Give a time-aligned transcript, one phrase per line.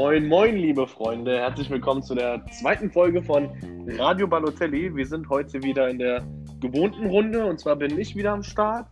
[0.00, 1.36] Moin, moin, liebe Freunde.
[1.40, 3.50] Herzlich willkommen zu der zweiten Folge von
[3.98, 4.94] Radio Balotelli.
[4.94, 6.22] Wir sind heute wieder in der
[6.60, 8.86] gewohnten Runde und zwar bin ich wieder am Start.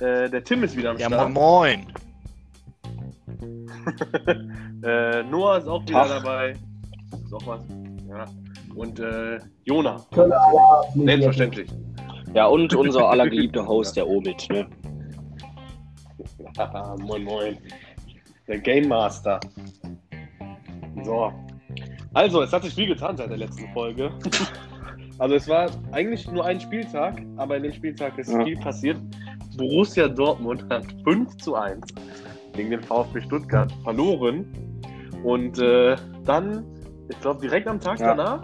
[0.00, 1.32] Äh, der Tim ist wieder am Ja, Start.
[1.32, 1.86] moin.
[4.82, 6.54] äh, Noah ist auch wieder dabei.
[7.24, 7.62] Ist auch was.
[8.08, 8.24] Ja.
[8.74, 10.04] Und äh, Jona.
[10.96, 11.70] Selbstverständlich.
[12.34, 14.48] Ja, und unser allergeliebter Host, der Omid.
[14.50, 14.66] Ne?
[16.98, 17.56] Moin, moin.
[18.48, 19.38] Der Game Master.
[21.04, 21.32] So.
[22.12, 24.10] Also, es hat sich viel getan seit der letzten Folge.
[25.20, 28.42] Also, es war eigentlich nur ein Spieltag, aber in dem Spieltag ist Ja.
[28.44, 28.96] viel passiert.
[29.56, 31.86] Borussia Dortmund hat 5 zu 1
[32.54, 34.44] gegen den VfB Stuttgart verloren.
[35.22, 35.94] Und äh,
[36.24, 36.64] dann,
[37.08, 38.12] ich glaube, direkt am Tag Ja.
[38.16, 38.42] danach,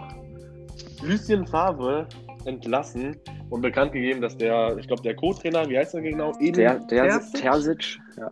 [1.03, 2.07] Lucien Favre
[2.45, 3.17] entlassen
[3.49, 6.31] und bekannt gegeben, dass der, ich glaube, der Co-Trainer, wie heißt er genau?
[6.39, 7.41] Edin Der, der Terzic?
[7.41, 7.99] Terzic.
[8.17, 8.31] Ja.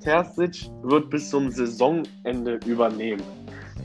[0.00, 3.22] Terzic wird bis zum Saisonende übernehmen.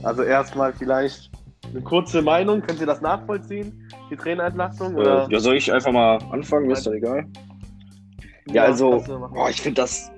[0.04, 1.30] Also erstmal vielleicht
[1.70, 2.62] eine kurze Meinung.
[2.62, 3.90] Könnt ihr das nachvollziehen?
[4.10, 4.96] Die Trainerentlassung?
[4.96, 5.28] Oder?
[5.28, 6.70] Äh, ja, soll ich einfach mal anfangen?
[6.72, 7.26] Ist doch egal.
[8.48, 9.34] Ja, also, du machen.
[9.34, 10.12] Boah, ich finde das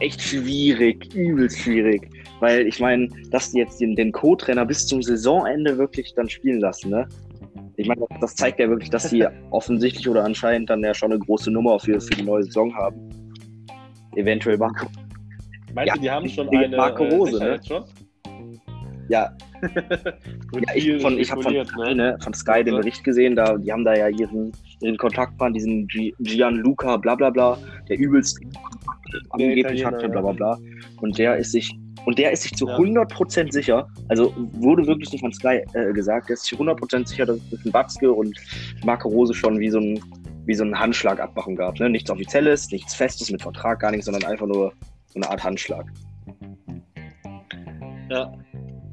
[0.00, 2.10] echt schwierig, übelst schwierig.
[2.40, 6.60] Weil ich meine, dass die jetzt den, den Co-Trainer bis zum Saisonende wirklich dann spielen
[6.60, 7.08] lassen, ne?
[7.76, 11.18] Ich meine, das- zeigt ja wirklich, dass die offensichtlich oder anscheinend dann ja schon eine
[11.18, 13.08] große Nummer für, für die neue Saison haben.
[14.14, 14.86] Eventuell Marco.
[15.74, 17.60] Meinst ja, du, die haben schon eine Marco Rose, ne?
[17.66, 17.84] Schon?
[19.08, 22.78] Ja, ja ich, von, ich habe von, Sky, ne, von Sky den Also.
[22.78, 27.30] Bericht gesehen, da, die haben da ja ihren, ihren Kontaktmann, diesen Gi- Gianluca, bla bla
[27.30, 27.58] bla,
[27.88, 28.40] der übelst
[29.30, 30.20] angeblich hatte, bla ja.
[30.22, 30.58] bla bla.
[31.00, 32.76] Und der ist sich, und der ist sich zu Ja.
[32.76, 37.26] 100% sicher, also wurde wirklich nicht von Sky äh, gesagt, der ist sich 100% sicher,
[37.26, 38.38] dass es ein Watzke und
[38.84, 40.00] Marco Rose schon wie so ein,
[40.46, 41.78] wie so ein Handschlagabmachung gab.
[41.78, 41.90] Ne?
[41.90, 44.72] Nichts Offizielles, nichts Festes mit Vertrag, gar nichts, sondern einfach nur
[45.14, 45.86] eine Art Handschlag.
[48.10, 48.32] Ja.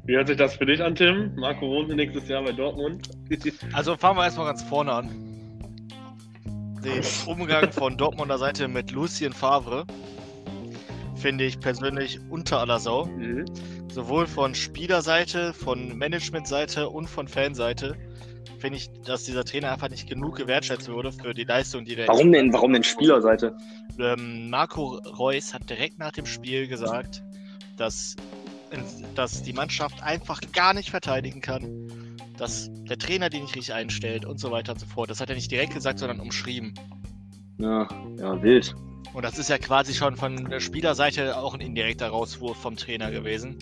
[0.04, 1.34] Wie hört sich das für dich an, Tim?
[1.36, 3.08] Marco Rose nächstes Jahr bei Dortmund?
[3.72, 5.08] Also fangen wir erstmal ganz vorne an.
[6.84, 9.86] Den Umgang von Dortmunder Seite mit Lucien Favre
[11.14, 13.06] finde ich persönlich unter aller Sau.
[13.06, 13.44] Mhm.
[13.88, 17.96] Sowohl von Spielerseite, von Managementseite und von Fanseite
[18.62, 22.06] finde ich, dass dieser Trainer einfach nicht genug gewertschätzt wurde für die Leistung, die der
[22.06, 23.56] Warum denn, warum denn Spielerseite?
[23.98, 27.22] ähm, Marco Reus hat direkt nach dem Spiel gesagt,
[27.76, 28.14] dass,
[29.16, 31.88] dass die Mannschaft einfach gar nicht verteidigen kann,
[32.38, 35.10] dass der Trainer die nicht richtig einstellt und so weiter und so fort.
[35.10, 36.74] Das hat er nicht direkt gesagt, sondern umschrieben.
[37.58, 38.76] Ja, ja, wild.
[39.12, 43.10] Und das ist ja quasi schon von der Spielerseite auch ein indirekter Rauswurf vom Trainer
[43.10, 43.58] gewesen.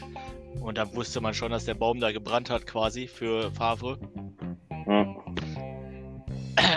[0.61, 3.99] Und da wusste man schon, dass der Baum da gebrannt hat, quasi für Favre.
[4.91, 5.07] Ja.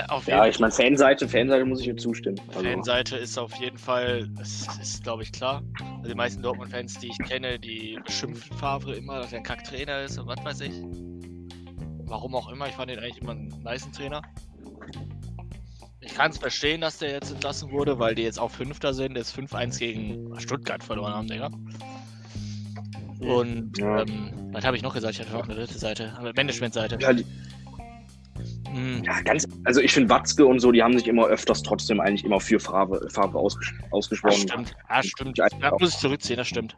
[0.07, 2.40] Auf Ja, ich meine, Fanseite, Fanseite muss ich ihr zustimmen.
[2.50, 5.62] Also, Fanseite ist auf jeden Fall, das ist glaube ich klar.
[5.97, 10.03] Also die meisten Dortmund-Fans, die ich kenne, die beschimpfen Favre immer, dass er ein Kacktrainer
[10.03, 10.73] ist und was weiß ich.
[12.06, 14.22] Warum auch immer, ich fand ihn eigentlich immer einen nice Trainer.
[16.02, 19.18] Ich kann es verstehen, dass der jetzt entlassen wurde, weil die jetzt auch Fünfter sind,
[19.18, 21.50] jetzt 5-1 gegen Stuttgart verloren haben, Digga.
[23.19, 24.02] Und Ja.
[24.02, 25.16] ähm, was habe ich noch gesagt?
[25.16, 26.97] Ich hatte noch eine dritte Seite, Management-Seite.
[27.02, 27.25] ja, die,
[28.73, 29.03] Hm.
[29.06, 32.25] ja, ganz, also ich finde Watzke und so, die haben sich immer öfters trotzdem eigentlich
[32.25, 34.47] immer für Farbe, Farbe ausges Das ausgesprochen.
[34.50, 34.73] stimmt.
[34.89, 35.38] Ja, stimmt.
[35.38, 36.75] Ja, Da muss ich zurückziehen, das stimmt.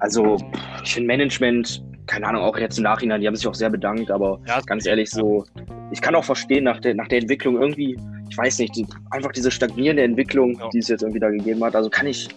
[0.00, 0.36] Also,
[0.84, 4.10] ich finde Management, keine Ahnung, auch jetzt im Nachhinein, die haben sich auch sehr bedankt,
[4.10, 5.44] aber Ja, ganz ehrlich, so,
[5.90, 7.98] ich kann auch verstehen, nach der, nach der Entwicklung irgendwie,
[8.28, 10.68] ich weiß nicht, die, einfach diese stagnierende Entwicklung, Ja.
[10.70, 12.28] die es jetzt irgendwie da gegeben hat, also kann ich,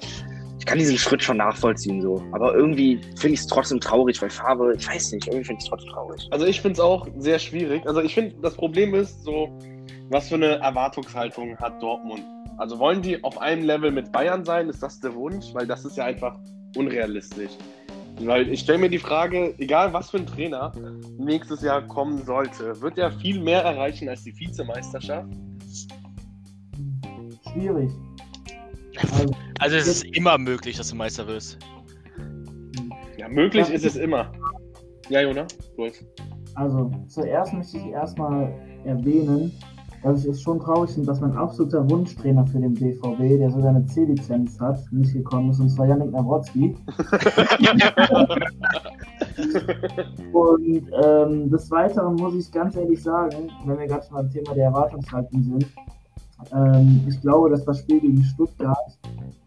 [0.61, 2.23] ich kann diesen Schritt schon nachvollziehen, so.
[2.33, 5.63] Aber irgendwie finde ich es trotzdem traurig, weil Farbe, ich weiß nicht, irgendwie finde ich
[5.63, 6.27] es trotzdem traurig.
[6.29, 7.83] Also ich finde es auch sehr schwierig.
[7.87, 9.49] Also ich finde, das Problem ist so,
[10.09, 12.21] was für eine Erwartungshaltung hat Dortmund?
[12.57, 14.69] Also wollen die auf einem Level mit Bayern sein?
[14.69, 15.47] Ist das der Wunsch?
[15.53, 16.37] Weil das ist ja einfach
[16.75, 17.53] unrealistisch.
[18.19, 20.71] Weil ich stelle mir die Frage, egal was für ein Trainer
[21.17, 25.27] nächstes Jahr kommen sollte, wird er viel mehr erreichen als die Vizemeisterschaft?
[27.51, 27.89] Schwierig.
[28.97, 31.57] Also, Also es ist immer möglich, dass du Meister wirst.
[33.17, 33.75] Ja, möglich Ja.
[33.75, 34.31] ist es immer.
[35.09, 35.45] Ja, Jona,
[35.77, 35.93] los.
[36.55, 38.53] also zuerst möchte ich erstmal
[38.85, 39.51] erwähnen,
[40.03, 43.69] dass ich es schon traurig finde, dass mein absoluter Wunschtrainer für den BVB, der sogar
[43.69, 46.75] eine C-Lizenz hat, nicht gekommen ist, und zwar Yannick Nawrocki.
[50.33, 54.53] Und ähm, des Weiteren muss ich ganz ehrlich sagen, wenn wir gerade schon beim Thema
[54.53, 55.65] der Erwartungshaltung sind,
[56.53, 58.97] ähm, ich glaube, dass das Spiel gegen Stuttgart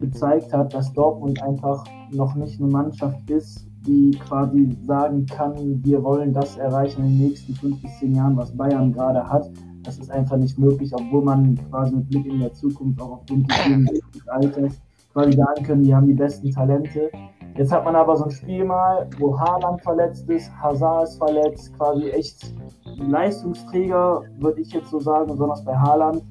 [0.00, 6.02] gezeigt hat, dass Dortmund einfach noch nicht eine Mannschaft ist, die quasi sagen kann, wir
[6.02, 9.50] wollen das erreichen in den nächsten fünf bis zehn Jahren, was Bayern gerade hat.
[9.82, 13.50] Das ist einfach nicht möglich, obwohl man quasi mit Blick in der Zukunft auch aufgrund
[13.50, 14.80] des Alters
[15.12, 17.10] quasi sagen können, die haben die besten Talente.
[17.56, 21.72] Jetzt hat man aber so ein Spiel mal, wo Haaland verletzt ist, Hazard ist verletzt,
[21.78, 22.52] quasi echt
[22.96, 26.22] Leistungsträger, würde ich jetzt so sagen, besonders bei Haaland.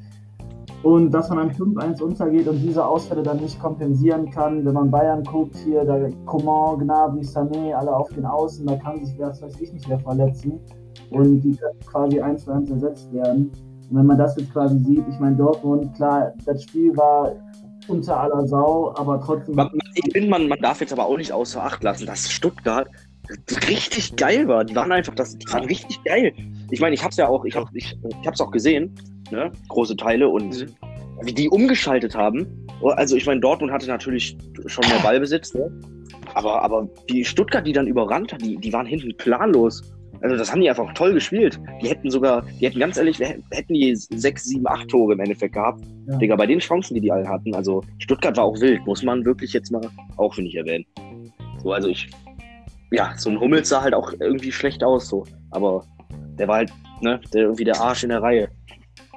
[0.84, 4.92] Und dass man dann 5-1 untergeht und diese Ausfälle dann nicht kompensieren kann, wenn man
[4.92, 9.42] Bayern guckt, hier, da Coman, Gnabry, Sané, alle auf den Außen, da kann sich, was
[9.42, 10.60] weiß ich nicht, mehr verletzen.
[11.10, 13.50] Und die quasi eins zu eins ersetzt werden.
[13.90, 17.32] Und wenn man das jetzt quasi sieht, ich meine, Dortmund, klar, das Spiel war
[17.88, 19.56] unter aller Sau, aber trotzdem.
[19.56, 22.88] Man, ich finde, man, man darf jetzt aber auch nicht außer Acht lassen, dass Stuttgart
[23.70, 24.66] richtig geil war.
[24.66, 26.34] Die waren einfach, das, die waren richtig geil.
[26.74, 28.96] Ich meine, ich hab's ja auch, ich, hab, ich, ich hab's auch gesehen,
[29.30, 29.52] ne?
[29.68, 30.68] große Teile und Mhm.
[31.22, 32.48] wie die umgeschaltet haben.
[32.82, 34.36] Also ich meine, Dortmund hatte natürlich
[34.66, 35.72] schon mehr Ballbesitz, ne?
[36.34, 39.84] aber, aber die Stuttgart, die dann überrannt hat, die, die waren hinten planlos.
[40.22, 41.60] Also das haben die einfach toll gespielt.
[41.84, 45.54] Die hätten sogar, die hätten ganz ehrlich, hätten die sechs, sieben, acht Tore im Endeffekt
[45.54, 45.84] gehabt.
[46.08, 46.18] Ja.
[46.18, 47.54] Digga, bei den Chancen, die die alle hatten.
[47.54, 49.88] Also Stuttgart war auch wild, muss man wirklich jetzt mal
[50.18, 50.86] auch, finde ich, erwähnen.
[51.62, 52.10] So, also ich,
[52.92, 55.24] ja, so ein Hummels sah halt auch irgendwie schlecht aus, so.
[55.52, 55.86] Aber
[56.38, 58.50] der war halt, ne, der irgendwie der Arsch in der Reihe.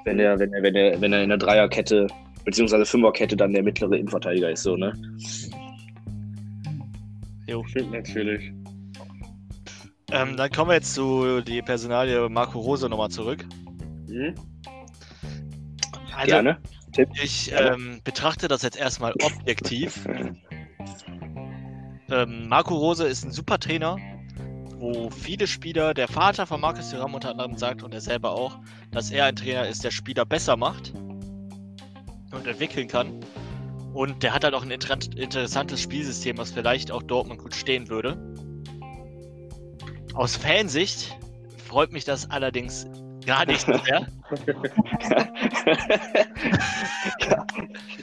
[0.05, 2.07] Wenn er, wenn er, wenn er, wenn er in der Dreierkette,
[2.45, 4.93] beziehungsweise Fünferkette dann der mittlere Innenverteidiger ist, so, ne?
[7.49, 7.65] Jo.
[7.65, 8.53] Stimmt natürlich.
[10.13, 13.45] Ähm, dann kommen wir jetzt zu die Personalie Marco Rose nochmal zurück.
[14.09, 14.35] Mhm.
[16.15, 16.59] Also, Gerne.
[17.23, 20.07] Ich ähm, betrachte das jetzt erstmal objektiv.
[22.09, 23.97] Ähm, Marco Rose ist ein super Trainer,
[24.79, 28.59] wo viele Spieler, der Vater von Markus Thuram unter anderem sagt und er selber auch,
[28.91, 30.93] dass er ein Trainer ist, der Spieler besser macht
[32.33, 33.21] und entwickeln kann.
[33.95, 37.89] Und der hat halt auch ein inter interessantes Spielsystem, was vielleicht auch Dortmund gut stehen
[37.89, 38.35] würde.
[40.13, 41.17] Aus Fansicht
[41.67, 42.87] freut mich das allerdings
[43.27, 44.07] gar nicht so sehr.
[44.47, 44.55] ja.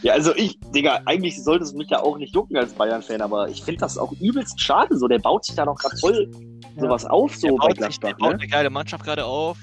[0.01, 3.49] ja, also ich, Digga, eigentlich sollte es mich ja auch nicht jucken als Bayern-Fan, aber
[3.49, 4.97] ich finde das auch übelst schade.
[4.97, 6.29] So, der baut sich da noch gerade voll
[6.77, 8.17] sowas auf, so der bei baut, sich, der Gladbach.
[8.19, 8.39] baut Ne?
[8.41, 9.57] eine geile Mannschaft gerade auf.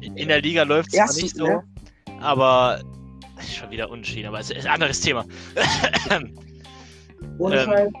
[0.00, 1.62] In der Liga läuft es nicht so, ne?
[2.20, 2.80] aber
[3.38, 5.24] ist schon wieder unentschieden, aber es ist ein anderes Thema.
[7.38, 7.92] Ohne Ähm, Scheiß,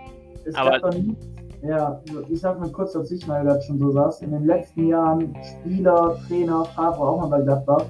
[0.46, 1.14] es aber- gab doch nie,
[1.62, 4.88] ja, ich sag mal kurz, dass ich mal gerade schon so saß, in den letzten
[4.88, 7.84] Jahren Spieler, Trainer, Favre auch mal bei Gladbach,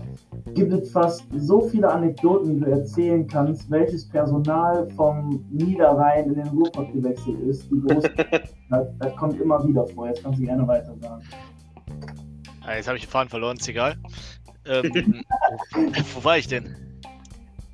[0.55, 6.35] gibt es fast so viele Anekdoten, die du erzählen kannst, welches Personal vom Niederrhein in
[6.35, 7.71] den Ruhrpott gewechselt ist.
[7.71, 8.11] Die große,
[8.71, 11.23] das, das kommt immer wieder vor, jetzt kannst du gerne weiter sagen.
[12.67, 13.97] Ah, jetzt habe ich den Faden verloren, ist egal.
[14.67, 15.23] Ähm,
[16.15, 16.75] wo war ich denn?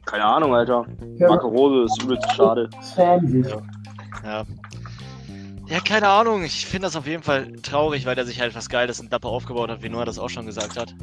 [0.05, 0.85] Keine Ahnung, Alter.
[1.19, 2.69] Marco Rose ist übelst schade.
[2.95, 3.49] Fansicht.
[3.51, 3.63] Ja.
[4.25, 4.45] Ja,
[5.81, 6.45] keine Ahnung.
[6.45, 9.29] Ich finde das auf jeden Fall traurig, weil der sich halt was Geiles in Dapper
[9.29, 10.95] aufgebaut hat, wie Noah das auch schon gesagt hat.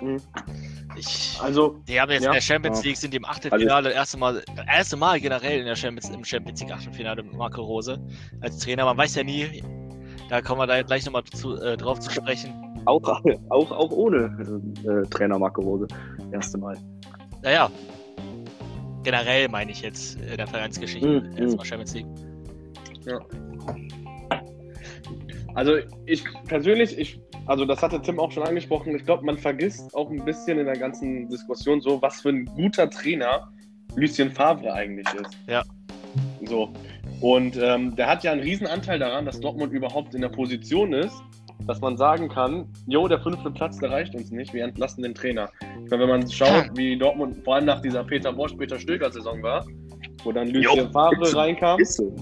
[0.00, 0.20] Mhm.
[0.96, 2.30] Ich, Also, die haben jetzt Ja.
[2.30, 2.84] in der Champions Ja.
[2.88, 6.60] League, sind die im Achtelfinale, erste Mal, erste Mal generell in der Champions, im Champions
[6.60, 8.00] League Achtelfinale mit Marco Rose
[8.40, 8.84] als Trainer.
[8.86, 9.62] Man weiß ja nie,
[10.30, 12.54] da kommen wir da gleich nochmal zu, äh, drauf zu sprechen.
[12.86, 13.02] Auch,
[13.50, 15.86] auch, auch ohne äh, Trainer Marco Rose.
[16.32, 16.78] Erste Mal.
[17.42, 17.70] Naja,
[19.02, 21.66] generell meine ich jetzt in der Vereinsgeschichte, Mhm, erstmal.
[21.66, 22.06] Champions League.
[25.54, 25.72] Also
[26.04, 30.10] ich persönlich, ich, also das hatte Tim auch schon angesprochen, ich glaube, man vergisst auch
[30.10, 33.50] ein bisschen in der ganzen Diskussion so, was für ein guter Trainer
[33.96, 35.38] Lucien Favre eigentlich ist.
[35.46, 35.62] Ja.
[36.44, 36.72] So.
[37.20, 40.92] Und ähm, der hat ja einen riesen Anteil daran, dass Dortmund überhaupt in der Position
[40.92, 41.14] ist,
[41.66, 45.14] dass man sagen kann, jo, der fünfte Platz, der reicht uns nicht, wir entlassen den
[45.14, 45.48] Trainer.
[45.84, 49.10] Ich meine, wenn man schaut, wie Dortmund vor allem nach dieser Peter Bosch, Peter Stöger
[49.10, 49.64] Saison war,
[50.22, 52.14] wo dann Lucien Jo, Favre reinkam, Ist so.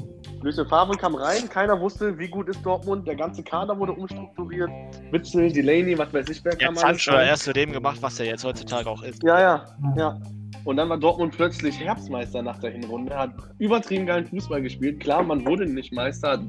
[0.44, 4.68] Lucien Favre kam rein, keiner wusste, wie gut ist Dortmund, der ganze Kader wurde umstrukturiert,
[5.10, 7.28] Witzel, Delaney, was weiß ich, wer kam Jetzt Sancho rein.
[7.28, 9.22] erst zu dem gemacht, was er jetzt heutzutage auch ist.
[9.22, 9.64] Ja, ja,
[9.96, 10.20] ja.
[10.64, 15.00] Und dann war Dortmund plötzlich Herbstmeister nach der Hinrunde, hat übertrieben geilen Fußball gespielt.
[15.00, 16.42] Klar, man wurde nicht Meister.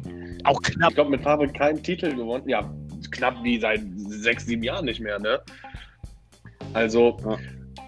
[0.44, 0.90] Auch knapp.
[0.90, 2.48] Ich glaube, mit Favre keinen Titel gewonnen.
[2.50, 2.70] Ja,
[3.12, 5.40] knapp wie seit sechs, sieben Jahren nicht mehr, ne?
[6.74, 7.38] Also, Ja.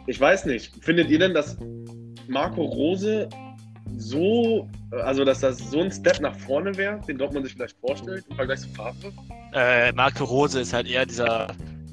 [0.05, 0.73] ich weiß nicht.
[0.83, 1.57] Findet ihr denn, dass
[2.27, 3.27] Marco Rose
[3.97, 8.25] so, also dass das so ein Step nach vorne wäre, den Dortmund sich vielleicht vorstellt
[8.29, 9.11] im Vergleich zu Favre?
[9.53, 11.47] Äh, Marco Rose ist halt eher dieser.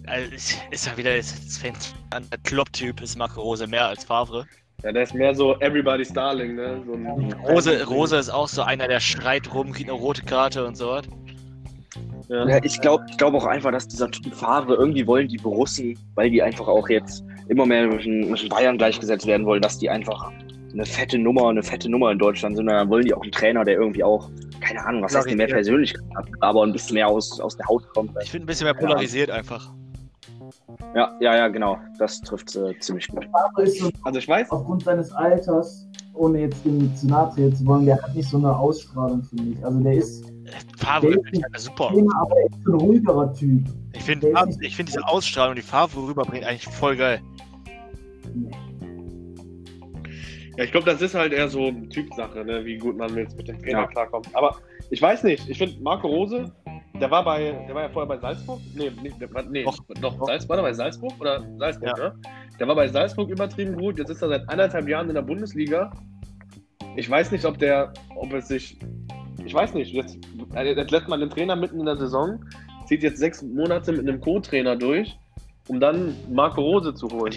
[0.07, 0.31] Also
[0.71, 4.47] ist, ja wieder, ist, ist fängt an, der Klopp-Typ ist Marco Rose mehr als Favre.
[4.83, 6.83] Ja, der ist mehr so Everybody's Darling, ne?
[6.87, 10.67] So ein Rose, Rose ist auch so einer, der schreit rum, kriegt eine rote Karte
[10.67, 11.07] und so was.
[12.29, 12.49] Ja.
[12.49, 15.99] Ja, ich glaube ich glaub auch einfach, dass dieser Typ Favre irgendwie wollen die Borussen,
[16.17, 19.63] weil die einfach auch jetzt immer mehr mit den, mit den Bayern gleichgesetzt werden wollen,
[19.63, 20.31] dass die einfach
[20.75, 22.69] eine fette Nummer, eine fette Nummer in Deutschland sind.
[22.69, 24.28] Und dann wollen die auch einen Trainer, der irgendwie auch,
[24.61, 25.47] keine Ahnung, was heißt denn mehr.
[25.47, 28.11] Persönlichkeit hat, aber ein bisschen mehr aus, aus der Haut kommt.
[28.23, 29.73] Ich finde ein bisschen mehr polarisiert einfach.
[30.95, 31.78] Ja, ja, ja, genau.
[31.99, 33.26] Das trifft äh, ziemlich gut.
[33.59, 37.66] Ist so Also ich weiß, aufgrund seines Alters, ohne jetzt dem zu nahe treten zu
[37.66, 39.64] wollen, der hat nicht so eine Ausstrahlung, finde ich.
[39.64, 40.25] Also der ist
[40.76, 41.88] Favre ich halt super.
[41.88, 43.62] Trainer, aber er ist ein ruhigerer Typ.
[43.93, 47.21] Ich finde ist find diese Ausstrahlung, die Favre rüberbringt, eigentlich voll geil.
[50.56, 52.64] Ja, ich glaube, das ist halt eher so Typsache, ne?
[52.64, 53.87] wie gut man jetzt mit dem Trainer Ja.
[53.87, 54.28] klarkommt.
[54.34, 54.56] Aber
[54.90, 56.52] ich weiß nicht, ich finde Marco Rose,
[57.00, 58.61] der war bei, der war ja vorher bei Salzburg.
[58.75, 59.76] Nee, nicht, der nee, Doch.
[60.00, 62.08] doch, Salz, war der bei Salzburg oder Salzburg, Ja.
[62.11, 62.14] ne?
[62.61, 65.92] Der war bei Salzburg übertrieben gut, jetzt ist er seit anderthalb Jahren in der Bundesliga.
[66.96, 68.78] Ich weiß nicht, ob der, ob es sich,
[69.44, 70.16] ich weiß nicht, jetzt,
[70.54, 72.44] jetzt lässt man den Trainer mitten in der Saison,
[72.87, 75.18] zieht jetzt sechs Monate mit einem Co-Trainer durch,
[75.66, 77.34] um dann Marco Rose zu holen.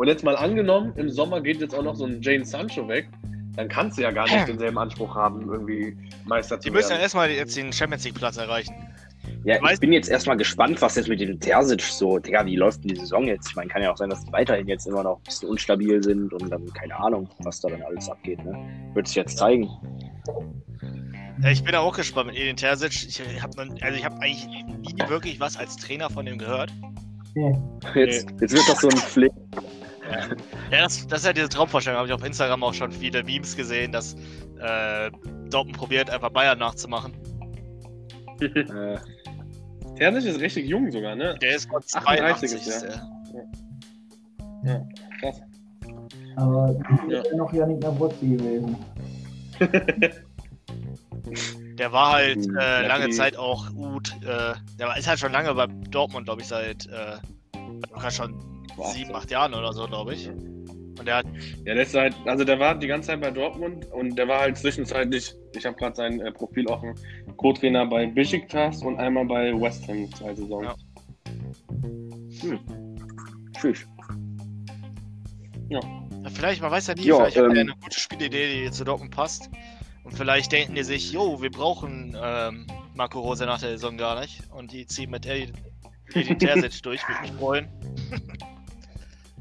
[0.00, 3.10] Und jetzt mal angenommen, im Sommer geht jetzt auch noch so ein Jane Sancho weg,
[3.54, 6.90] dann kannst du ja gar nicht denselben Anspruch haben, irgendwie Meister zu Die müssen ja
[6.92, 7.02] werden.
[7.02, 8.74] erstmal jetzt den Champions League Platz erreichen.
[9.44, 12.56] Ja, ich Weißt- bin jetzt erstmal gespannt, was jetzt mit dem Terzic so, Digga, wie
[12.56, 13.50] läuft denn die Saison jetzt?
[13.50, 16.02] Ich meine, kann ja auch sein, dass die weiterhin jetzt immer noch ein bisschen unstabil
[16.02, 18.56] sind und dann keine Ahnung, was da dann alles abgeht, ne?
[18.94, 19.68] Wird sich jetzt zeigen.
[21.42, 23.06] Ja, ich bin auch gespannt mit Edin Terzic.
[23.06, 23.52] Ich habe
[23.82, 26.72] also ich hab eigentlich nie wirklich was als Trainer von ihm gehört.
[27.34, 27.52] Nee.
[27.94, 29.32] Jetzt, jetzt wird das so ein Flick.
[30.70, 31.98] Ja, das, das ist ja diese Traumvorstellung.
[31.98, 34.14] Habe ich auf Instagram auch schon viele Memes gesehen, dass
[34.60, 35.10] äh,
[35.50, 37.12] Dortmund probiert, einfach Bayern nachzumachen.
[38.40, 38.98] Äh,
[39.96, 41.36] Terzic ist richtig jung sogar, ne?
[41.42, 42.52] Der ist 38 82.
[42.52, 43.08] ist Ist der.
[44.64, 44.88] der.
[45.20, 45.40] Krass.
[46.36, 46.74] Aber
[47.08, 47.20] Ja.
[47.20, 48.76] ist ja noch Janik Nawrocki gewesen.
[51.78, 52.56] Der war halt Mhm.
[52.58, 54.12] äh, Ja, lange die- Zeit auch gut.
[54.22, 57.16] Äh, der war- ist halt schon lange bei Dortmund, glaube ich, seit äh,
[58.10, 58.34] schon
[58.80, 60.28] Boah, sieben, acht Jahren oder so, glaube ich.
[60.28, 61.26] Und der hat
[61.64, 64.40] Ja, der ist halt, also der war die ganze Zeit bei Dortmund und der war
[64.40, 66.94] halt zwischenzeitlich, ich habe gerade sein äh, Profil offen,
[67.36, 70.66] Co-Trainer bei Besiktas und einmal bei West Ham zwei Saisons.
[72.42, 72.58] Ja.
[73.58, 73.86] tschüss.
[75.68, 75.80] Ja,
[76.34, 78.84] vielleicht, man weiß ja nie, Ja, vielleicht hat er ähm, eine gute Spielidee, die zu
[78.84, 79.48] Dortmund passt.
[80.04, 84.20] Und vielleicht denken die sich, jo, wir brauchen ähm, Marco Rose nach der Saison gar
[84.20, 84.42] nicht.
[84.50, 85.54] Und die ziehen mit Edin
[86.38, 87.68] Terzic durch, würde mich freuen.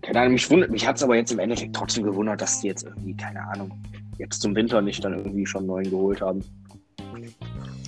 [0.10, 2.68] Keine Ahnung, mich wundert, mich hat es aber jetzt im Endeffekt trotzdem gewundert, dass die
[2.68, 3.72] jetzt irgendwie, keine Ahnung,
[4.18, 6.44] jetzt zum Winter nicht dann irgendwie schon einen neuen geholt haben.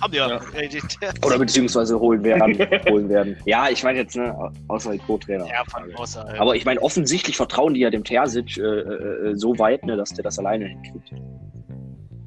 [0.00, 0.40] Haben ja.
[1.26, 2.54] Oder beziehungsweise holen werden.
[2.88, 3.36] holen werden.
[3.44, 5.48] Ja, ich meine jetzt, ne, außer die Co-Trainer.
[5.48, 6.40] Ja, von außerhalb.
[6.40, 9.96] Aber ich meine, offensichtlich vertrauen die ja dem Terzic äh, äh, äh, so weit, ne,
[9.96, 11.12] dass der das alleine hinkriegt.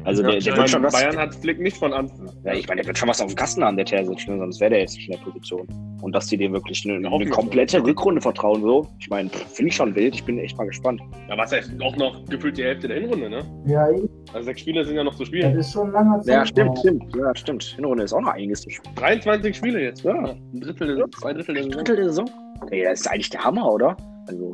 [0.05, 0.93] Also Ja, der, ich der wird schon was.
[0.93, 2.29] Bayern hat Flick nicht von Anfang.
[2.43, 4.59] Ja, ich meine, der wird schon was auf dem Kasten haben, der Terzic, ne, sonst
[4.59, 5.67] wäre der jetzt nicht in der Position.
[6.01, 8.87] Und dass die dem wirklich eine, Ja, eine komplette Rückrunde vertrauen, so.
[8.99, 10.13] Ich meine, finde ich schon wild.
[10.15, 11.01] Ich bin echt mal gespannt.
[11.27, 13.43] Ja, was ja auch noch gefühlt die Hälfte der Hinrunde, ne?
[13.65, 14.07] Ja, eben.
[14.33, 15.57] Also sechs Spiele sind ja noch zu das spielen.
[15.57, 16.27] ist schon ein langer Zeit.
[16.35, 17.15] Ja, stimmt, stimmt.
[17.15, 17.63] Ja, stimmt.
[17.63, 18.95] Hinrunde ist auch noch einiges zu spielen.
[18.95, 20.13] 23 Spiele jetzt, Ja.
[20.13, 21.83] Ein Drittel, zwei Drittel der Ein Saison.
[21.83, 22.29] Drittel der Saison.
[22.69, 23.97] Ey, das ist eigentlich der Hammer, oder?
[24.27, 24.53] Also,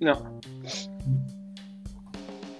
[0.00, 0.16] Ja.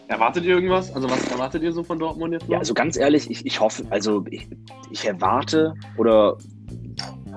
[0.09, 0.93] Erwartet ihr irgendwas?
[0.95, 2.53] Also was erwartet ihr so von Dortmund jetzt noch?
[2.53, 4.49] ja, also ganz ehrlich, ich, ich hoffe, also ich,
[4.91, 6.37] ich erwarte oder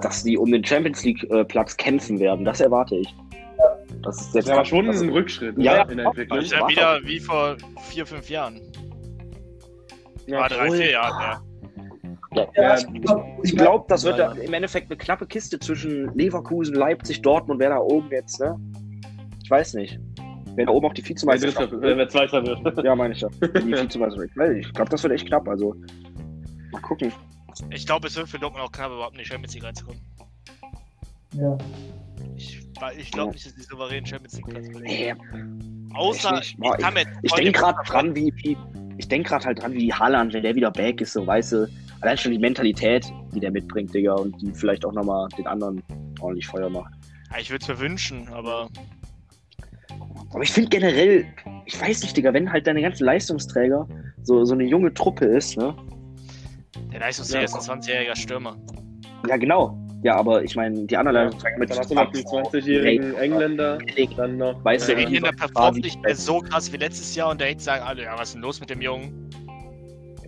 [0.02, 2.46] dass die um den Champions League äh, Platz kämpfen werden.
[2.46, 3.14] Das erwarte ich.
[4.04, 5.82] Das ist jetzt aber schon ein Rückschritt Ja, oder?
[5.84, 5.90] ja.
[5.92, 6.40] in der Entwicklung.
[6.40, 7.58] Das ist ja wieder wie vor
[7.90, 8.60] vier, fünf Jahren.
[10.28, 11.42] Ja, Ah, drei, vier Jahre.
[12.34, 12.48] Ja.
[12.56, 12.78] Ja,
[13.44, 17.60] Ich glaube, das wird Ja, da im Endeffekt eine knappe Kiste zwischen Leverkusen, Leipzig, Dortmund,
[17.60, 18.58] wer da oben jetzt, ne?
[19.44, 20.00] Ich weiß nicht.
[20.56, 22.62] Wer da oben auch die Vizemeisterschaft wer, wer Zweiter wird.
[22.84, 23.30] Ja, meine ich ja.
[23.30, 24.36] Die Vizemeisterschaft.
[24.36, 25.48] Weil Ich glaube, das wird echt knapp.
[25.48, 25.76] Also,
[26.72, 27.12] mal gucken.
[27.70, 30.02] Ich glaube, es wird für Dortmund auch knapp, überhaupt in die Champions League reinzukommen.
[31.34, 31.58] Ja.
[32.36, 32.62] Ich,
[32.98, 34.68] ich glaube nicht, dass die souverän Champions League Platz.
[34.82, 35.14] Nee,
[35.94, 36.42] Außer,
[36.80, 38.58] kann mir ich von denke gerade dran, wie, wie
[38.98, 41.70] ich denke gerade halt dran, wie Haaland, wenn der wieder back ist, so weißt du,
[42.02, 45.82] allein schon die Mentalität, die der mitbringt, Digga, und die vielleicht auch nochmal den anderen
[46.20, 46.94] ordentlich Feuer macht.
[47.32, 48.70] Ja, ich würde es mir wünschen, aber
[50.34, 51.26] Aber ich finde generell,
[51.66, 53.88] ich weiß nicht, Digga, wenn halt deine ganzen Leistungsträger
[54.24, 55.76] so, so eine junge Truppe ist, ne?
[56.92, 58.58] der Leistungsträger ist ein 20-jähriger Stürmer.
[59.28, 59.78] Ja, genau.
[60.04, 63.16] Ja, aber ich meine, die anderen Ja, Leistungsträger mit Dann hast du noch den 20-jährigen
[63.18, 63.78] Engländer,
[64.18, 64.64] dann noch.
[64.66, 67.40] Weißt du, Der äh, wie- Engländer performt nicht mehr so krass wie letztes Jahr und
[67.42, 69.30] da jetzt sagen alle, ja, was ist denn los mit dem Jungen?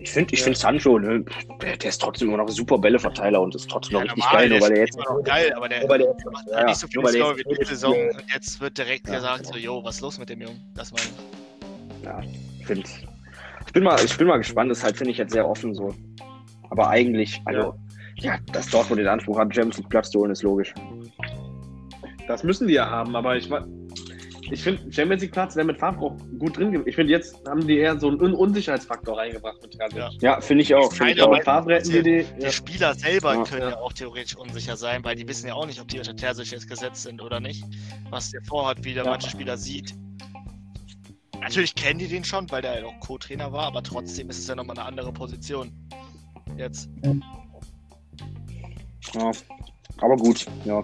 [0.04, 0.44] Ich finde ich Ja.
[0.44, 1.24] find Sancho, ne,
[1.62, 4.50] der, der ist trotzdem immer noch ein super Bälleverteiler und ist trotzdem noch richtig geil,
[4.50, 5.06] nur der weil er ist jetzt.
[5.06, 7.42] immer noch geil, aber der weil der macht ja, halt nicht so der Score wie
[7.58, 9.52] die Saison und jetzt wird direkt Ja, gesagt, genau.
[9.54, 10.60] so, yo, was ist los mit dem Jungen?
[10.76, 12.04] Das meine ich.
[12.04, 12.20] Ja,
[12.60, 12.88] ich finde.
[13.66, 15.94] Ich bin mal, ich bin mal gespannt, das halt finde ich jetzt sehr offen so.
[16.68, 17.74] Aber eigentlich, also,
[18.16, 20.74] ja, dass Dortmund den Anspruch hat, Champions League Platz zu holen, ist logisch.
[22.28, 23.66] Das müssen die ja haben, aber ich, wa-
[24.50, 26.88] ich finde, Champions League Platz wäre mit Favre auch gut drin gewesen.
[26.88, 29.98] Ich finde, jetzt haben die eher so einen Un Unsicherheitsfaktor reingebracht mit Terzic.
[29.98, 30.10] Ja.
[30.20, 30.92] Ja, finde ich auch.
[30.92, 31.42] Find ich auch.
[31.42, 32.24] Favre hätten die die.
[32.38, 32.50] Die Ja.
[32.50, 33.44] Spieler selber Ja.
[33.44, 33.70] können ja.
[33.70, 33.78] Ja.
[33.80, 36.68] auch theoretisch unsicher sein, weil die wissen ja auch nicht, ob die unter Terzic jetzt
[36.68, 37.64] gesetzt sind oder nicht.
[38.10, 39.10] Was der vorhat, wie der Ja.
[39.10, 39.94] manche Spieler sieht.
[41.40, 44.46] Natürlich kennen die den schon, weil der ja auch Co-Trainer war, aber trotzdem ist es
[44.46, 45.70] ja nochmal eine andere Position.
[46.56, 46.88] Jetzt.
[49.14, 49.30] Ja.
[49.98, 50.82] Aber gut, ja.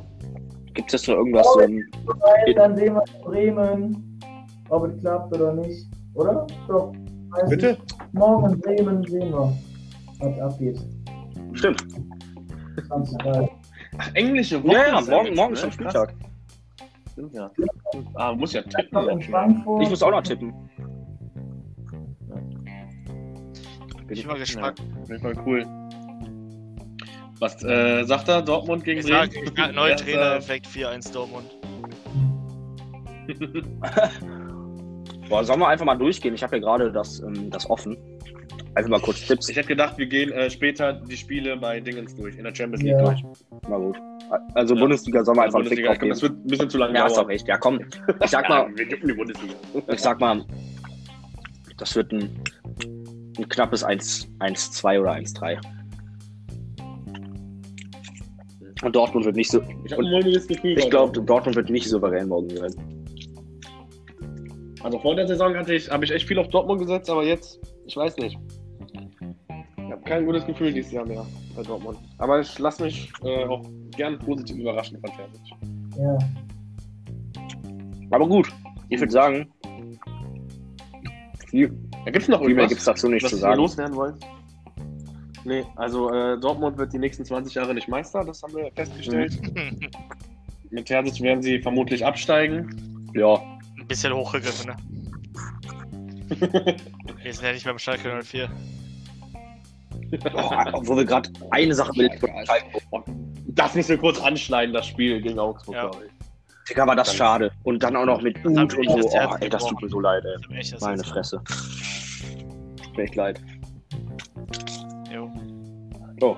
[0.74, 1.46] Gibt es jetzt noch irgendwas?
[1.62, 4.20] Ähm, Weil dann sehen wir Bremen,
[4.68, 5.86] ob es klappt oder nicht.
[6.14, 6.46] Oder?
[6.68, 6.92] Doch.
[7.30, 7.78] Weiß Bitte?
[7.82, 8.12] ich.
[8.12, 9.52] Morgen in Bremen sehen wir,
[10.18, 10.80] was abgeht.
[11.52, 11.84] stimmt.
[12.88, 13.50] 20 Grad.
[13.98, 14.72] Ach, englische Woche.
[14.72, 15.52] Ja, ja, morgen, jetzt, morgen ne?
[15.52, 15.74] ist schon Krass.
[15.74, 16.14] Spieltag.
[17.12, 17.50] Stimmt, ja.
[18.14, 19.20] Ah, muss ja tippen.
[19.20, 19.80] Ja.
[19.80, 20.52] Ich muss auch noch tippen.
[24.06, 24.82] Bin ich mal gespannt.
[25.02, 25.79] Auf jeden Fall cool.
[27.40, 28.42] Was äh, sagt er?
[28.42, 29.30] Dortmund gegen Bremen?
[29.56, 31.46] sag neuer Trainer-Effekt 4-1 Dortmund.
[35.28, 36.34] Boah, sollen wir einfach mal durchgehen?
[36.34, 37.96] Ich habe ja gerade das, ähm, das offen.
[38.74, 39.48] Einfach mal kurz Tipps.
[39.48, 42.82] Ich hätte gedacht, wir gehen äh, später die Spiele bei Dingens durch, in der Champions
[42.82, 43.02] League Ja.
[43.04, 43.22] durch.
[43.68, 43.96] Na gut.
[44.54, 44.80] Also Ja.
[44.80, 46.34] Bundesliga soll man einfach einen Fick Bundesliga, drauf komm, das geben.
[46.34, 47.30] wird ein bisschen zu lange Ja, ist doch dauern.
[47.34, 47.48] echt.
[47.48, 47.80] Ja, komm.
[48.22, 49.54] Ich sag mal, Ja, wir jucken die Bundesliga.
[49.88, 50.44] ich sag mal,
[51.78, 52.30] das wird ein,
[53.38, 55.58] ein knappes 1, 1-2 oder 1-3.
[58.82, 59.60] Und Dortmund wird nicht so.
[59.84, 60.78] Ich habe ein mulmiges Gefühl.
[60.78, 63.04] Ich glaube, Dortmund wird nicht souverän morgen gewinnen.
[64.82, 67.60] Also vor der Saison hatte ich, habe ich echt viel auf Dortmund gesetzt, aber jetzt,
[67.86, 68.38] ich weiß nicht.
[69.76, 71.98] Ich habe kein gutes Gefühl dieses Jahr mehr bei Dortmund.
[72.18, 73.62] Aber ich lasse mich äh, auch
[73.96, 75.42] gern positiv überraschen von Terzic.
[75.98, 76.18] Ja.
[78.12, 78.48] Aber gut,
[78.88, 79.52] ich würde sagen,
[81.48, 81.68] viel,
[82.04, 83.56] Da gibt es noch viel mehr irgendwas, gibt es dazu nicht was zu ihr sagen.
[83.60, 84.14] loswerden wollt?
[85.44, 89.38] Nee, also äh, Dortmund wird die nächsten 20 Jahre nicht Meister, das haben wir festgestellt.
[90.70, 93.10] Mit Terzic werden sie vermutlich absteigen.
[93.14, 93.34] Ja,
[93.78, 94.76] Ein bisschen hochgegriffen, ne?
[97.22, 98.48] Wir sind ja nicht beim Schalke 04.
[100.34, 102.70] oh, obwohl wir gerade eine Sache zeigen.
[103.48, 105.88] Das müssen wir kurz anschneiden, das Spiel gegen Augsburg, Ja.
[105.88, 106.12] glaube ich.
[106.68, 107.50] Digga, war das schade.
[107.64, 109.08] Und dann auch noch mit Ut und so.
[109.10, 110.62] Oh, ey, das tut mir so leid, ey.
[110.80, 111.02] Meine.
[111.02, 111.42] Fresse.
[112.84, 113.40] Tut mir echt leid.
[116.20, 116.36] Oh,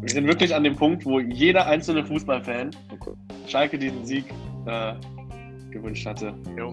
[0.00, 3.12] Wir sind wirklich an dem Punkt, wo jeder einzelne Fußballfan okay.
[3.46, 4.24] Schalke diesen Sieg
[4.66, 4.94] äh,
[5.70, 6.34] gewünscht hatte.
[6.58, 6.72] Jo.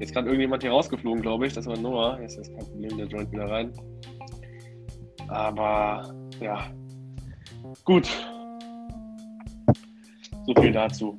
[0.00, 1.54] Jetzt gerade irgendjemand hier rausgeflogen, glaube ich.
[1.54, 2.20] Das war Noah.
[2.20, 3.72] Jetzt ist kein Problem, der joint wieder rein.
[5.28, 6.70] Aber ja.
[7.84, 8.08] Gut.
[10.46, 11.16] So viel dazu.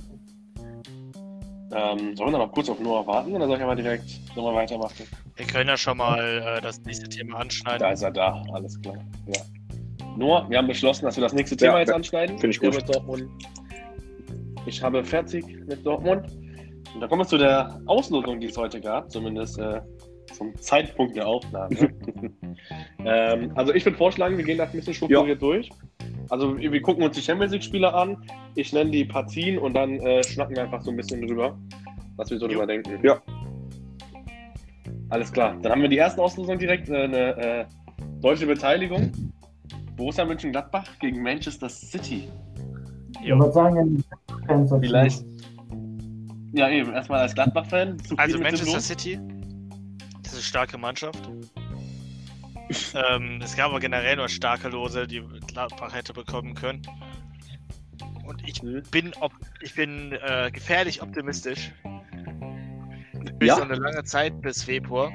[1.74, 5.06] Ähm, sollen wir noch kurz auf Noah warten oder soll ich aber direkt nochmal weitermachen?
[5.36, 7.80] Wir können ja schon mal äh, das nächste Thema anschneiden.
[7.80, 8.96] Da ist er da, alles klar.
[9.26, 9.42] Ja.
[10.17, 12.39] Noah, wir haben beschlossen, dass wir das nächste Thema Ja, jetzt anschneiden.
[12.39, 12.73] find ich gut.
[12.73, 13.30] Mit Dortmund.
[14.65, 16.27] Ich habe fertig mit Dortmund.
[16.93, 19.80] Und da kommen wir zu der Auslosung, die es heute gab, zumindest äh,
[20.34, 21.69] zum Zeitpunkt der Aufnahme.
[23.06, 25.69] ähm, also ich würde vorschlagen, wir gehen das ein bisschen strukturiert durch.
[26.30, 28.17] Also wir wir gucken uns die Champions League-Spieler an,
[28.56, 31.58] ich nenne die Partien und dann äh, schnacken wir einfach so ein bisschen drüber,
[32.15, 32.99] was wir so drüber denken.
[33.03, 33.21] Ja.
[35.10, 35.56] Alles klar.
[35.62, 37.65] Dann haben wir die erste Auslosung direkt, äh, eine äh,
[38.19, 39.12] deutsche Beteiligung.
[39.98, 42.30] Borussia Mönchengladbach gegen Manchester City.
[43.24, 44.04] Ja, was sagen
[44.48, 44.80] dazu?
[44.80, 45.26] Vielleicht.
[46.54, 46.94] Ja, eben.
[46.94, 47.98] Erstmal als Gladbach-Fan.
[48.16, 48.80] Also Manchester?
[48.80, 49.20] City,
[50.24, 51.30] das ist eine starke Mannschaft.
[52.94, 56.82] ähm, es gab aber generell nur starke Lose, die Gladbach hätte bekommen können.
[58.26, 58.84] Und ich Mhm.
[58.92, 59.32] bin, ob,
[59.62, 61.72] ich bin äh, gefährlich optimistisch.
[63.40, 63.56] Bis Ja.
[63.56, 65.12] so eine lange Zeit bis Februar.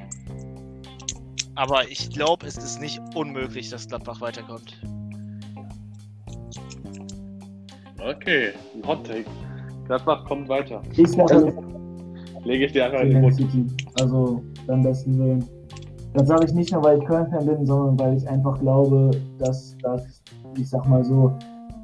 [1.55, 4.81] Aber ich glaube, es ist nicht unmöglich, dass Gladbach weiterkommt.
[7.99, 9.27] Okay, ein Hot Take.
[9.87, 10.83] Gladbach kommt weiter.
[10.97, 11.53] Ich sage
[12.45, 13.35] Lege ich dir einfach in den Mund.
[13.37, 13.67] City.
[14.01, 15.45] Also beim besten Willen.
[16.15, 19.77] Das sage ich nicht nur, weil ich Köln-Fan bin, sondern weil ich einfach glaube, dass
[19.83, 20.23] das,
[20.59, 21.33] ich sag mal so,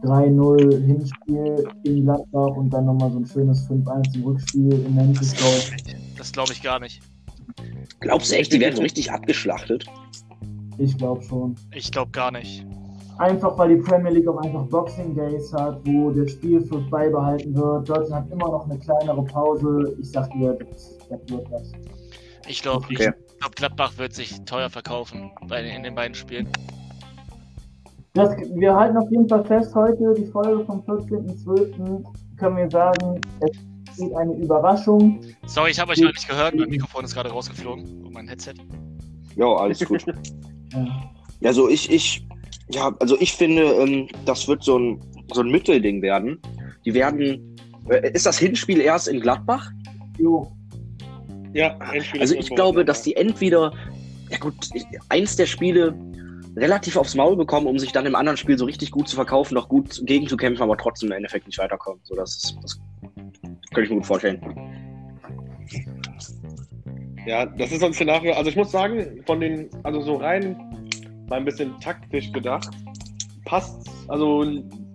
[0.03, 5.47] 3-0 Hinspiel in Gladbach und dann nochmal so ein schönes 5-1 im Rückspiel in Manchester.
[6.17, 7.01] Das glaube ich gar nicht.
[8.01, 9.85] Glaubst du echt, die werden so richtig abgeschlachtet?
[10.79, 11.57] Ich glaube schon.
[11.75, 12.65] Ich glaube gar nicht.
[13.19, 17.89] Einfach weil die Premier League auch einfach Boxing Days hat, wo der Spielfluss beibehalten wird.
[17.89, 19.97] Deutschland hat immer noch eine kleinere Pause.
[20.01, 21.73] Ich sag dir, das, das wird was.
[22.47, 22.95] Ich glaube, Okay.
[22.95, 26.49] ich glaub, Gladbach wird sich teuer verkaufen bei, in den beiden Spielen.
[28.15, 32.05] Das, wir halten auf jeden Fall fest, heute die Folge vom 14.12.
[32.37, 33.51] können wir sagen, es
[33.99, 35.21] geht eine Überraschung.
[35.47, 36.55] Sorry, ich habe euch gerade nicht gehört.
[36.55, 38.05] Mein Mikrofon ist gerade rausgeflogen.
[38.05, 38.55] Und mein Headset.
[39.37, 40.05] Ja, alles gut.
[41.41, 41.49] Ja.
[41.49, 42.27] Also ich, ich,
[42.71, 45.01] ja, also ich finde, ähm, das wird so ein,
[45.33, 46.39] so ein Mittelding werden.
[46.85, 47.57] Die werden,
[47.89, 49.71] äh, ist das Hinspiel erst in Gladbach?
[50.19, 50.53] Jo,
[51.55, 52.55] Ja, Endspiel Also ist ich so.
[52.55, 53.73] glaube, dass die entweder,
[54.31, 55.95] ja gut, ich- eins der Spiele
[56.57, 59.55] relativ aufs Maul bekommen, um sich dann im anderen Spiel so richtig gut zu verkaufen,
[59.55, 62.01] noch gut gegenzukämpfen, aber trotzdem im Endeffekt nicht weiterkommen.
[62.03, 62.79] So, das, ist, das
[63.79, 64.41] könnte ich mir gut vorstellen.
[67.27, 68.33] Ja, das ist so ein Szenario.
[68.33, 70.57] Also ich muss sagen, von den, also so rein
[71.29, 72.71] mal ein bisschen taktisch gedacht,
[73.45, 74.45] passt, also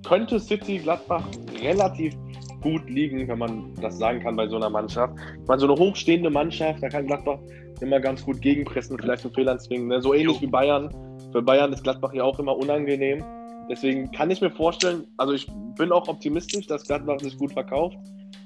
[0.05, 1.23] könnte City Gladbach
[1.61, 2.13] relativ
[2.61, 5.13] gut liegen, wenn man das sagen kann bei so einer Mannschaft.
[5.41, 7.39] Ich meine, so eine hochstehende Mannschaft, da kann Gladbach
[7.79, 9.87] immer ganz gut gegenpressen, vielleicht zu Fehlern zwingen.
[9.87, 10.01] Ne?
[10.01, 10.89] So ähnlich wie Bayern.
[11.31, 13.23] Für Bayern ist Gladbach ja auch immer unangenehm.
[13.69, 17.97] Deswegen kann ich mir vorstellen, also ich bin auch optimistisch, dass Gladbach sich gut verkauft.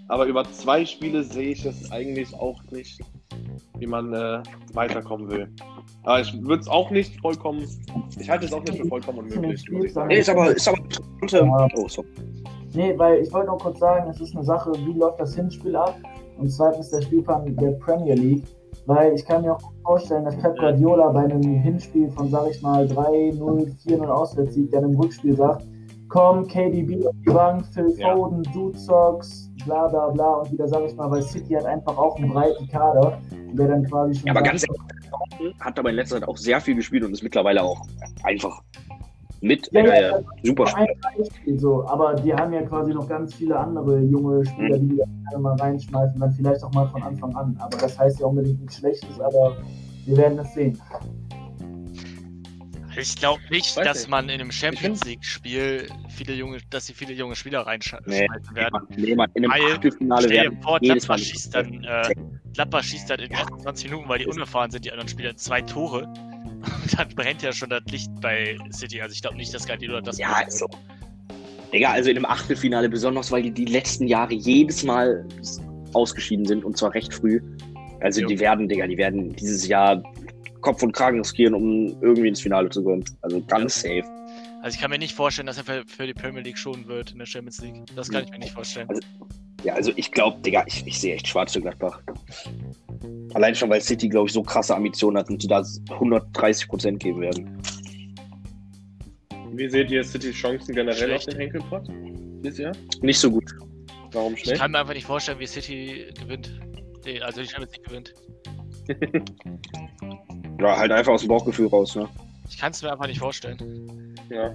[0.10, 3.02] Aber über zwei Spiele sehe ich es eigentlich auch nicht,
[3.78, 4.42] wie man äh,
[4.74, 5.50] weiterkommen will.
[6.04, 7.68] Aber ich würde es auch nicht vollkommen,
[8.18, 10.08] ich halte es auch nicht für vollkommen unmöglich, muss ich sagen.
[10.08, 10.80] Nee, ist aber, ist aber
[11.30, 11.68] Ja.
[11.76, 12.06] oh, so.
[12.74, 15.76] Nee, weil ich wollte noch kurz sagen, es ist eine Sache, wie läuft das Hinspiel
[15.76, 15.96] ab?
[16.38, 18.44] Und zweitens der Spielplan der Premier League.
[18.86, 22.62] Weil ich kann mir auch vorstellen, dass Pep Guardiola bei einem Hinspiel von, sag ich
[22.62, 23.36] mal, 3-0,
[23.86, 25.66] 4-0 Auswärtssieg, dann im Rückspiel sagt,
[26.08, 28.16] komm, KDB auf die Bank, Phil Ja.
[28.16, 30.34] Foden, Jude Sox, bla bla bla.
[30.36, 33.20] Und wieder, sag ich mal, weil City hat einfach auch einen breiten Kader,
[33.54, 34.28] der dann quasi schon...
[34.28, 37.24] Ja, aber ganz ehrlich, hat aber in letzter Zeit auch sehr viel gespielt und ist
[37.24, 37.82] mittlerweile auch
[38.24, 38.62] einfach
[39.42, 40.20] mit Ja, ja, äh, ja.
[40.44, 44.88] super Beispiel so, aber die haben ja quasi noch ganz viele andere junge Spieler, die
[44.88, 47.56] die gerne mal reinschmeißen, dann vielleicht auch mal von Anfang an.
[47.60, 49.58] Aber das heißt ja unbedingt nichts Schlechtes, aber
[50.06, 50.80] wir werden es sehen.
[53.00, 54.10] Ich glaube nicht, Weiß dass nicht.
[54.10, 58.80] man in einem Champions League-Spiel viele junge, dass sie viele junge Spieler reinschmeißen Nee, werden.
[58.96, 62.14] Nee, man, in einem Weil, Achtelfinale Stell dir werden vor, Gladbach schießt dann, äh,
[62.54, 65.36] Gladbach schießt dann in den ersten 20 Minuten, weil die unerfahren sind, die anderen Spieler
[65.36, 66.04] zwei Tore.
[66.04, 66.64] Und
[66.98, 69.00] dann brennt ja schon das Licht bei City.
[69.02, 70.68] Also ich glaube nicht, dass Guardiola das Ja, also.
[71.72, 75.26] Digga, also in einem Achtelfinale, besonders weil die die letzten Jahre jedes Mal
[75.94, 77.42] ausgeschieden sind und zwar recht früh.
[78.00, 78.28] Also Jo.
[78.28, 80.02] die werden, Digga, die werden dieses Jahr
[80.62, 83.04] Kopf und Kragen riskieren, um irgendwie ins Finale zu kommen.
[83.22, 84.04] Also ganz safe.
[84.62, 87.12] Also ich kann mir nicht vorstellen, dass er für, für die Premier League schonen wird
[87.12, 87.84] in der Champions League.
[87.96, 88.88] Das kann ich mir nicht vorstellen.
[89.64, 92.02] Ja, also ich glaube, Digga, ich, ich sehe echt schwarz für Gladbach.
[93.34, 97.00] Allein schon, weil City, glaube ich, so krasse Ambitionen hat und die da 130 Prozent
[97.00, 97.62] geben werden.
[99.54, 101.34] Wie seht ihr Citys Chancen generell auf Schlecht.
[101.34, 101.88] den Henkelpott
[102.44, 102.72] dieses Jahr?
[103.02, 103.52] Nicht so gut.
[104.12, 104.62] Warum Ich schlecht?
[104.62, 106.60] kann mir einfach nicht vorstellen, wie City gewinnt.
[107.22, 108.14] Also die Champions League gewinnt.
[110.60, 112.10] Ja, halt einfach aus dem Bauchgefühl raus, ne?
[112.50, 114.16] Ich kann es mir einfach nicht vorstellen.
[114.30, 114.52] Ja.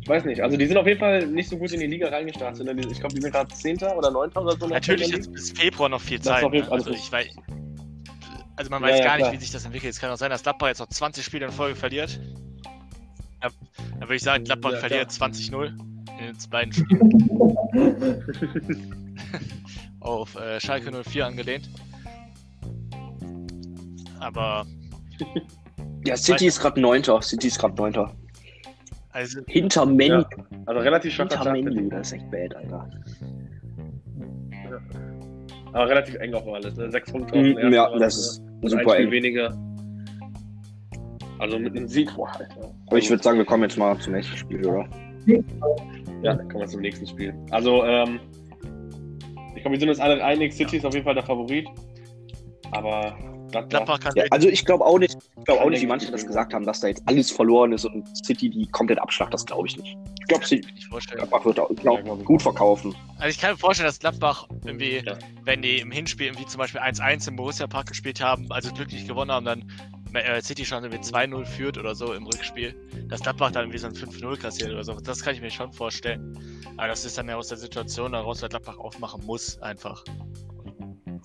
[0.00, 0.40] Ich weiß nicht.
[0.42, 2.64] Also die sind auf jeden Fall nicht so gut in die Liga reingestartet.
[2.64, 2.74] ne?
[2.74, 4.66] Die- Ich glaube, die sind gerade Zehnter oder Neunter oder so.
[4.66, 6.50] Natürlich ist bis Februar noch viel Zeit.
[6.50, 6.66] ne?
[6.70, 7.28] Also ich weiß.
[8.56, 9.32] Also man Ja, weiß ja, gar nicht, klar.
[9.32, 9.92] wie sich das entwickelt.
[9.92, 12.18] Es kann auch sein, dass Gladbach jetzt noch 20 Spiele in Folge verliert.
[13.42, 13.50] Ja,
[13.92, 15.76] Dann würde ich sagen, Gladbach Ja, verliert 20-0 in
[16.18, 16.72] den beiden
[17.72, 18.14] Spielen.
[20.04, 21.68] Auf äh, Schalke 04 angelehnt.
[24.20, 24.64] Aber,
[26.06, 27.20] Ja, City ist gerade Neunter.
[27.22, 28.14] City ist gerade Neunter.
[29.12, 30.20] also, Hinter Menu.
[30.20, 30.26] Ja.
[30.66, 31.70] Also relativ schwacher Hinter.
[31.72, 31.88] Menu.
[31.88, 32.90] Das ist echt bad, Alter.
[35.72, 36.76] Aber relativ eng auch alles.
[36.76, 36.90] Ne?
[36.90, 37.36] Sechs Punkte.
[37.36, 39.10] Mhm, ja, Platz, das ist Und super ein Spiel eng.
[39.10, 39.58] weniger.
[41.38, 42.48] Also mit einem Sieg vor halt.
[42.60, 42.68] Ja.
[42.86, 44.86] Aber ich würde sagen, wir kommen jetzt mal zum nächsten Spiel, oder?
[46.22, 47.34] Ja, dann kommen wir zum nächsten Spiel.
[47.50, 48.20] Also, ähm,
[49.54, 51.66] ich glaube, wir sind uns alle einig, City ist auf jeden Fall der Favorit.
[52.72, 53.16] Aber
[53.50, 56.10] Gladbach, Gladbach kann Ja, also ich glaube auch nicht, ich glaube auch nicht, wie manche
[56.10, 59.46] das gesagt haben, dass da jetzt alles verloren ist und City die komplett abschlacht, das
[59.46, 59.96] glaube ich nicht.
[60.20, 60.44] Ich glaube.
[61.14, 62.94] Gladbach wird auch glaub, Ja, glaub ich gut verkaufen.
[63.18, 65.16] Also ich kann mir vorstellen, dass Gladbach irgendwie, Ja.
[65.44, 69.06] wenn die im Hinspiel irgendwie zum Beispiel 1-1 im Borussia Park gespielt haben, also glücklich
[69.06, 69.70] gewonnen haben, dann
[70.42, 72.74] City schon irgendwie 2-0 führt oder so im Rückspiel,
[73.08, 74.94] dass Gladbach dann irgendwie so ein 5-0 kassiert oder so.
[74.94, 76.38] Das kann ich mir schon vorstellen.
[76.76, 80.04] Aber das ist dann ja aus der Situation heraus, weil Gladbach aufmachen muss, einfach.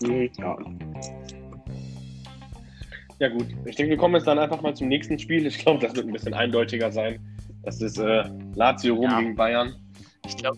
[0.02, 0.30] Mhm.
[0.38, 0.58] Ja.
[3.20, 5.46] Ja gut, ich denke, wir kommen jetzt dann einfach mal zum nächsten Spiel.
[5.46, 7.20] Ich glaube, das wird ein bisschen eindeutiger sein.
[7.64, 8.24] Das ist äh,
[8.56, 9.20] Lazio Rom Ja.
[9.20, 9.76] gegen Bayern.
[10.26, 10.58] Ich glaube.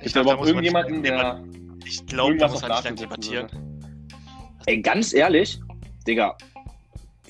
[0.00, 1.42] Es aber auch irgendjemanden, der
[1.84, 3.48] Ich glaube, da muss man nicht debattieren.
[4.66, 5.58] Ey, ganz ehrlich,
[6.06, 6.36] Digga,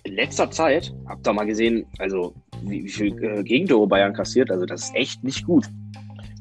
[0.05, 4.51] in letzter Zeit, habt ihr mal gesehen, also wie, wie viel äh, Gegentore Bayern kassiert,
[4.51, 5.67] also das ist echt nicht gut.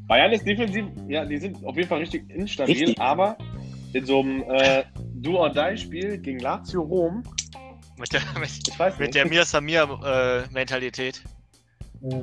[0.08, 3.00] Bayern ist defensiv, ja, die sind auf jeden Fall richtig instabil, Richtig.
[3.00, 3.38] aber
[3.94, 4.84] in so einem äh,
[5.16, 7.24] Do-or-Die-Spiel gegen Lazio Rom,
[7.98, 10.44] Mit der, mit, ich weiß mit der Mir Samir äh,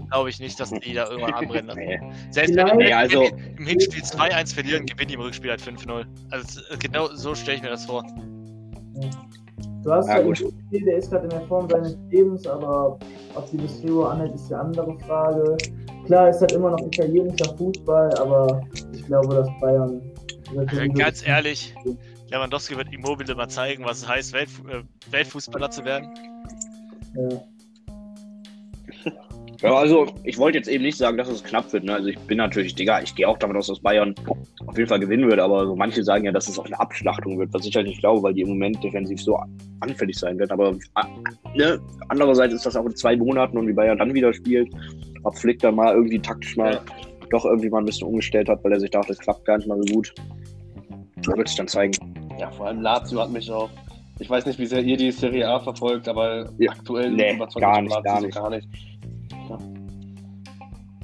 [0.08, 1.80] glaube ich nicht, dass die da irgendwann anbrennen lassen.
[1.86, 2.00] Nee.
[2.30, 5.62] Selbst wenn, Ja, also- wenn die im Hinspiel 2-1 verlieren, gewinnen die im Rückspiel halt
[5.62, 6.04] 5-0.
[6.30, 8.04] Also genau so stelle ich mir das vor.
[9.82, 10.44] Du hast Ja, ja, gut.
[10.72, 12.98] den der ist gerade in der Form seines Lebens, aber
[13.34, 15.56] ob die das Trio anhält, ist die andere Frage.
[16.06, 18.60] Klar, ist halt immer noch italienischer Fußball, aber
[18.92, 20.02] ich glaube, dass Bayern
[20.56, 21.74] Also die ganz ehrlich,
[22.30, 24.46] Lewandowski wird Immobile mal zeigen, was es heißt, äh,
[25.10, 26.08] Weltfußballer zu werden.
[27.16, 27.42] Ja.
[29.62, 31.84] Ja, also ich wollte jetzt eben nicht sagen, dass es knapp wird.
[31.84, 31.94] Ne?
[31.94, 34.14] Also ich bin natürlich, Digga, ich gehe auch davon aus, dass Bayern
[34.66, 37.38] auf jeden Fall gewinnen wird, aber so manche sagen ja, dass es auch eine Abschlachtung
[37.38, 39.38] wird, was ich halt nicht glaube, weil die im Moment defensiv so
[39.80, 40.52] anfällig sein werden.
[40.52, 41.06] Aber ah,
[41.54, 41.78] ne?
[42.08, 44.70] andererseits ist das auch in zwei Monaten und wie Bayern dann wieder spielt,
[45.24, 46.80] ob Flick dann mal irgendwie taktisch mal Ja.
[47.30, 49.66] doch irgendwie mal ein bisschen umgestellt hat, weil er sich dachte, das klappt gar nicht
[49.68, 50.14] mal so gut.
[51.26, 51.92] Da wird sich dann zeigen.
[52.38, 53.68] Ja, vor allem Lazio hat mich auch.
[54.20, 56.72] Ich weiß nicht, wie sehr ihr die Serie A verfolgt, aber Ja.
[56.72, 58.34] aktuell Nee, überzeugt gar nicht, Lazio gar nicht.
[58.34, 58.68] gar nicht.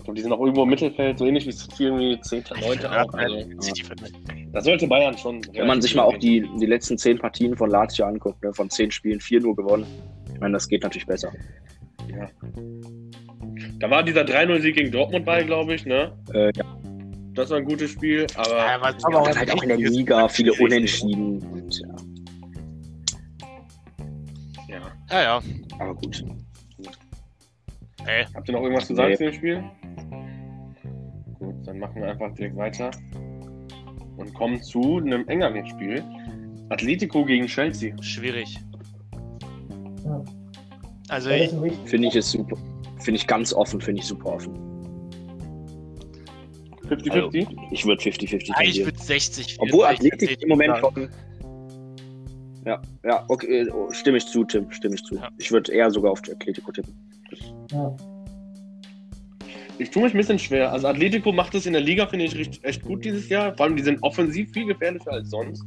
[0.07, 2.45] Glaube, die sind auch irgendwo im Mittelfeld, so ähnlich wie City, irgendwie 10.
[2.61, 2.79] 9.
[2.81, 3.13] Ja, auch.
[3.15, 4.13] Also, City wird-
[4.53, 5.41] da sollte Bayern schon.
[5.53, 8.55] Wenn man sich mal auch die, die letzten zehn Partien von Lazio anguckt, ne?
[8.55, 9.85] von zehn Spielen vier nur gewonnen.
[10.33, 11.33] Ich meine, das geht natürlich besser.
[12.09, 12.29] Ja.
[13.81, 16.13] Da war dieser 3-0-Sieg gegen Dortmund bei, glaube ich, ne?
[16.33, 16.65] Äh, ja,
[17.35, 18.57] Das war ein gutes Spiel, aber.
[18.57, 21.43] Ja, aber, Aber auch dann halt auch in der Liga viele Unentschieden.
[21.53, 21.97] Und, ja,
[24.69, 24.81] ja.
[25.11, 25.43] ja, ja.
[25.81, 26.25] aber gut.
[28.07, 29.17] Ey, Habt ihr noch irgendwas zu sagen Nee.
[29.17, 29.65] zu dem Spiel?
[31.39, 32.91] Gut, dann machen wir einfach direkt weiter
[34.17, 36.03] und kommen zu einem engeren Spiel.
[36.71, 37.95] Atletico gegen Chelsea.
[38.03, 38.59] schwierig.
[40.05, 40.25] Ja.
[41.09, 41.51] Also ich.
[41.85, 42.57] Finde ich es super.
[43.01, 44.55] Finde ich ganz offen, finde ich super offen.
[46.89, 47.47] 50-50?
[47.73, 48.87] Ich würde 50-50 eigentlich tendieren.
[48.87, 49.57] mit 60.
[49.61, 51.09] Obwohl 64 Athletik im Moment schon.
[52.65, 55.17] Ja, ja, okay, oh, stimme ich zu, Tim, stimme ich zu.
[55.17, 55.29] Ja.
[55.39, 56.95] Ich würde eher sogar auf die Atletico tippen.
[57.73, 57.97] Ja.
[59.79, 60.73] Ich tue mich ein bisschen schwer.
[60.73, 63.55] Also Atletico macht es in der Liga, finde ich, echt gut dieses Jahr.
[63.57, 65.63] Vor allem, die sind offensiv viel gefährlicher als sonst.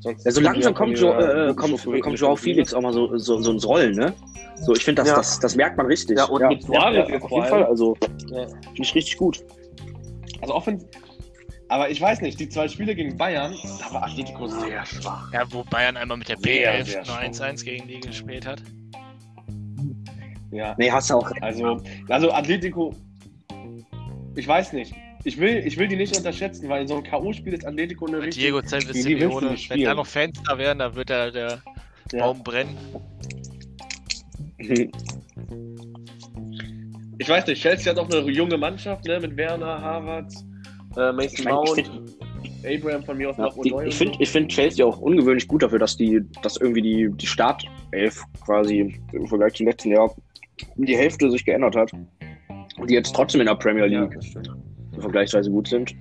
[0.00, 2.36] sonst Ja, so langsam kommt, jo, äh, gut kommt, strukturiert kommt Joao.
[2.36, 4.12] Felix auch mal so, so, so ins Rollen, ne?
[4.56, 5.16] So, ich finde, das, Ja.
[5.16, 6.18] das, das merkt man richtig.
[6.18, 7.46] Ja, und mit Suarez jetzt auf jeden.
[7.46, 7.64] Fall.
[7.64, 7.96] Also,
[8.30, 8.46] Ja.
[8.46, 9.42] finde ich richtig gut.
[10.42, 10.88] Also offensiv.
[11.68, 15.32] Aber ich weiß nicht, die zwei Spiele gegen Bayern, da war Atletico sehr schwach.
[15.32, 17.22] Ja, wo Bayern einmal mit der Sehr, B11 sehr nur schwach.
[17.22, 18.62] 1-1 gegen die gespielt hat.
[20.50, 20.74] Ja.
[20.78, 21.30] Nee, hast du auch.
[21.40, 22.94] Also, also Atletico,
[24.34, 24.94] ich weiß nicht.
[25.24, 28.18] Ich will, ich will die nicht unterschätzen, weil in so einem K.O.-Spiel ist Atletico eine
[28.18, 28.44] Mit richtig.
[28.44, 29.56] Diego willst du Simeone.
[29.68, 31.62] Wenn da noch Fans da wären, dann wird der, der
[32.12, 32.20] Ja.
[32.26, 32.76] Baum brennen.
[37.18, 40.30] Ich weiß nicht, Chelsea hat auch eine junge Mannschaft, ne, mit Werner, Harvard,
[40.96, 42.00] äh, Mason Ich mein, ich Mount, find-
[42.84, 45.62] Abraham von mir aus Ja, noch die, ich finde ich find Chelsea auch ungewöhnlich gut
[45.62, 50.14] dafür, dass die, dass irgendwie die, die Startelf quasi im Vergleich zum letzten Jahr
[50.76, 51.92] um die Hälfte sich geändert hat.
[52.78, 53.86] Und die jetzt trotzdem in der Premier.
[53.86, 54.50] Ja, League stimmt.
[54.98, 55.94] vergleichsweise gut sind.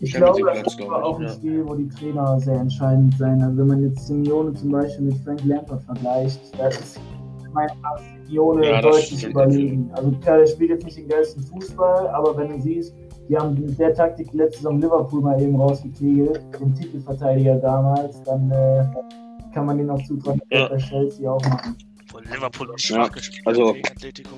[0.00, 1.32] Ich glaube, das ich, auch ein ja.
[1.32, 3.40] Spiel, wo die Trainer sehr entscheidend sein.
[3.40, 7.00] Also wenn man jetzt Simeone zum Beispiel mit Frank Lampard vergleicht, da ist
[7.52, 7.68] mein
[8.26, 9.90] Simeone Ja, deutlich überlegen.
[9.94, 12.94] Also klar, der spielt jetzt nicht den geilsten Fußball, aber wenn du siehst,
[13.28, 18.50] die haben mit der Taktik letzte Saison Liverpool mal eben rausgetegelt, den Titelverteidiger damals, dann
[18.50, 18.84] äh,
[19.54, 20.76] kann man den auch zutrauen, dass Ja.
[20.76, 21.74] Chelsea auch machen.
[22.32, 24.36] Liverpool auch Ja, schwach gespielt also- hat gegen Atletico.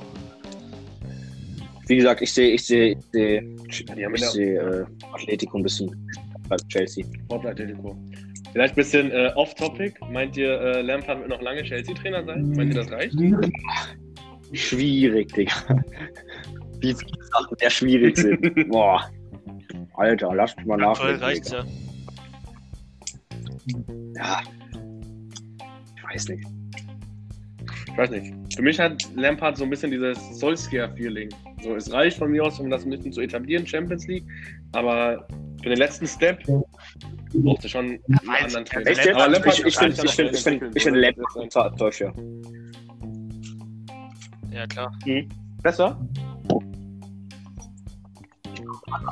[1.87, 6.11] Wie gesagt, ich sehe, ich sehe, ich sehe, ich ja sehe äh, Atletico ein bisschen
[6.47, 7.03] bei Chelsea.
[7.25, 7.97] Sport Atletico.
[8.53, 9.95] Vielleicht ein bisschen äh, off-topic.
[10.11, 12.51] Meint ihr, äh, Lampard wird noch lange Chelsea-Trainer sein?
[12.51, 13.15] Meint ihr, das reicht?
[14.53, 15.33] Schwierig.
[15.33, 15.53] Digga.
[16.81, 18.69] Wie viele Sachen sehr schwierig sind.
[18.69, 19.11] Boah.
[19.95, 21.25] Alter, lass mich mal Aktuell nachdenken.
[21.25, 21.65] reicht's Digga.
[24.17, 24.23] ja.
[24.23, 24.41] Ja.
[25.97, 26.45] Ich weiß nicht.
[27.99, 28.33] Ich weiß nicht.
[28.55, 31.31] Für mich hat Lampard so ein bisschen dieses Solskjaer-Feeling.
[31.65, 34.23] So, es reicht von mir aus, um das ein bisschen zu etablieren, Champions League.
[34.71, 35.27] Aber
[35.61, 36.45] für den letzten Step
[37.35, 38.89] braucht es schon einen anderen Trainer.
[38.89, 39.09] Jetzt?
[39.09, 40.71] Aber Lampard ich ich ich ich entwickeln.
[40.77, 42.13] ich finde So, Lampard täuscher.
[44.53, 44.97] Ja, klar.
[45.65, 46.01] Besser?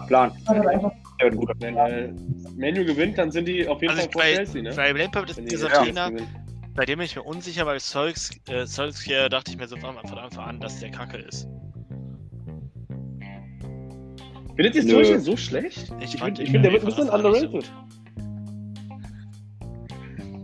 [0.06, 0.30] Plan.
[0.46, 2.12] Ja, ein guter Wenn äh,
[2.54, 4.72] Menu gewinnt, dann sind die auf jeden Also Fall ich vor bei, Chelsea, ne?
[4.76, 6.45] bei Lampard ist dieser Trainer, gewinnen.
[6.76, 9.96] Bei dem bin ich mir unsicher, weil Solks, äh, Solskjaer dachte ich mir so von
[9.96, 11.48] Anfang an, dass der Kacke ist.
[14.54, 14.82] Findet ihr.
[14.82, 15.92] Solskjaer so schlecht?
[16.00, 17.72] Ich Ich, finde, find, der wird ein bisschen underrated.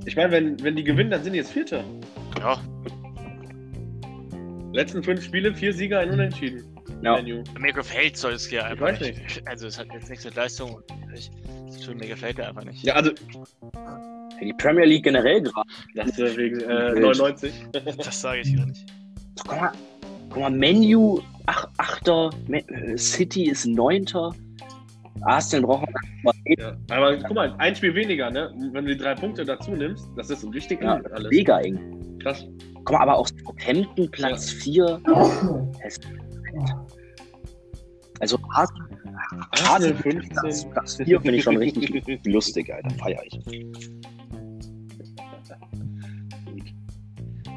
[0.05, 1.85] Ich meine, wenn, wenn die gewinnen, dann sind die jetzt Vierter.
[2.41, 2.59] Ja,
[4.73, 6.65] Letzten fünf Spiele, vier Sieger, ein Unentschieden.
[7.03, 7.17] Ja.
[7.17, 7.43] Menu.
[7.59, 9.43] mir gefällt Solskjaer einfach weiß nicht.
[9.47, 10.81] Also es hat jetzt nichts mit Leistung.
[11.15, 11.31] Ich,
[11.77, 12.83] ich, mir gefällt er einfach nicht.
[12.85, 13.11] Ja, also,
[14.41, 15.69] Die Premier League generell gerade.
[15.95, 17.03] das ist wegen äh, Wild.
[17.03, 17.53] 99.
[17.97, 18.87] Das sage ich gar nicht.
[19.47, 19.73] Guck mal,
[20.31, 24.33] guck mal, Menu, ach, Achter, Ma- äh, City ist Neunter.
[25.23, 25.89] Arsenal braucht
[26.25, 26.77] man Ja.
[26.91, 28.53] Aber guck mal, ein Spiel weniger, ne?
[28.73, 31.31] Wenn du die drei Punkte dazu nimmst, das ist richtig ja, eng alles.
[31.31, 32.19] mega eng.
[32.21, 32.47] Krass.
[32.75, 35.01] Guck mal, aber auch Southampton Platz 4.
[38.21, 38.93] Also Arsenal
[39.53, 40.71] Platz 15.
[40.71, 42.91] Platz 4 finde ich schon richtig lustig, Alter.
[42.91, 43.41] Feier ich.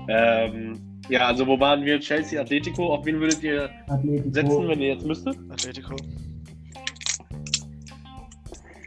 [0.07, 0.79] Ähm,
[1.09, 1.99] ja, also wo waren wir?
[1.99, 2.93] Chelsea, Atletico.
[2.93, 4.31] Auf wen würdet ihr Atletico.
[4.31, 5.37] setzen, wenn ihr jetzt müsstet?
[5.49, 5.95] Atletico.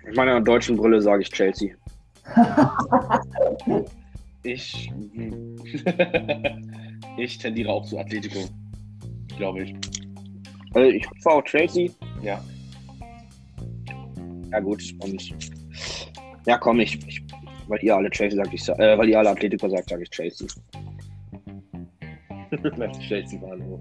[0.04, 1.74] Mit meiner deutschen Brille sage ich Chelsea.
[4.44, 4.90] Ich.
[7.18, 8.48] ich tendiere auch zu Atletico.
[9.36, 9.74] Glaube ich.
[10.74, 11.90] Also ich hoffe auch Chelsea.
[12.22, 12.42] Ja.
[14.50, 14.82] Ja gut.
[15.00, 15.30] Und
[16.46, 17.22] ja, komm, ich, ich
[17.68, 20.48] weil ihr alle Chelsea sagt, ich äh, weil ihr alle Atletico sagt, sage ich Chelsea
[23.42, 23.78] waren so.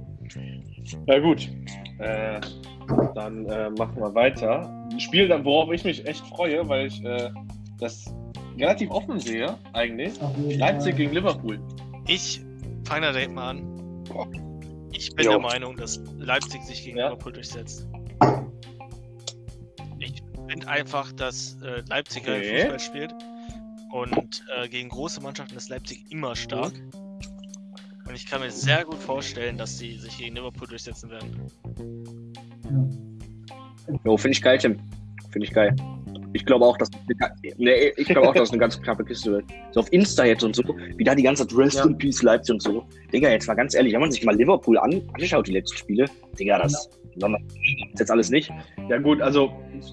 [1.08, 1.50] Na gut.
[2.00, 2.42] Äh,
[3.16, 4.88] dann äh, machen wir weiter.
[4.92, 7.30] Ein Spiel, dann, worauf ich mich echt freue, weil ich äh,
[7.80, 8.14] das
[8.58, 10.14] relativ offen sehe, eigentlich.
[10.58, 11.60] Leipzig gegen Liverpool.
[12.08, 12.42] Ich
[12.86, 14.04] fange da direkt mal an.
[14.92, 15.32] Ich bin Jo.
[15.32, 17.10] der Meinung, dass Leipzig sich gegen Ja.
[17.10, 17.88] Liverpool durchsetzt.
[20.00, 22.62] Ich finde einfach, dass äh, Leipzig geil Okay.
[22.62, 23.14] Fußball spielt
[23.92, 26.74] und äh, gegen große Mannschaften ist Leipzig immer stark.
[28.08, 31.52] Und ich kann mir sehr gut vorstellen, dass sie sich gegen Liverpool durchsetzen werden.
[34.06, 34.80] Jo, finde ich geil, Tim.
[35.32, 35.76] Finde ich geil.
[36.34, 36.90] Ich glaube auch, dass
[37.58, 39.46] nee, ich glaube auch, dass es eine ganz knappe Kiste wird.
[39.72, 40.64] So auf Insta jetzt und so,
[40.98, 41.86] wie da die ganze Zeit Rest Ja.
[41.86, 42.86] in Peace Leipzig und so.
[43.14, 46.06] Digga, jetzt mal ganz ehrlich, wenn man sich mal Liverpool an, anschaut, die letzten Spiele,
[46.40, 47.32] Digga, das das
[47.94, 48.52] ist jetzt alles nicht.
[48.90, 49.52] Ja gut, also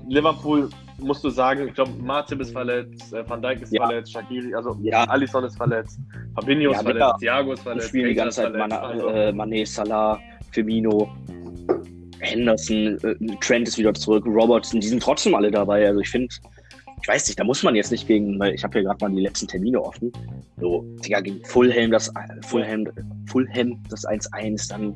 [0.09, 0.69] Liverpool
[0.99, 3.87] musst du sagen, ich glaube, Martip ist verletzt, äh, Van Dijk ist Ja.
[3.87, 5.05] verletzt, Shaqiri, also Ja.
[5.05, 5.99] Alisson ist verletzt,
[6.35, 7.15] Fabinho ist Ja, verletzt.
[7.21, 10.21] Thiago ist verletzt, spielen die ganze Zeit verletzt, also, äh, Mané, Salah,
[10.53, 11.09] Firmino,
[12.25, 15.87] Henderson, äh, Trent ist wieder zurück, Robertson, die sind trotzdem alle dabei.
[15.87, 16.29] Also ich finde,
[17.03, 19.15] ich weiß nicht, da muss man jetzt nicht gegen, weil ich habe hier gerade mal
[19.15, 20.11] die letzten Termine offen.
[20.59, 22.11] So, Digga, gegen Fulham das
[22.47, 22.89] Fulham,
[23.27, 24.95] Fulham das 1-1, dann,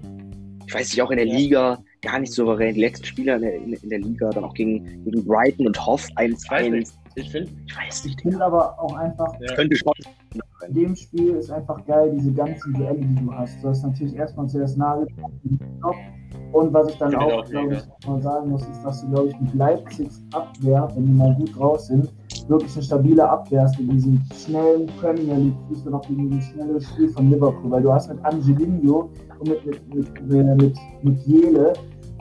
[0.67, 1.27] ich weiß nicht, auch in der.
[1.27, 2.75] Liga gar nicht souverän.
[2.75, 5.87] Die letzten Spieler in der, in, in der Liga, dann auch gegen, gegen Brighton und
[5.87, 6.17] Hoff ich
[6.51, 6.71] weiß 1-1.
[6.71, 9.55] nicht, ich finde, Ich weiß nicht, Ich finde aber auch einfach, ja.
[9.55, 9.93] könnte schon.
[10.67, 13.63] in dem Spiel ist einfach geil, diese ganzen Duelle, die du hast.
[13.63, 15.33] Du hast natürlich erstmal zuerst Nagelsmann
[16.53, 19.01] und was ich dann Finde ich auch, auch glaube ich, mal sagen muss, ist, dass
[19.03, 22.13] du, glaube ich, mit Leipzigs Abwehr, wenn die mal gut raus sind,
[22.49, 26.81] wirklich eine stabile Abwehr hast in diesem schnellen Premier League Fußball noch gegen dieses schnelle
[26.81, 31.19] Spiel von Liverpool, weil du hast mit Angelino und mit, mit, mit, mit, mit, mit
[31.27, 31.73] Jele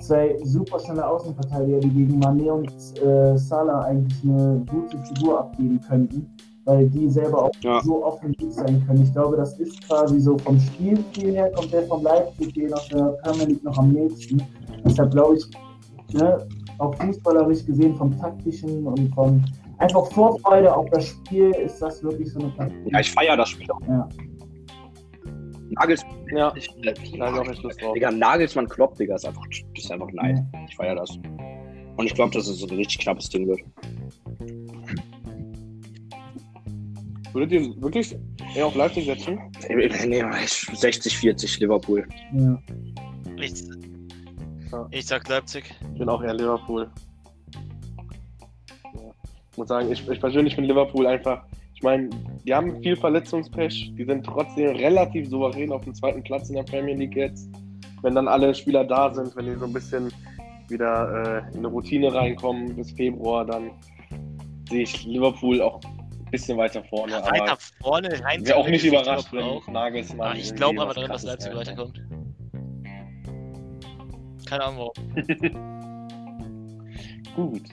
[0.02, 2.70] zwei super schnelle Außenverteidiger, die gegen Mané und
[3.02, 6.30] äh, Salah eigentlich eine gute Figur abgeben könnten,
[6.68, 7.82] weil die selber auch Ja.
[7.82, 9.02] so offensiv sein können.
[9.04, 12.88] Ich glaube, das ist quasi so vom Spielstil her, kommt der vom Leipzig gehen aus
[12.90, 14.44] der Premier League noch am nächsten.
[14.86, 15.46] Deshalb glaube ich,
[16.14, 16.46] ne,
[16.80, 19.44] auch fußballerisch gesehen, vom taktischen und vom
[19.78, 22.92] einfach Vorfreude auf das Spiel ist das wirklich so eine Partie.
[22.92, 23.82] Ja, ich feiere das Spiel auch.
[23.88, 24.08] Ja.
[25.70, 26.04] Nagels,
[26.36, 26.70] ja, ich,
[27.04, 27.94] ich auch echt Lust drauf.
[27.94, 30.40] Digga, Nagelsmann Klopp, Digga, ist einfach, ist einfach nice.
[30.68, 31.18] Ich feiere das.
[31.98, 33.60] Und ich glaube, dass es so ein richtig knappes Ding wird.
[37.38, 38.16] Würdet ihr wirklich
[38.56, 39.38] eher auf Leipzig setzen?
[39.70, 42.08] Nee, 60-40 Liverpool.
[42.34, 42.58] Ja.
[43.40, 43.64] Ich,
[44.90, 45.66] ich sag Leipzig.
[45.94, 46.90] Ich bin auch eher Liverpool.
[48.84, 49.02] Ja.
[49.52, 51.44] Ich muss sagen, ich, ich persönlich finde Liverpool einfach,
[51.76, 52.10] ich meine,
[52.44, 56.64] die haben viel Verletzungspech, die sind trotzdem relativ souverän auf dem zweiten Platz in der
[56.64, 57.52] Premier League jetzt.
[58.02, 60.12] Wenn dann alle Spieler da sind, wenn die so ein bisschen
[60.70, 63.70] wieder äh, in eine Routine reinkommen bis Februar, dann
[64.70, 65.80] sehe ich Liverpool auch
[66.32, 67.14] bisschen weiter vorne.
[67.14, 68.46] Weiter aber vorne rein.
[68.46, 69.68] wäre auch nicht überrascht, wenn auch.
[69.68, 70.32] Nagelsmann.
[70.34, 71.58] Ah, ich glaube aber daran, dass Leipzig zeigt.
[71.58, 72.02] weiterkommt.
[74.48, 74.94] Keine Ahnung warum.
[77.36, 77.64] Gut.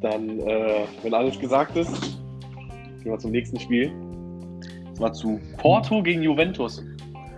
[0.00, 1.92] Dann, äh, wenn alles gesagt ist,
[3.02, 3.90] gehen wir zum nächsten Spiel.
[3.92, 6.82] Und zwar zu Porto gegen Juventus.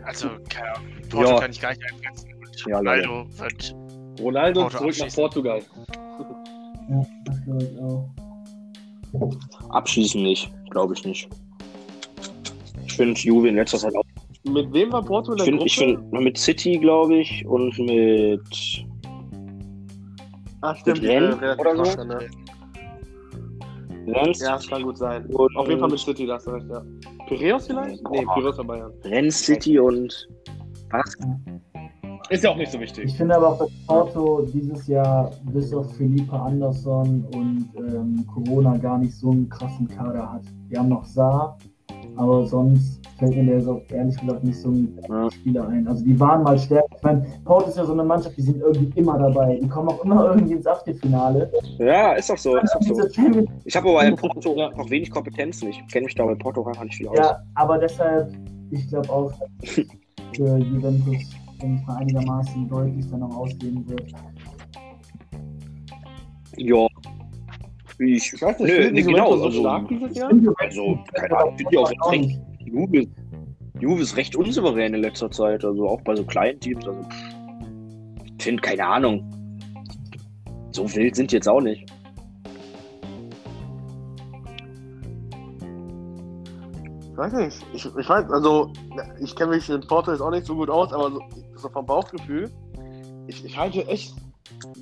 [0.04, 0.88] Also, keine Ahnung.
[1.10, 1.40] Porto Ja.
[1.40, 2.28] kann ich gar nicht einschätzen.
[2.66, 3.76] Ja, Ronaldo wird.
[4.20, 5.14] Ronaldo Porto zurück nach.
[5.14, 5.62] Portugal.
[6.88, 8.23] Ja, das glaube ich auch.
[9.70, 11.28] Abschließen nicht, glaube ich nicht.
[12.86, 14.04] Ich finde Juve in letzter Zeit auch.
[14.44, 17.78] Mit wem war Porto in Ich der finde ich find, mit City, glaube ich, und
[17.78, 18.84] mit.
[20.60, 21.00] ah, stimmt.
[21.02, 21.84] mit Rennes äh, oder so?
[21.84, 22.28] schwach, ne?
[24.06, 25.24] Rennes, Ja, das kann gut sein.
[25.26, 26.82] und, Auf jeden Fall mit City, da hast du recht, ja.
[27.26, 28.02] Piraeus vielleicht?
[28.10, 28.26] Nee.
[28.34, 28.92] Piraeus war Bayern.
[29.04, 30.28] Rennes, City und.
[30.90, 31.16] Was?
[32.30, 33.04] Ist ja auch nicht so wichtig.
[33.04, 38.76] Ich finde aber auch, dass Porto dieses Jahr bis auf Felipe Anderson und ähm, Corona
[38.78, 40.42] gar nicht so einen krassen Kader hat.
[40.70, 41.58] Die haben noch Saar,
[42.16, 45.30] aber sonst fällt mir der so ehrlich gesagt nicht so ein Ja.
[45.30, 45.86] Spieler ein.
[45.86, 46.86] Also die waren mal stärker.
[46.96, 49.58] Ich meine, Porto ist ja so eine Mannschaft, die sind irgendwie immer dabei.
[49.62, 51.52] Die kommen auch immer irgendwie ins Achtelfinale.
[51.78, 52.56] Ja, ist doch so.
[52.56, 53.02] Ist doch so.
[53.64, 55.68] Ich habe aber bei Porto noch wenig Kompetenzen.
[55.68, 57.18] Ich kenne mich da bei Porto einfach nicht viel aus.
[57.18, 58.32] Ja, aber deshalb,
[58.70, 59.32] ich glaube auch,
[60.34, 61.30] für Juventus
[61.64, 64.12] denke ich mal, einigermaßen deutlich dann auch ausgehen wird.
[66.56, 66.86] Ja.
[67.98, 70.30] Ich, Ich weiß nicht, Nö, die genau, so also- stark dieses Jahr?
[70.58, 73.06] also, keine Ahnung, sind die auch jetzt recht, Juve,
[73.80, 76.86] Juve ist recht unsouverän in letzter Zeit, also auch bei so kleinen Teams.
[76.86, 77.00] Also,
[78.38, 79.30] ich finde, keine Ahnung.
[80.72, 81.90] So wild sind die jetzt auch nicht.
[87.14, 87.64] Ich weiß nicht.
[87.72, 88.72] Ich, ich weiß, also,
[89.20, 91.20] ich kenne mich in Porto jetzt auch nicht so gut aus, aber so,
[91.54, 92.50] so vom Bauchgefühl,
[93.28, 94.16] ich, ich halte echt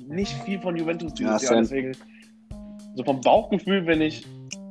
[0.07, 1.95] nicht viel von Juventus dieses Ja, Jahr, deswegen,
[2.95, 4.25] so vom Bauchgefühl, wenn ich,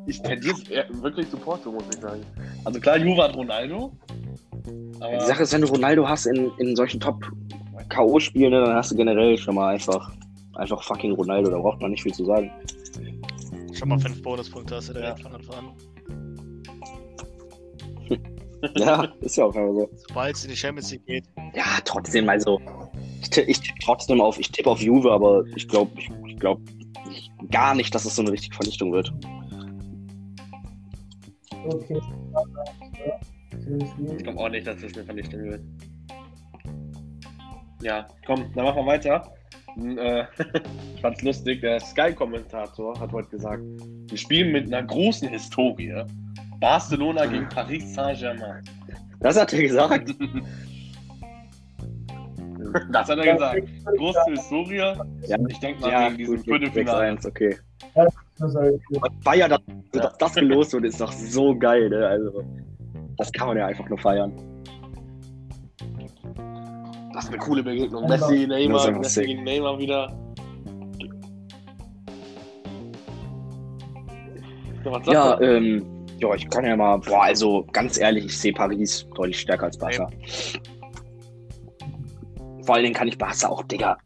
[0.08, 0.56] ich tendiere
[1.00, 2.22] wirklich zu Porto, muss ich sagen.
[2.64, 3.92] Also klar, Juve hat Ronaldo,
[4.98, 8.90] aber Die Sache ist, wenn du Ronaldo hast in, in solchen Top-K.O.-Spielen, ne, dann hast
[8.90, 10.10] du generell schon mal einfach,
[10.54, 12.50] einfach fucking Ronaldo, da braucht man nicht viel zu sagen.
[13.72, 15.91] Schon mal fünf Bonuspunkte hast du direkt von Anfang an.
[18.76, 19.90] Ja, ist ja auch einfach so.
[20.08, 22.60] Sobald es in die Champions League geht, Ja, trotzdem, also,
[23.20, 26.60] ich, ich tippe trotzdem auf, ich tippe auf Juve, aber ich glaube ich, ich glaub
[27.08, 29.12] nicht, gar nicht, dass es so eine richtige Vernichtung wird.
[31.64, 32.00] Okay.
[34.16, 35.60] Ich glaube auch nicht, dass das eine Vernichtung wird.
[37.82, 39.32] Ja, komm, dann machen wir weiter.
[39.74, 40.24] Hm, Äh,
[40.94, 43.62] ich fand's lustig, der Sky-Kommentator hat heute gesagt,
[44.08, 46.04] wir spielen mit einer großen Historie.
[46.62, 48.62] Barcelona gegen Paris Saint-Germain.
[49.18, 50.14] Das hat er gesagt.
[52.90, 53.68] Das hat er gesagt.
[53.98, 54.76] Große Historie.
[54.76, 57.16] Ja, Ich denke mal ja wegen diesem gut, Viertelfinale.
[57.16, 57.58] 6-1, okay.
[59.22, 59.60] Feier, dass,
[59.92, 62.06] dass das gelost wird, ist doch so geil, ne?
[62.06, 62.42] Also,
[63.18, 64.32] das kann man ja einfach nur feiern.
[67.12, 68.08] Das ist eine coole Begegnung.
[68.08, 70.10] Messi, Neymar, Messi gegen Neymar wieder.
[74.84, 75.91] Ja, Ja, ähm,
[76.22, 79.76] ja, ich kann ja mal, boah, also ganz ehrlich, ich sehe Paris deutlich stärker als
[79.76, 80.08] Barca.
[82.64, 83.98] Vor allen Dingen kann ich Barca auch, Digga.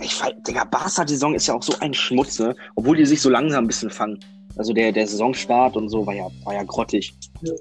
[0.00, 2.56] Ich, Digga, Barca, die Saison ist ja auch so ein Schmutz, ne?
[2.76, 4.18] Obwohl die sich so langsam ein bisschen fangen.
[4.56, 7.12] Also der, der Saisonstart und so war ja, war ja grottig.
[7.42, 7.52] Ja.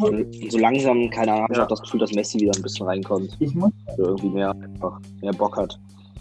[0.00, 1.64] Und so langsam, keine Ahnung, hab ich Ja.
[1.64, 3.36] auch das Gefühl, dass Messi wieder ein bisschen reinkommt.
[3.40, 5.78] ich muss So irgendwie mehr, einfach mehr Bock hat.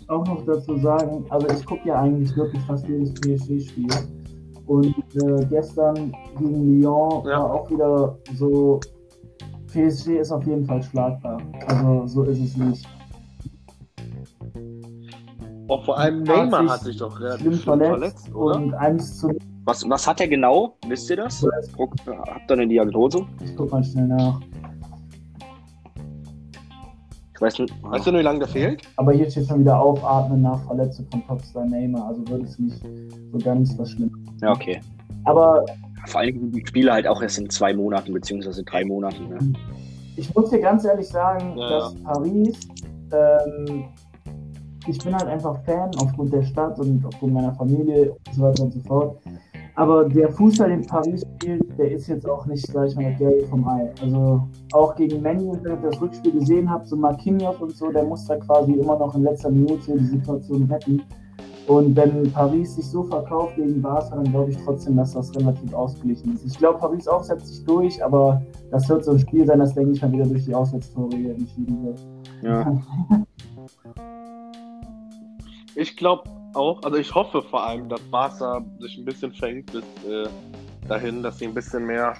[0.07, 3.87] auch noch dazu sagen, also ich gucke ja eigentlich wirklich fast jedes PSG-Spiel.
[4.69, 7.39] Und äh, gestern gegen Lyon Ja.
[7.39, 8.79] war auch wieder so,
[9.73, 11.41] PSG ist auf jeden Fall schlagbar.
[11.65, 12.87] Also so ist es nicht.
[15.67, 18.55] Auch vor allem hat Neymar sich hat sich doch relativ Schlimm schlimm verletzt, oder?
[18.57, 19.29] und 1 zu
[19.65, 20.75] Was, was hat er genau?
[20.87, 21.43] Wisst ihr das?
[21.77, 23.25] Habt ihr eine Diagnose?
[23.43, 24.39] ich guck mal schnell nach.
[27.39, 27.73] Ich weiß nicht.
[27.83, 28.81] Weißt du, wie lange der fehlt?
[28.97, 32.81] Aber hier steht schon wieder aufatmen nach Verletzung von Topstar Neymar, also wird es nicht
[33.31, 34.11] so ganz was Schlimmes.
[34.41, 34.81] Ja, okay.
[35.23, 35.65] Aber
[36.07, 39.29] Vor allem die Spiele halt auch erst in zwei Monaten, beziehungsweise drei Monaten.
[39.29, 39.53] Ne?
[40.17, 41.69] ich muss dir ganz ehrlich sagen, Ja.
[41.69, 42.59] dass Paris,
[43.13, 43.85] ähm,
[44.85, 48.63] ich bin halt einfach Fan aufgrund der Stadt und aufgrund meiner Familie und so weiter
[48.63, 49.17] und so fort.
[49.79, 53.47] Aber der Fußball, den Paris spielt, der ist jetzt auch nicht, sag ich mal, der
[53.47, 53.89] vom Ei.
[54.01, 54.41] Also
[54.73, 58.25] auch gegen Menu, wenn ihr das Rückspiel gesehen habt, so Marquinhos und so, der muss
[58.25, 61.01] da quasi immer noch in letzter Minute die Situation retten.
[61.67, 65.73] Und wenn Paris sich so verkauft gegen Barca, dann glaube ich trotzdem, dass das relativ
[65.73, 66.45] ausgeglichen ist.
[66.45, 69.73] Ich glaube, Paris auch setzt sich durch, aber das wird so ein Spiel sein, das,
[69.75, 72.05] denke ich mal, wieder durch die Auswärtstore entschieden wird.
[72.41, 72.77] Ja.
[75.75, 76.23] Ich glaube
[76.53, 80.27] auch, also ich hoffe vor allem, dass Barca sich ein bisschen fängt bis äh,
[80.87, 82.15] dahin, dass sie ein bisschen mehr,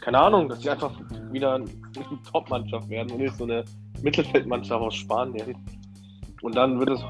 [0.00, 0.92] keine Ahnung, dass sie einfach
[1.30, 1.66] wieder eine
[2.32, 3.64] Top-Mannschaft werden und nicht so eine
[4.02, 5.56] Mittelfeldmannschaft aus Spanien.
[6.42, 7.00] Und dann wird es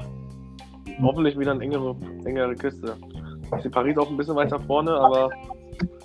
[1.01, 1.95] hoffentlich wieder eine engere,
[2.25, 2.95] engere Kiste.
[3.61, 5.29] Sehe Paris auch ein bisschen weiter vorne, aber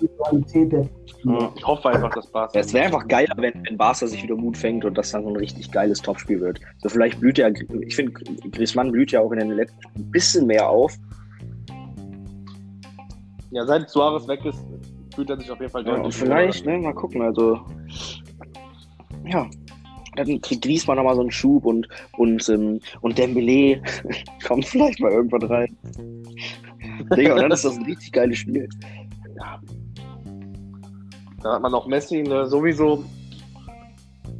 [0.01, 0.89] Die Qualität der
[1.25, 1.51] Ja.
[1.55, 2.53] ich hoffe einfach, dass Barca.
[2.53, 5.23] Ja, es wäre einfach geiler, wenn, wenn Barca sich wieder gut fängt und das dann
[5.23, 6.59] so ein richtig geiles Topspiel wird.
[6.77, 7.49] So vielleicht blüht ja,
[7.81, 8.13] ich finde,
[8.51, 10.93] Griezmann blüht ja auch in den letzten ein bisschen mehr auf.
[13.51, 14.59] Ja, seit Suarez weg ist,
[15.15, 16.15] fühlt er sich auf jeden Fall Ja, und deutlich.
[16.15, 17.59] vielleicht, ne, mal gucken, also.
[19.25, 19.49] Ja.
[20.15, 23.81] Dann kriegt Griezmann nochmal so einen Schub und, und, ähm, und Dembele
[24.47, 25.77] kommt vielleicht mal irgendwann rein.
[27.15, 28.67] Digga, und dann ist das ein richtig geiles Spiel.
[31.41, 33.03] Da hat man auch Messi ne, sowieso.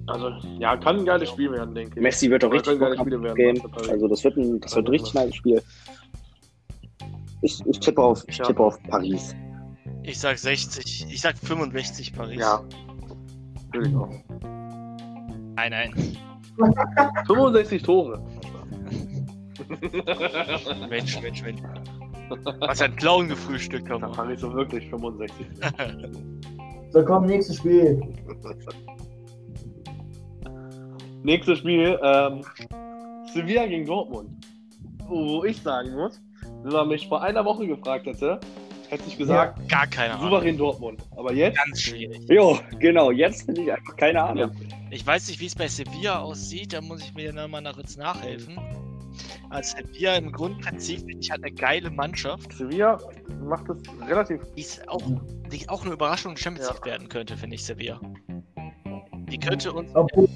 [0.07, 0.29] Also,
[0.59, 2.01] ja, kann ein geiles Spiel werden, denke ich.
[2.03, 3.91] Messi wird auch richtig können geile Bock haben Spiele auf werden.
[3.91, 5.61] Also das wird ein, das wird ein richtig nice Spiel.
[7.41, 8.45] Ich, ich tippe auf, ich Ja.
[8.45, 9.35] tippe auf Paris.
[10.03, 12.39] ich sag 60, ich sag 65 Paris.
[12.39, 12.61] Ja.
[13.65, 14.09] Natürlich auch.
[15.55, 16.17] Nein, nein.
[17.27, 18.21] 65 Tore.
[20.89, 21.61] Mensch, Mensch, Mensch.
[22.59, 24.13] Was ein Clown gefrühstückt Da haben.
[24.13, 25.45] fand ich so wirklich 65.
[26.91, 28.01] So, komm, nächstes Spiel.
[31.21, 32.41] Nächstes Spiel, ähm,
[33.33, 34.29] Sevilla gegen Dortmund.
[35.07, 36.19] Wo ich sagen muss,
[36.63, 38.39] wenn man mich vor einer Woche gefragt hätte,
[38.89, 40.25] hätte ich gesagt, Gar keine Ahnung.
[40.31, 41.01] souverän Dortmund.
[41.15, 42.21] Aber jetzt, Ganz schwierig.
[42.29, 44.51] Jo, genau, jetzt finde ich einfach keine Ahnung.
[44.89, 47.77] Ich weiß nicht, wie es bei Sevilla aussieht, da muss ich mir dann mal nach
[47.77, 48.57] jetzt nachhelfen.
[49.49, 52.99] Als Sevilla im Grundprinzip finde ich hat eine geile Mannschaft, Sevilla
[53.41, 54.41] macht es relativ.
[54.55, 55.01] die ist auch,
[55.51, 56.73] die auch eine Überraschung in Champions Ja.
[56.75, 57.99] League werden könnte, finde ich, Sevilla.
[59.29, 60.27] Die könnte uns Obwohl,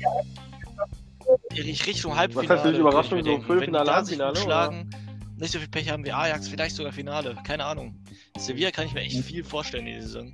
[1.55, 2.49] in Richtung Was Halbfinale.
[2.49, 4.89] heißt nicht Überraschung, so Viertelfinale, Halbfinale, schlagen,
[5.37, 7.95] nicht so viel Pech haben wie Ajax, vielleicht sogar Finale, keine Ahnung.
[8.37, 9.05] Sevilla kann ich mir Mhm.
[9.07, 10.33] echt viel vorstellen, die Saison.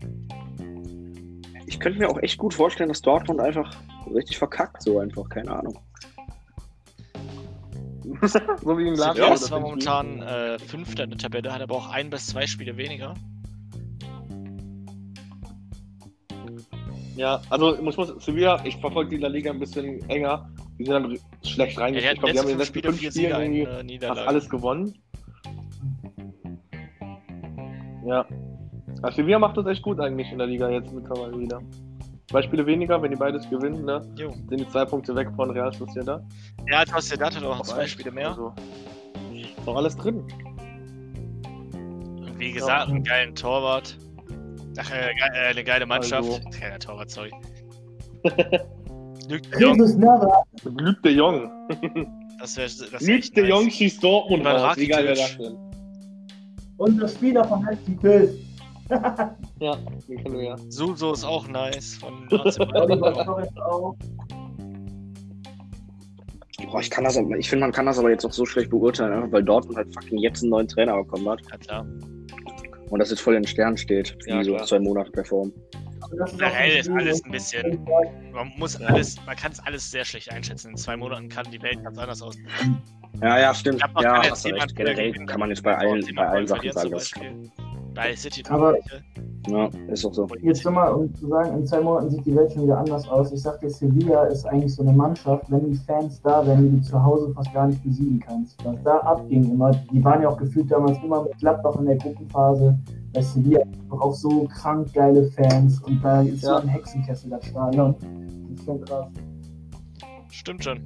[1.67, 3.71] Ich könnte mir auch echt gut vorstellen, dass Dortmund einfach
[4.13, 5.77] richtig verkackt, so einfach, keine Ahnung.
[8.61, 9.15] so wie in Glasgow.
[9.15, 9.59] Sevilla das Spiel.
[9.59, 13.13] momentan äh, Fünfter in der Tabelle, hat aber auch ein bis zwei Spiele weniger.
[17.15, 20.49] Ja, also ich muss, Sevilla, ich verfolge die La Liga ein bisschen enger.
[20.77, 22.09] Die sind dann schlecht Ja, reingekommen.
[22.09, 24.49] hatten ich glaube, die haben in den fünf letzten fünf vier Spielen irgendwie fast alles
[24.49, 24.93] gewonnen.
[28.05, 28.25] Ja.
[29.01, 31.61] Also Sevilla macht das echt gut eigentlich in der Liga jetzt mittlerweile wieder.
[32.29, 34.07] Zwei Spiele weniger, wenn die beides gewinnen, ne?
[34.15, 34.29] Jo.
[34.49, 36.21] Sind die zwei Punkte weg von Real Sociedad.
[36.69, 37.87] Ja, Sociedad hat auch noch zwei.
[37.87, 38.29] Spiele mehr.
[38.29, 38.53] Also,
[39.33, 40.17] ist doch alles drin.
[41.43, 43.97] Und wie gesagt, einen geilen Torwart.
[44.77, 46.29] Ach, äh, ge äh, eine geile Mannschaft.
[46.29, 46.39] Also.
[46.59, 47.31] Geiler Torwart, sorry.
[49.27, 49.79] Luc de Jong.
[50.77, 51.49] Luc de Jong.
[52.39, 53.49] das wäre das wär echt de nice.
[53.49, 54.77] Jong schießt Dortmund raus.
[54.77, 55.57] Wie geil wäre das denn?
[56.77, 58.48] Und der Spieler von Heißen Köln.
[59.59, 59.75] Ja,
[60.07, 60.55] den kennen wir ja.
[60.69, 62.27] Suso ist auch nice von.
[62.29, 62.45] Boah,
[66.81, 69.19] ich kann das, aber- ich finde, man kann das aber jetzt auch so schlecht beurteilen,
[69.21, 69.31] ne?
[69.31, 71.85] weil Dortmund halt fucking jetzt einen neuen Trainer bekommen hat Ja, klar.
[72.89, 74.67] und das jetzt voll in den Sternen steht, wie Ja, die so klar.
[74.67, 75.53] zwei Monate performen.
[76.01, 77.85] Aber das ist auch Generell ist alles ein bisschen.
[78.33, 78.87] Man muss Ja.
[78.87, 80.71] alles, man kann es alles sehr schlecht einschätzen.
[80.71, 82.47] In zwei Monaten kann die Welt ganz anders aussehen.
[83.21, 83.81] Ja, ja, stimmt.
[84.01, 84.75] Ja, recht.
[84.75, 87.11] Generell kann man jetzt bei allen, bei allen Sachen sagen, dass.
[87.93, 88.75] Bei City Aber-
[89.47, 90.27] ja, ist auch so.
[90.41, 93.31] Jetzt nochmal, um zu sagen, in zwei Monaten sieht die Welt schon wieder anders aus.
[93.31, 96.77] Ich sag dir, Sevilla ist eigentlich so eine Mannschaft, wenn die Fans da wären, die
[96.77, 98.63] du zu Hause fast gar nicht besiegen kannst.
[98.65, 101.95] Was da abging immer, die waren ja auch gefühlt damals immer mit Gladbach in der
[101.97, 102.77] Gruppenphase.
[103.13, 106.57] Bei Sevilla auch so krank geile Fans und da ist so Ja.
[106.59, 107.95] ein Hexenkessel, das Stadion.
[108.49, 109.07] Das ist schon krass.
[110.29, 110.79] Stimmt schon.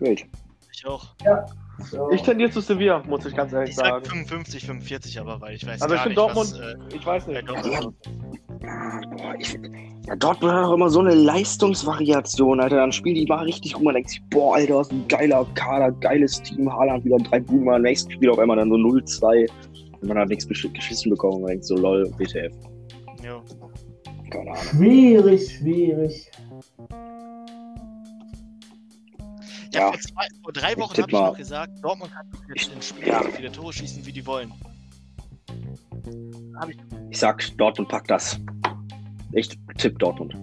[0.00, 0.26] Wild.
[0.72, 1.14] Ich auch.
[1.82, 2.10] So.
[2.10, 4.04] Ich tendiere zu Sevilla, muss ich ganz ehrlich Ich sag sagen.
[4.04, 7.06] 55, 45, aber weil ich weiß Also ich gar finde nicht, Dortmund, was, äh, ich
[7.06, 7.48] weiß nicht.
[7.48, 7.94] Dortmund
[8.62, 9.58] Ah, Boah, ich,
[10.06, 12.76] ja, Dortmund hat auch immer so eine Leistungsvariation, Alter.
[12.76, 13.84] Dann spielen die mal richtig rum.
[13.84, 16.70] Man denkt sich, boah, Alter, was ein geiler Kader, geiles Team.
[16.70, 17.76] Haaland wieder drei Boomer.
[17.76, 19.48] Im nächsten Spiel auf einmal dann so 0-2.
[20.02, 21.40] Und man hat nichts besch- geschissen bekommen.
[21.42, 22.52] Man denkt so, lol, WTF.
[23.24, 23.40] ja.
[24.30, 24.62] Keine Ahnung.
[24.62, 26.30] Schwierig, schwierig.
[29.72, 29.88] Ja, Ja.
[29.88, 33.08] Vor, zwei, vor drei Ich Wochen habe ich noch gesagt, Dortmund kann jetzt in Spielen
[33.08, 33.22] Ja.
[33.22, 34.52] so viele Tore schießen, wie die wollen.
[37.10, 38.38] Ich sag, Dortmund packt das.
[39.32, 39.48] Ich
[39.78, 40.34] tipp Dortmund.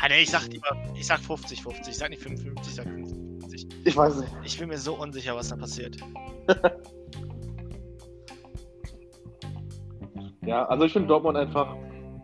[0.00, 1.88] Ah, nee, ich sag lieber, ich sag 50, 50.
[1.88, 3.68] Ich sag nicht 55, ich sag 50.
[3.86, 4.32] Ich weiß nicht.
[4.44, 5.96] Ich bin mir so unsicher, was da passiert.
[10.46, 11.74] Ja, also ich finde Dortmund einfach,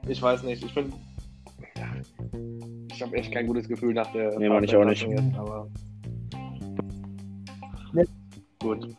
[0.06, 1.09] ich weiß nicht, ich finde, ja,
[3.00, 5.06] ich habe echt kein gutes Gefühl nach der Nee, Mann, ich auch nicht.
[5.06, 5.66] Jetzt, aber
[7.94, 8.04] Nee.
[8.62, 8.94] gut,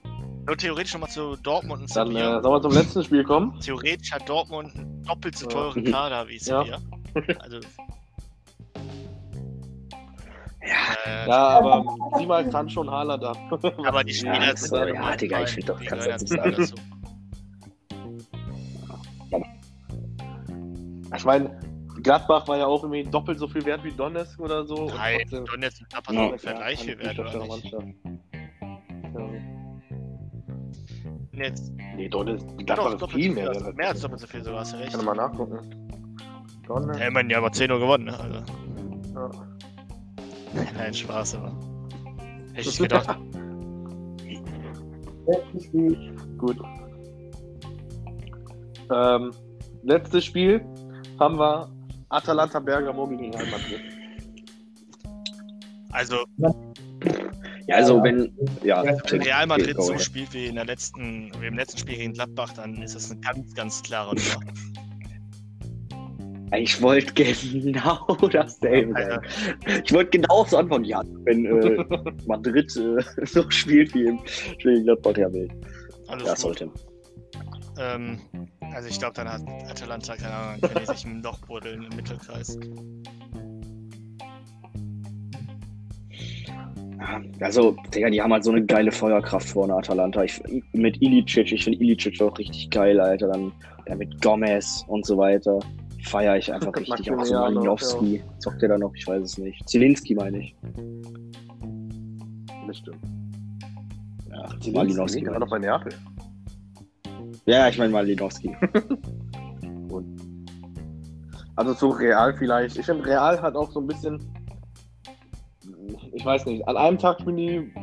[0.48, 3.60] Nur theoretisch nochmal zu Dortmund und dann äh, sollen wir zum letzten Spiel kommen.
[3.60, 5.52] Theoretisch hat Dortmund einen doppelt so Ja.
[5.52, 5.92] teuren Mhm.
[5.92, 6.40] Kader wie Ja.
[6.64, 6.80] Sevilla.
[7.42, 7.60] Also,
[10.64, 11.86] Ja, äh, Ja, aber
[12.18, 13.38] sieh mal Sancho und Haaland ab.
[13.86, 16.34] aber die Spieler Ja, sind ja, ja, Digga, ich Allgemeinen- find doch, die kannst du
[16.36, 16.76] nicht dazu.
[21.16, 21.60] Ich meine,
[22.04, 24.76] Gladbach war ja auch irgendwie doppelt so viel wert wie Donetsk oder so.
[24.76, 27.74] und Nein, trotzdem- Donetsk und Gladbach Ja, haben ungefähr gleich viel wert, oder schlechtere nicht?
[27.74, 27.96] Mannschaft.
[31.34, 31.44] Ja.
[31.44, 33.78] Jetzt, Nee, Donetsk, doch, Gladbach ist doppelt viel so mehr viel, wert.
[33.78, 34.94] mehr als doppelt so viel sogar, hast du recht.
[34.94, 35.60] Kann mal nachgucken.
[36.68, 37.00] Donetsk.
[37.00, 38.20] Ja, immerhin ja aber 10 Uhr gewonnen, ne?
[38.20, 38.40] Also,
[39.16, 39.30] Ja.
[40.78, 41.52] nein, Spaß, aber.
[42.54, 43.18] Hätte ich gedacht.
[45.28, 46.16] Letztes Spiel.
[46.38, 46.58] Gut.
[48.94, 49.32] Ähm,
[49.84, 50.66] letztes Spiel
[51.20, 51.70] haben wir
[52.12, 53.82] Atalanta Bergamo gegen Real Madrid.
[55.92, 56.18] Also,
[57.68, 58.34] ja also wenn.
[58.64, 58.84] Ja.
[58.84, 62.54] Wenn Real Madrid so spielt wie in der letzten, wie im letzten Spiel gegen Gladbach,
[62.54, 64.46] dann ist das eine ganz, ganz klare Nummer.
[66.54, 69.22] Ich wollte genau dasselbe Alter.
[69.86, 70.84] Ich wollte genau so anfangen.
[70.84, 71.86] Ja, wenn äh,
[72.28, 75.52] Madrid äh, so spielt wie im Spiel gegen Gladbach, ja, wild.
[76.08, 76.60] Alles Das gut.
[76.60, 76.91] sollte.
[77.78, 78.48] Ähm, mhm.
[78.74, 81.96] also ich glaube, dann hat Atalanta, keine Ahnung, kann die sich im Loch buddeln im
[81.96, 82.58] Mittelkreis.
[87.00, 90.24] Ah, also, Digga, die haben halt so eine geile Feuerkraft vorne, Atalanta.
[90.24, 90.40] Ich,
[90.74, 93.28] mit Ilicic, ich finde Ilicic auch richtig geil, Alter.
[93.30, 93.52] Dann,
[93.88, 95.60] dann mit Gomez und so weiter.
[96.04, 97.12] Feiere ich einfach richtig.
[97.12, 98.18] Auch so Malinowski.
[98.18, 98.40] Ja.
[98.40, 98.94] Zockt der da noch?
[98.94, 99.68] Ich weiß es nicht.
[99.68, 100.56] Zielinski meine ich.
[102.68, 102.98] Bestimmt.
[104.30, 105.26] Ja, Zielinski, Malinowski.
[105.26, 105.94] War noch bei Neapel.
[107.46, 108.56] Ja, ich meine Malinowski.
[111.58, 112.78] Also zu Real vielleicht.
[112.78, 114.20] Ich finde, Real hat auch so ein bisschen.
[116.14, 117.74] Ich weiß nicht, an einem Tag spielen die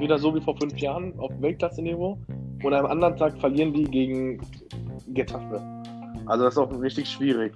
[0.00, 2.16] wieder so wie vor fünf Jahren auf Weltklasse-Niveau
[2.62, 4.40] und am anderen Tag verlieren die gegen
[5.08, 5.60] Getafe.
[6.26, 7.52] Also das ist auch richtig schwierig.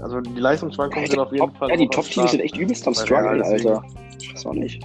[0.00, 1.70] Also die Leistungsschwankungen Ja, sind auf jeden Top- Fall.
[1.70, 3.44] ja, die Top-Teams sind echt übelst am Struggle.
[3.44, 3.82] Alter.
[4.20, 4.82] Ich weiß auch nicht.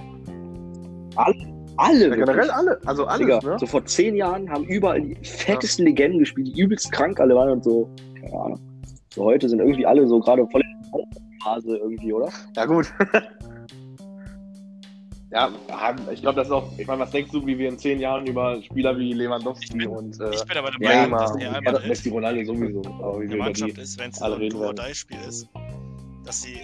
[1.16, 1.34] Alle,
[1.80, 2.52] alle Ja, generell wirklich.
[2.52, 3.58] alle, also alles, Digga, ne?
[3.58, 7.50] so vor zehn Jahren haben überall die fettesten Legenden gespielt, die übelst krank alle waren
[7.50, 7.88] und so.
[8.20, 8.60] Keine Ahnung.
[9.14, 11.04] So heute sind irgendwie alle so gerade voll in der
[11.42, 12.28] Phase irgendwie, oder?
[12.56, 12.92] Ja, gut.
[15.32, 15.50] ja,
[16.12, 18.26] ich glaube, das ist auch, ich meine, was denkst du, wie wir in zehn Jahren
[18.26, 21.32] über Spieler wie Lewandowski Ich bin- und äh, Ich bin aber dabei, Ja, Neymar dass
[21.36, 24.36] der ja, einmal Messi, Ronaldo sowieso, aber wie über Mannschaft die, ist, wenn es alle
[24.36, 24.50] ein.
[24.50, 25.48] Do-or-Die-Spiel ist,
[26.24, 26.60] dass sie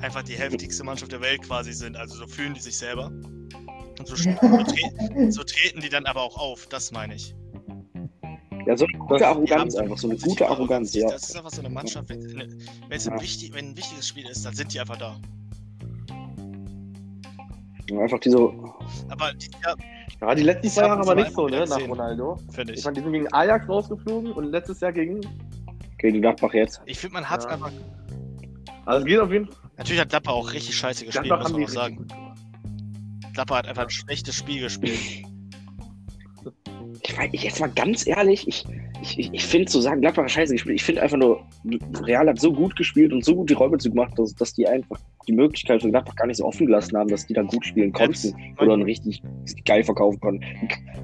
[0.00, 1.96] einfach die heftigste Mannschaft der Welt quasi sind.
[1.96, 3.10] Also so fühlen die sich selber.
[3.98, 7.34] Und so, so, tre so treten die dann aber auch auf, das meine ich.
[8.66, 11.08] Ja, so eine gute Arroganz einfach, so eine gute Arroganz, ja.
[11.10, 12.58] Das ist einfach so eine Mannschaft, wenn, wenn,
[12.90, 13.22] es ein, Ja.
[13.22, 15.18] wichtig, wenn ein wichtiges Spiel ist, dann sind die einfach da.
[17.90, 17.98] ja.
[18.00, 18.36] Einfach diese,
[19.08, 19.74] Aber die, ja,
[20.20, 21.80] Ja, die letzten zwei Das Jahre aber nicht so, ne, nach.
[21.88, 22.36] Ronaldo.
[22.52, 22.84] finde Ich ich.
[22.84, 25.20] meine, die sind gegen Ajax rausgeflogen und letztes Jahr gegen.
[25.98, 26.80] gegen Gladbach jetzt.
[26.86, 27.50] Ich finde, man hat Ja.
[27.50, 27.72] einfach.
[28.84, 29.56] Also es geht auf jeden Fall.
[29.76, 31.96] Natürlich hat Gladbach auch richtig scheiße gespielt, Gladbach muss man auch sagen.
[31.96, 32.12] gut
[33.38, 34.98] Gladbach hat einfach ein schlechtes Spiel gespielt.
[37.04, 38.64] Ich weiß, ich jetzt mal ganz ehrlich, ich,
[39.00, 40.74] ich, ich, finde zu sagen, Gladbach hat scheiße gespielt.
[40.74, 41.46] Ich finde einfach nur,
[42.02, 44.98] Real hat so gut gespielt und so gut die Räume zugemacht, dass, dass die einfach
[45.28, 47.92] die Möglichkeit für Gladbach gar nicht so offen gelassen haben, dass die da gut spielen
[47.92, 49.22] konnten oder dann richtig
[49.64, 50.44] geil verkaufen konnten.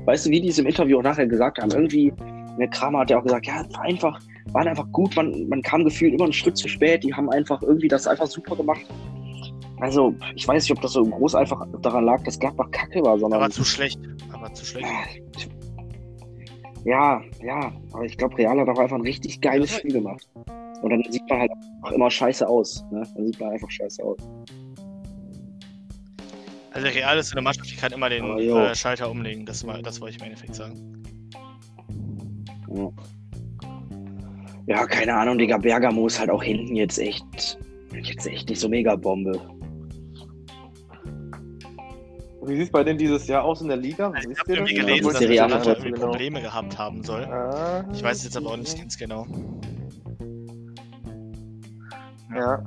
[0.05, 1.71] Weißt du, wie die es im Interview auch nachher gesagt haben?
[1.71, 2.13] Irgendwie,
[2.59, 5.63] der Kramer hat ja auch gesagt, ja, es war einfach, waren einfach gut, man, man
[5.63, 8.85] kam gefühlt immer einen Schritt zu spät, die haben einfach irgendwie das einfach super gemacht.
[9.81, 13.19] Also, ich weiß nicht, ob das so groß einfach daran lag, dass Gladbach kacke war,
[13.19, 13.41] sondern.
[13.41, 13.99] Aber zu schlecht.
[14.33, 14.89] Aber zu schlecht.
[16.85, 19.77] Ja, ja, aber ich glaube, Real hat auch einfach ein richtig geiles.
[19.77, 20.29] Spiel gemacht.
[20.83, 21.51] Und dann sieht man halt
[21.83, 22.85] auch immer scheiße aus.
[22.93, 23.03] Ne?
[23.15, 24.19] Dann sieht man einfach scheiße aus.
[26.73, 29.47] Also Real ist so eine Mannschaft, die kann immer den Oh, äh, Schalter umlegen.
[29.47, 31.03] Das, war, das wollte ich im Endeffekt sagen.
[32.75, 32.91] Ja.
[34.67, 37.59] ja, keine Ahnung, Digga, Bergamo ist halt auch hinten jetzt echt,
[38.03, 39.41] jetzt echt nicht so mega Bombe.
[42.47, 44.11] Wie sieht es bei denen dieses Jahr aus in der Liga?
[44.11, 44.85] Also ich habe irgendwie das?
[44.87, 46.11] gelesen, das dass Serie A Atalanta verfolgt, irgendwie genau.
[46.13, 47.25] Probleme gehabt haben soll.
[47.25, 49.27] Ah, Ich weiß es jetzt aber auch nicht ganz genau.
[52.35, 52.63] Ja.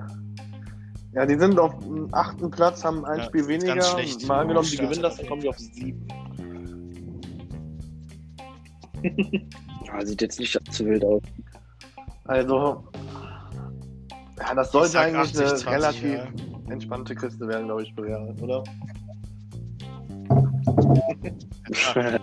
[1.14, 3.82] Ja, die sind auf dem achten Platz, haben ein Ja, Spiel ist ganz weniger.
[3.82, 4.28] schlecht.
[4.28, 6.08] Mal angenommen, die gewinnen das, dann kommen die auf sieben.
[9.88, 11.22] Ja, sieht jetzt nicht so wild aus.
[12.26, 12.84] Also,
[14.38, 16.72] ja, das sollte eigentlich 80, eine 20, relativ ja.
[16.74, 18.64] entspannte Kiste werden, glaube ich, für Real, oder?
[21.86, 22.20] Ja.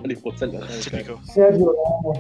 [1.24, 2.18] Sergio Ramos.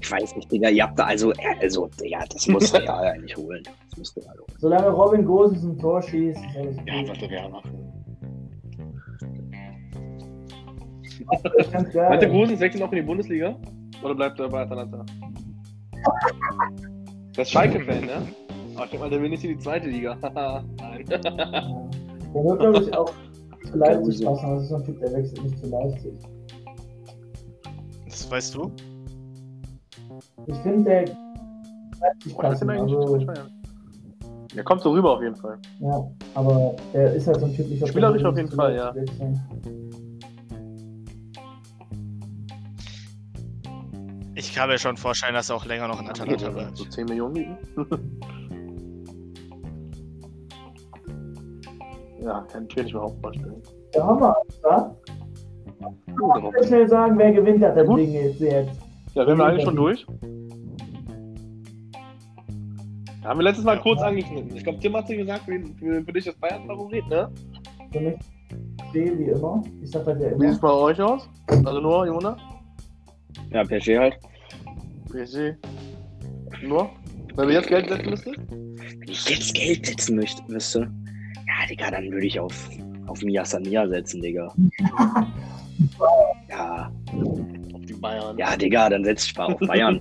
[0.00, 3.36] Ich weiß nicht, Digga, ihr habt da also, äh, also, ja, das muss Real eigentlich
[3.36, 3.62] holen.
[3.90, 4.58] Das muss Real holen.
[4.58, 7.08] Solange Robin Gosens ein Tor schießt, ist alles Ja, gut.
[7.10, 7.70] was soll Real machen?
[11.94, 13.56] Meint der Gosens wechselt noch in die Bundesliga?
[14.02, 15.04] Oder bleibt er bei Atalanta?
[17.34, 18.26] Das ist Schalke-Fan, ne?
[18.74, 20.18] Aber ich denke mal, der will nicht in die zweite Liga.
[20.78, 21.06] Nein.
[21.06, 21.22] Der
[22.44, 23.10] wird, glaube ich, auch
[23.70, 24.54] zu Leipzig passen.
[24.54, 26.12] Das ist so ein Typ, der wechselt nicht zu Leipzig.
[28.08, 28.70] Das weißt du?
[30.46, 31.04] Ich finde, der
[32.00, 32.70] Leipzig Oh, passen.
[32.70, 33.24] Also.
[34.54, 35.58] Der kommt so rüber auf jeden Fall.
[35.80, 36.04] ja,
[36.34, 39.40] aber der ist halt so ein typischer Spielerisch auf jeden Fall, Leipzig wechseln.
[44.34, 46.76] Ich kann mir schon vorstellen, dass er auch länger noch in Atalanta bleibt.
[46.76, 47.56] So 10 Millionen mieten.
[52.24, 53.62] ja, kann natürlich überhaupt vorstellen.
[53.94, 54.96] Der Hammer, wa?
[55.80, 57.98] Ich will schnell sagen, wer gewinnt das Ja, gut.
[57.98, 58.40] Ding jetzt.
[58.40, 58.80] jetzt.
[59.14, 60.06] Ja, wären wir eigentlich schon durch?
[63.22, 64.56] Ja, haben wir letztes Mal kurz angeschnitten.
[64.56, 67.30] Ich glaube, Tim hat dir gesagt, für, dich ist Bayern Favorit, ne?
[67.92, 68.14] Für mich
[68.90, 69.62] stehe wie immer.
[69.82, 70.40] Ich sag das ja Wie immer.
[70.40, 71.28] sieht es bei euch aus?
[71.48, 72.36] Also nur, Jona?
[73.50, 74.18] Ja, PSG halt.
[75.10, 75.54] PSG.
[76.62, 76.90] Nur?
[77.36, 78.34] Wenn wir jetzt Geld setzen müssten?
[78.98, 80.86] Wenn ich jetzt Geld setzen möchte, müsste, ja,
[81.68, 82.68] Digga, dann würde ich auf,
[83.06, 84.52] auf Mia Sania setzen, Digga.
[86.50, 86.90] ja,
[87.72, 88.38] Auf die Bayern.
[88.38, 90.00] ja, Digga, dann setze ich mal auf Bayern.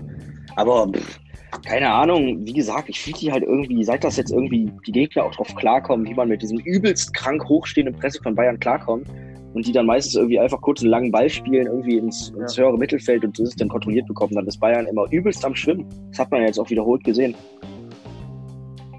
[0.55, 1.19] Aber pff,
[1.65, 5.25] keine Ahnung, wie gesagt, ich finde die halt irgendwie, seit das jetzt irgendwie die Gegner
[5.25, 9.07] auch drauf klarkommen, wie man mit diesem übelst krank hochstehenden Presse von Bayern klarkommt
[9.53, 12.77] und die dann meistens irgendwie einfach kurz einen langen Ball spielen, irgendwie ins, ins höhere
[12.77, 15.85] Mittelfeld und das ist dann kontrolliert bekommen, dann ist Bayern immer übelst am Schwimmen.
[16.11, 17.35] Das hat man ja jetzt auch wiederholt gesehen.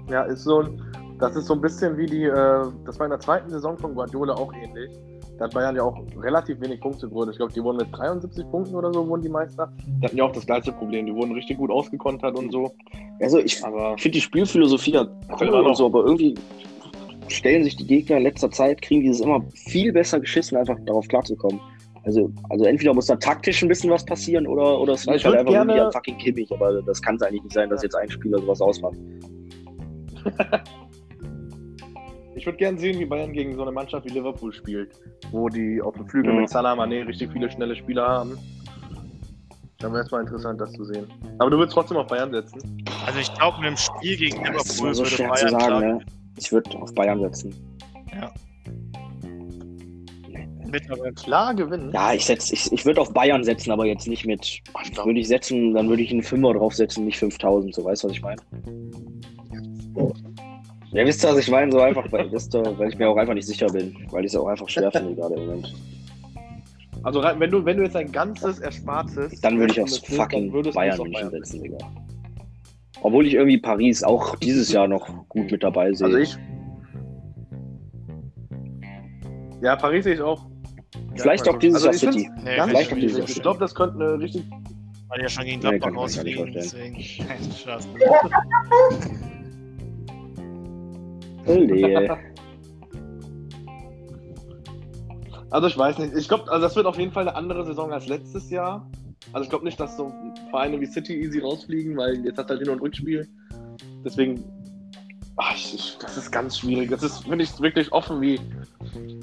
[0.09, 0.81] Ja, ist so ein,
[1.23, 3.95] das ist so ein bisschen wie die, äh, das war in der zweiten Saison von
[3.95, 4.91] Guardiola auch ähnlich.
[5.37, 7.29] Da hat Bayern ja auch relativ wenig Punkte geholt.
[7.31, 9.71] Ich glaube, die wurden mit 73 Punkten oder so, wurden die Meister.
[10.01, 11.05] Die hatten ja auch das gleiche Problem.
[11.05, 12.75] Die wurden richtig gut ausgekontert und so.
[13.21, 15.07] Also ich finde die Spielphilosophie ja
[15.39, 16.35] cool immer und so, aber irgendwie
[17.29, 20.77] stellen sich die Gegner in letzter Zeit, kriegen die es immer viel besser geschissen, einfach
[20.85, 21.59] darauf klarzukommen.
[22.03, 25.25] Also, also entweder muss da taktisch ein bisschen was passieren oder, oder es liegt ich
[25.25, 27.81] halt einfach gerne- irgendwie an fucking Kimmich, aber das kann es eigentlich nicht sein, dass
[27.81, 28.97] jetzt ein Spieler sowas ausmacht.
[32.43, 34.99] ich würde gerne sehen, wie Bayern gegen so eine Mannschaft wie Liverpool spielt,
[35.31, 36.41] wo die auf dem Flügel Ja.
[36.41, 38.37] mit Salah Mané richtig viele schnelle Spieler haben.
[39.77, 41.07] Dann wäre es mal interessant, das zu sehen.
[41.39, 42.83] Aber du würdest trotzdem auf Bayern setzen.
[43.05, 45.49] Also ich glaube, mit dem Spiel gegen Das ist Liverpool immer so würde Bayern zu
[45.51, 45.99] sagen, klar ne?
[46.37, 47.55] Ich würde auf Bayern setzen.
[50.69, 51.13] mittlerweile.
[51.13, 51.91] Klar gewinnen.
[51.93, 54.59] Ja, ich setz, ich, ich würde auf Bayern setzen, aber jetzt nicht mit.
[55.05, 58.13] Würde ich setzen, dann würde ich einen Fünfer draufsetzen, nicht 5000, so weißt du, was
[58.17, 58.41] ich meine?
[60.93, 61.71] Ja, wisst ihr, was ich meine?
[61.71, 64.33] So einfach, weil, wisst ihr, weil ich mir auch einfach nicht sicher bin, weil ich
[64.33, 65.73] es auch einfach schwer finde gerade im Moment.
[67.01, 69.41] Also wenn du, wenn du jetzt ein ganzes Erspartes.
[69.41, 71.77] Dann würde ich aufs fucking Bayern München setzen, Digga.
[73.01, 76.05] Obwohl ich irgendwie Paris auch dieses Jahr noch gut mit dabei sehe.
[76.07, 76.37] Also ich.
[79.61, 80.45] Ja, Paris sehe ich auch.
[81.15, 82.29] Vielleicht Ja, auch dieses also Jahr City.
[82.43, 84.43] Nee, Vielleicht auch dieses Ich glaube, das könnte eine richtig.
[85.09, 86.53] weil die ja schon gegen Nee, Gladbach nicht rausfliegen.
[86.53, 87.01] Deswegen.
[87.59, 87.87] Spaß.
[91.45, 92.17] Ole.
[95.53, 96.15] Also ich weiß nicht.
[96.15, 98.89] Ich glaube, also das wird auf jeden Fall eine andere Saison als letztes Jahr.
[99.33, 100.11] Also ich glaube nicht, dass so
[100.49, 103.27] Vereine wie City easy rausfliegen, weil jetzt hat halt Hin- und Rückspiel.
[104.03, 104.43] Deswegen.
[105.35, 106.89] Ach, ich, ich, das ist ganz schwierig.
[106.89, 108.39] Das ist, finde ich, wirklich offen wie.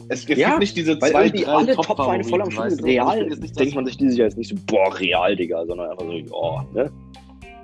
[0.08, 2.84] Es, es Ja, gibt nicht diese zwei, drei alle Top-Favoriten, Top-Vereine voll am du?
[2.84, 6.04] Real nicht, denkt man sich dieses Jahr jetzt nicht so, boah, Real, Digga, sondern einfach
[6.04, 6.92] so, ja, ne?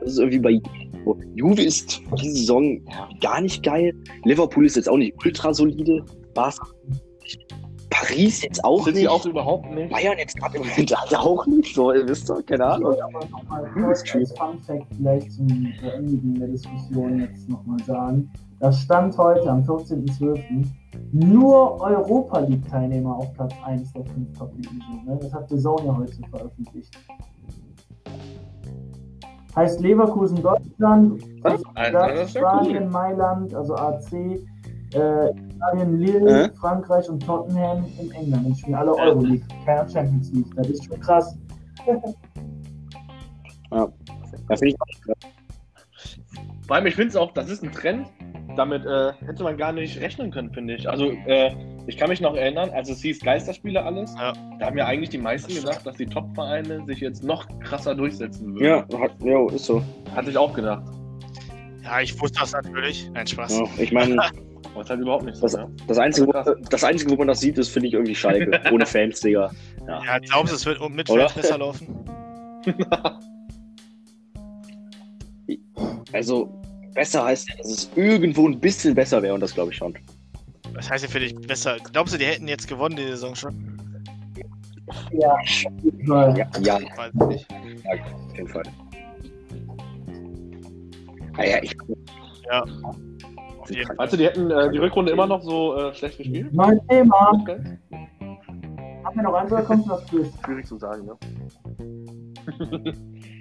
[0.01, 0.61] Das ist irgendwie bei
[1.07, 2.81] so, Juve ist diese Saison
[3.21, 3.95] gar nicht geil.
[4.25, 6.05] Liverpool ist jetzt auch nicht ultra solide.
[6.35, 6.67] Barca
[7.91, 9.03] Paris jetzt auch sind nicht.
[9.03, 9.91] sie auch überhaupt nicht.
[9.91, 11.75] Bayern jetzt gerade im Moment halt auch nicht.
[11.75, 12.89] So, ihr wisst doch, keine Ich Ahnung.
[12.89, 18.31] wollte aber nochmal als Fun Fact vielleicht zum Beendigen der Diskussion jetzt nochmal sagen.
[18.59, 20.67] Das stand heute am 14.12.
[21.13, 25.07] Nur Europa League-Teilnehmer auf Platz 1 der fünf Top-Ligen sind.
[25.07, 25.19] Ne?
[25.21, 26.99] Das hat The Zone ja heute veröffentlicht.
[29.57, 32.91] Heißt Leverkusen Deutschland, Das- Alter, das ist ja Spanien, cool.
[32.91, 34.13] Mailand, also AC,
[34.93, 36.51] äh, Italien, Lille, Äh?
[36.57, 38.47] Frankreich und Tottenham in England.
[38.49, 40.55] Die spielen alle Euroleague, keiner Champions League.
[40.57, 41.39] Das ist schon krass.
[43.73, 43.89] Ja,
[44.49, 45.15] finde ich auch.
[46.67, 48.07] Vor allem, ich finde es auch, das ist ein Trend.
[48.57, 50.89] Damit äh, hätte man gar nicht rechnen können, finde ich.
[50.89, 51.53] Also, äh,
[51.87, 54.33] ich kann mich noch erinnern, als es hieß Geisterspiele alles, Ja.
[54.59, 58.55] da haben ja eigentlich die meisten gedacht, dass die Top-Vereine sich jetzt noch krasser durchsetzen
[58.55, 58.65] würden.
[58.91, 59.83] Ja, hat, jo, ist so.
[60.15, 60.83] Hatte ich auch gedacht.
[61.85, 63.09] Ja, ich wusste das natürlich.
[63.15, 63.59] Nein, Spaß.
[63.59, 64.15] Ja, ich meine,
[64.81, 65.43] ist halt überhaupt nicht so.
[65.43, 65.69] Das- Ne?
[65.87, 66.33] das Einzige, wo,
[66.71, 68.61] das Einzige, wo man das sieht, ist, finde ich, irgendwie Schalke.
[68.73, 69.51] Ohne Fans, Digga.
[69.87, 71.29] Ja, glaubst du, es wird mit Oder?
[71.29, 71.87] Fans besser laufen?
[76.13, 76.61] Also,
[76.97, 79.95] besser heißt ja, dass es irgendwo ein bisschen besser wäre und das glaube ich schon.
[80.73, 81.77] Was heißt denn für dich besser?
[81.93, 83.79] Glaubst du, die hätten jetzt gewonnen, die Saison schon?
[85.13, 85.37] Ja,
[86.07, 87.47] Ja, ja Weiß ich nicht.
[87.51, 88.63] auf jeden Fall.
[91.37, 91.77] Naja, ich.
[92.51, 93.97] Auf jeden Fall.
[93.97, 96.53] Meinst du, die hätten äh, die Rückrunde immer noch so äh, schlecht gespielt?
[96.53, 97.31] Neues Thema.
[97.41, 97.79] Okay.
[99.05, 100.03] Haben wir noch eins oder kommt noch?
[100.09, 101.17] Schwierig zu sagen, ne?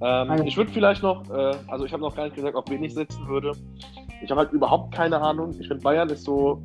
[0.00, 2.82] ähm, ich würde vielleicht noch, äh, also ich habe noch gar nicht gesagt, auf wen
[2.84, 3.52] ich setzen würde.
[4.22, 5.50] Ich habe halt überhaupt keine Ahnung.
[5.58, 6.62] Ich finde, Bayern ist so,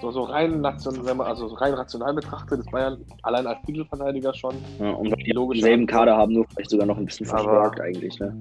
[0.00, 3.60] so, so rein national, wenn man- also so rein rational betrachtet, ist Bayern allein als
[3.66, 4.54] Titelverteidiger schon.
[4.78, 5.98] Ja, und die Logische denselben Antwort.
[6.00, 8.34] Kader haben, nur vielleicht sogar noch ein bisschen verstärkt eigentlich, ne?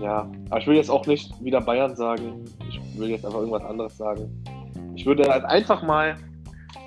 [0.00, 2.44] Ja, aber ich will jetzt auch nicht wieder Bayern sagen.
[2.68, 4.30] Ich will jetzt einfach irgendwas anderes sagen.
[4.94, 6.16] Ich würde halt einfach mal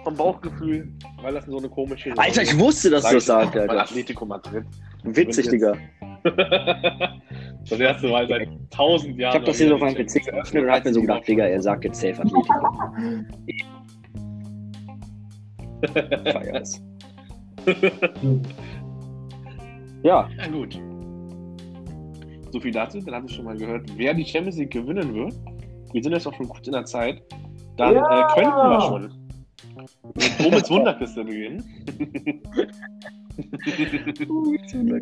[0.03, 0.91] vom Bauchgefühl,
[1.21, 2.09] weil das so eine komische.
[2.09, 3.81] Saison Alter, ich wusste, dass du das sag ich sagst, Alter.
[3.81, 4.65] Atletico Madrid.
[5.03, 5.73] Witzig, Digga.
[7.69, 9.33] das erste Mal seit tausend Ich Jahren.
[9.35, 11.61] habe das hier so auf meinem PC geöffnet und hab mir so gedacht, Digga, er
[11.61, 12.67] sagt jetzt safe Atletico.
[16.31, 16.81] Feier es.
[20.03, 20.81] Ja, Ja, gut.
[22.51, 22.99] So viel dazu.
[23.01, 25.33] Dann habe ich schon mal gehört, wer die Champions League gewinnen wird.
[25.93, 27.21] Wir sind jetzt auch schon gut in der Zeit.
[27.77, 28.19] Dann Ja!
[28.19, 29.13] äh, könnten wir schon
[29.75, 31.63] mit Womits Wunderkiste beginnen.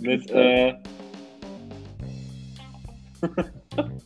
[0.01, 0.73] Mit, äh...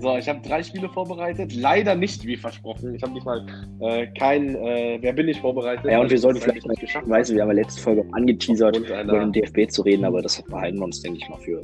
[0.00, 1.54] so, ich habe drei Spiele vorbereitet.
[1.54, 2.94] Leider nicht wie versprochen.
[2.94, 3.46] Ich habe nicht mal
[3.80, 5.90] äh, kein äh, Wer bin ich vorbereitet.
[5.90, 7.06] Ja, und wir sollten vielleicht ich mal, geschafft.
[7.06, 10.22] ich weiß, wir haben ja letzte Folge auch angeteasert, über den DFB zu reden, aber
[10.22, 11.62] das behalten wir uns, denke ich mal, für,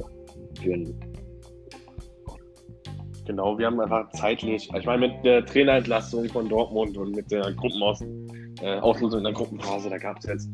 [0.61, 0.93] für ein
[3.25, 7.53] Genau, wir haben einfach zeitlich, ich meine, mit der Trainerentlassung von Dortmund und mit der
[7.53, 10.49] Gruppenaus, äh, in der Gruppenphase, da gab es jetzt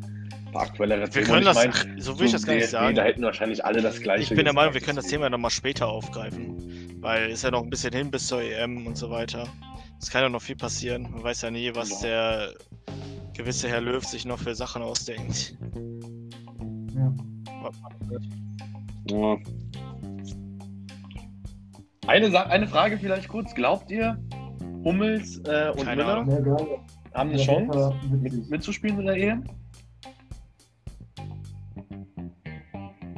[0.49, 2.95] ein paar aktuellere Wir können das, mein, so will ich das gar nicht DFB, sagen.
[2.95, 4.23] Da hätten wahrscheinlich alle das gleiche.
[4.23, 6.97] Ich bin der Meinung, wir können das Thema ja nochmal später aufgreifen.
[7.01, 9.47] Weil ist ja noch ein bisschen hin bis zur EM und so weiter.
[9.99, 11.03] Es kann ja noch viel passieren.
[11.03, 12.53] Man weiß ja nie, was der
[13.33, 15.55] gewisse Herr Löw sich noch für Sachen ausdenkt.
[16.93, 17.13] Ja.
[19.07, 19.37] ja,
[22.09, 23.53] Eine, Sa eine Frage vielleicht kurz.
[23.53, 24.17] Glaubt ihr,
[24.83, 26.79] Hummels äh, und Keine Müller Ahnung.
[27.13, 29.43] Haben eine Chance, mit, mitzuspielen in der EM?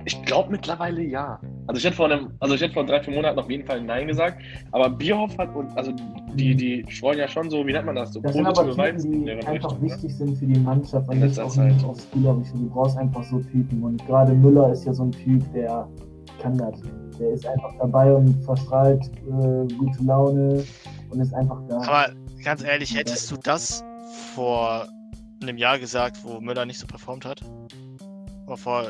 [0.03, 1.39] Ich glaube mittlerweile ja.
[1.67, 3.81] Also ich hätte vor einem, also ich hätte vor drei, vier Monaten auf jeden Fall
[3.81, 4.41] Nein gesagt.
[4.73, 5.93] Aber Bierhoff hat und also
[6.33, 8.11] die, die streuen ja schon so, wie nennt man das?
[8.11, 9.81] So Das sind aber positive Typen, die einfach Richtung, ne?
[9.83, 11.73] wichtig sind für die Mannschaft und In nicht letzter auch Zeit.
[11.73, 12.53] nicht aufs Spielerische.
[12.55, 13.83] Du brauchst einfach so Typen.
[13.83, 15.87] Und gerade Müller ist ja so ein Typ, der
[16.41, 16.81] kann das.
[17.22, 20.63] Der ist einfach dabei und verstrahlt äh, gute Laune
[21.11, 21.78] und ist einfach da.
[21.82, 22.05] Aber
[22.43, 23.84] ganz ehrlich, hättest du das
[24.34, 24.88] vor
[25.39, 27.43] einem Jahr gesagt, wo Müller nicht so performt hat?
[28.47, 28.86] Oder vor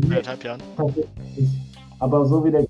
[0.00, 0.62] anderthalb Jahren?
[1.98, 2.64] Aber so wie der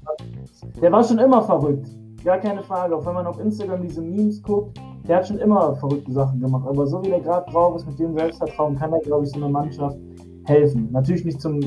[0.81, 1.89] Der war schon immer verrückt.
[2.25, 2.97] Gar keine Frage.
[2.97, 6.67] Auch wenn man auf Instagram diese Memes guckt, der hat schon immer verrückte Sachen gemacht.
[6.67, 9.37] Aber so wie der gerade drauf ist mit dem Selbstvertrauen, kann er, glaube ich, so
[9.37, 9.99] einer Mannschaft
[10.47, 10.91] helfen.
[10.93, 11.61] Natürlich nicht zum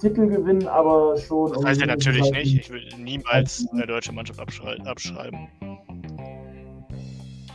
[0.00, 1.48] Titel gewinnen, aber schon.
[1.50, 2.54] Das um heißt ja natürlich Zeiten- nicht.
[2.58, 5.48] Ich will niemals eine deutsche Mannschaft abschrei abschreiben.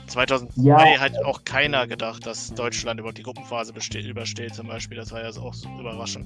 [0.07, 0.99] 2002 Ja.
[0.99, 4.97] hat auch keiner gedacht, dass Deutschland überhaupt die Gruppenphase übersteht, zum Beispiel.
[4.97, 6.25] Das war ja auch so überraschend.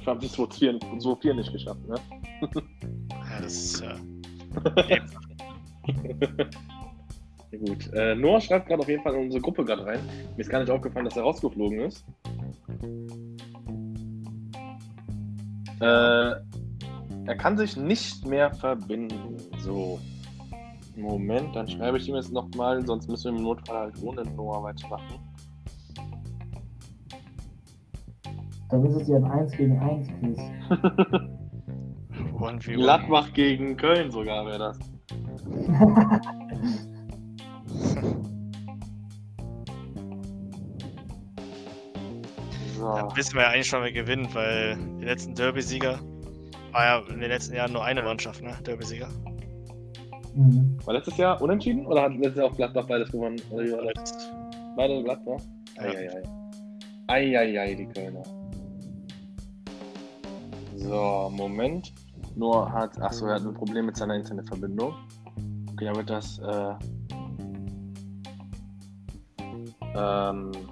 [0.00, 1.94] Ich habe die 2-4 so viel nicht geschafft, ne?
[3.10, 3.94] Ja, das ist ja.
[7.50, 7.92] Ja, gut.
[7.94, 10.00] Äh, Noah schreibt gerade auf jeden Fall in unsere Gruppe gerade rein.
[10.36, 12.04] Mir ist gar nicht aufgefallen, dass er rausgeflogen ist.
[15.82, 16.36] Äh,
[17.26, 19.36] er kann sich nicht mehr verbinden.
[19.58, 19.98] So.
[20.94, 24.62] Moment, dann schreibe ich ihm jetzt nochmal, sonst müssen wir im Notfall halt ohne Noah
[24.62, 25.18] weitermachen.
[28.68, 30.38] Dann ist es ja ein 1 gegen 1 Quiz.
[32.66, 34.78] Gladbach gegen Köln sogar wäre das.
[42.82, 42.88] So.
[42.88, 46.00] Da wissen wir ja eigentlich schon, wer gewinnt, weil die letzten Derby-Sieger
[46.72, 48.58] war ja in den letzten Jahren nur eine Mannschaft, ne?
[48.64, 49.06] Derby-Sieger.
[50.34, 50.76] Mhm.
[50.84, 53.40] War letztes Jahr unentschieden oder hat letztes Jahr auch Gladbach beides gewonnen?
[53.50, 54.32] Oder wie war das?
[54.76, 55.40] Beide Gladbach?
[55.76, 55.82] Ja.
[55.82, 56.22] Eieiei.
[57.06, 58.24] Eieiei, die Kölner.
[60.74, 61.92] So, Moment.
[62.34, 64.92] Nur hat, achso, er hat ein Problem mit seiner Internetverbindung.
[65.70, 66.74] Okay, wird das, äh,
[69.94, 70.71] ähm, äh,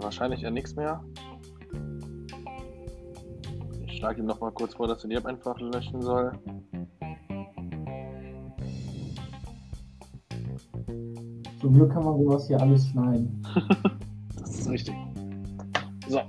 [0.00, 1.02] wahrscheinlich eher nichts mehr.
[3.86, 6.32] Ich schlage ihm noch mal kurz vor, dass er die App einfach löschen soll.
[11.60, 13.42] Zum Glück kann man sowas hier alles schneiden.
[14.40, 14.94] Das ist richtig.
[16.08, 16.20] So,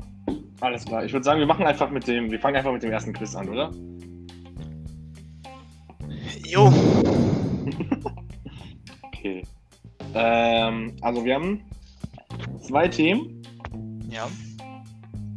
[0.61, 1.03] alles klar.
[1.03, 3.35] Ich würde sagen, wir machen einfach mit dem, wir fangen einfach mit dem ersten Quiz
[3.35, 3.71] an, oder?
[6.47, 6.71] Jo!
[9.23, 9.43] Okay.
[10.15, 11.61] Ähm, also wir haben
[12.59, 13.42] zwei Themen.
[14.13, 14.29] Ja.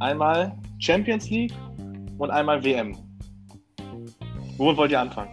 [0.01, 1.53] Einmal Champions League
[2.18, 2.95] und einmal WM.
[4.59, 5.31] Wo wollt ihr anfangen?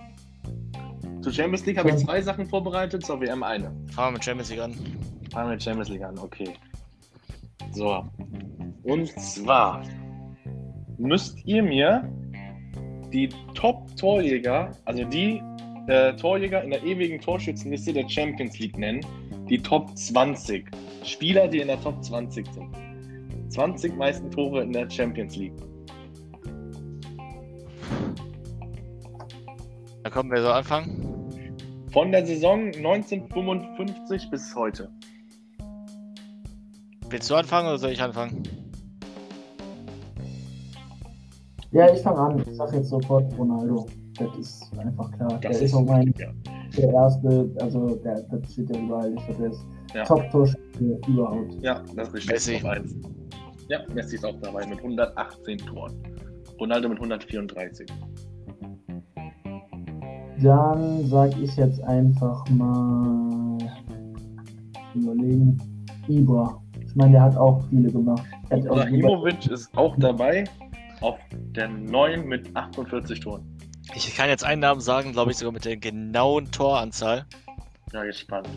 [1.21, 3.65] Zur Champions League habe ich zwei Sachen vorbereitet, zur WM eine.
[3.91, 4.73] Fangen wir mit Champions League an.
[5.31, 6.53] Fangen wir mit Champions League an, okay.
[7.71, 8.05] So.
[8.83, 9.83] Und zwar
[10.97, 12.09] müsst ihr mir
[13.11, 15.41] die Top-Torjäger, also die
[15.87, 19.05] äh, Torjäger in der ewigen Torschützenliste der Champions League nennen.
[19.49, 20.65] Die Top 20.
[21.03, 22.92] Spieler, die in der Top 20 sind.
[23.53, 25.53] 20 meisten Tore in der Champions League.
[30.03, 31.31] Da kommen wir so anfangen.
[31.91, 34.89] Von der Saison 1955 bis heute.
[37.09, 38.41] Willst du anfangen oder soll ich anfangen?
[41.71, 42.43] Ja, ich fange an.
[42.49, 43.85] Ich sag jetzt sofort Ronaldo.
[44.17, 45.39] Das ist einfach klar.
[45.39, 46.27] der ist auch mein ja.
[46.77, 49.13] der erste, also der, das steht ja überall.
[49.13, 50.03] Ich hatte das Ja.
[50.05, 51.53] Top-Torschütze überhaupt.
[51.61, 52.63] Ja, das ist richtig.
[52.63, 53.12] Messi.
[53.73, 53.89] Top 1.
[53.89, 56.03] Ja, Messi ist auch dabei mit 118 Toren.
[56.59, 57.87] Ronaldo mit 134.
[60.41, 63.57] Dann sag ich jetzt einfach mal
[64.93, 65.57] überlegen.
[66.07, 68.23] Ibra Ich meine, der hat auch viele gemacht.
[68.51, 70.43] Ibrahimovic ist auch dabei
[71.01, 73.45] auf der 9 mit 48 Toren.
[73.95, 77.25] Ich kann jetzt einen Namen sagen, glaube ich sogar mit der genauen Toranzahl.
[77.91, 78.49] Ja, gespannt.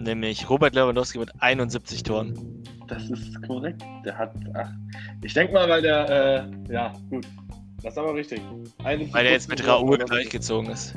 [0.00, 2.62] Nämlich Robert Lewandowski mit 71 Toren.
[2.88, 3.82] Das ist korrekt.
[4.04, 4.32] Der hat.
[4.54, 4.70] Ach,
[5.22, 6.48] ich denke mal, weil der.
[6.68, 7.26] Äh, ja, gut.
[7.82, 8.40] Das ist aber richtig.
[8.84, 10.94] 71 Weil der jetzt mit Raoul gleichgezogen ist.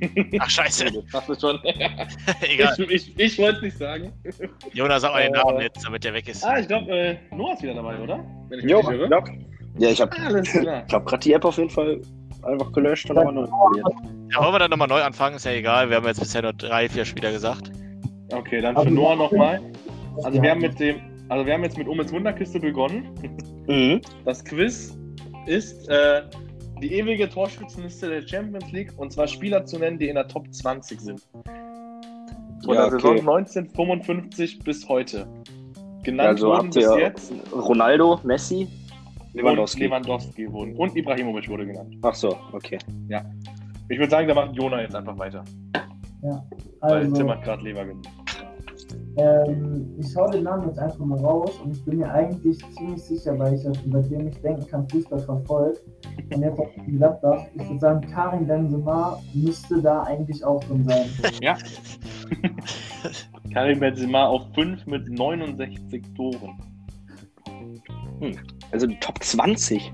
[0.38, 0.86] Ach, scheiße.
[1.12, 1.58] Das ist schon.
[2.42, 2.74] Egal.
[2.78, 4.12] ich ich, ich wollte es nicht sagen.
[4.72, 6.44] Jonas, sag mal den Äh, Namen jetzt, damit der weg ist.
[6.44, 8.18] Ah, ich glaube, äh, Noah ist wieder dabei, oder?
[8.48, 9.08] Wenn ich mich Jo, nicht irre.
[9.10, 9.24] ja.
[9.78, 12.00] Ja, ich habe Ah, hab gerade die App auf jeden Fall
[12.42, 13.86] einfach gelöscht und nochmal neu installiert.
[14.32, 15.36] Ja, wollen wir dann nochmal neu anfangen?
[15.36, 15.88] Ist ja egal.
[15.90, 17.72] Wir haben jetzt bisher nur drei, vier Spieler gesagt.
[18.32, 19.60] Okay, dann Aber für Noah nochmal.
[20.22, 20.96] Also wir haben mit dem.
[21.28, 23.08] Also wir haben jetzt mit Omens Wunderkiste begonnen.
[23.66, 24.00] Mhm.
[24.24, 24.96] Das Quiz
[25.46, 26.22] ist äh,
[26.82, 30.52] die ewige Torschützenliste der Champions League und zwar Spieler zu nennen, die in der Top
[30.52, 31.22] 20 sind.
[32.64, 33.20] Von Ja, der Saison okay.
[33.20, 35.26] 1955 bis heute.
[36.02, 38.68] Genannt Also wurden bis jetzt Ronaldo, Messi,
[39.32, 39.84] Lewandowski.
[39.84, 40.76] Lewandowski wurden.
[40.76, 41.96] Und Ibrahimovic wurde genannt.
[42.02, 42.78] Ach so, okay.
[43.88, 45.44] Ich würde sagen, da macht Jona jetzt einfach weiter.
[46.24, 46.40] Weil
[46.80, 48.08] Also, Tim hat gerade Lever genannt.
[49.16, 53.02] ähm, ich hau den Namen jetzt einfach mal raus und ich bin mir eigentlich ziemlich
[53.02, 55.82] sicher, weil ich, über den ich denken kann, Fußball verfolgt.
[56.34, 57.44] Und jetzt auf Gladbach.
[57.54, 61.06] Ich würde sagen, Karim Benzema müsste da eigentlich auch drin sein.
[61.42, 61.56] Ja.
[63.52, 66.58] Karim Benzema auf 5 mit 69 Toren.
[68.70, 69.92] Also die Top 20.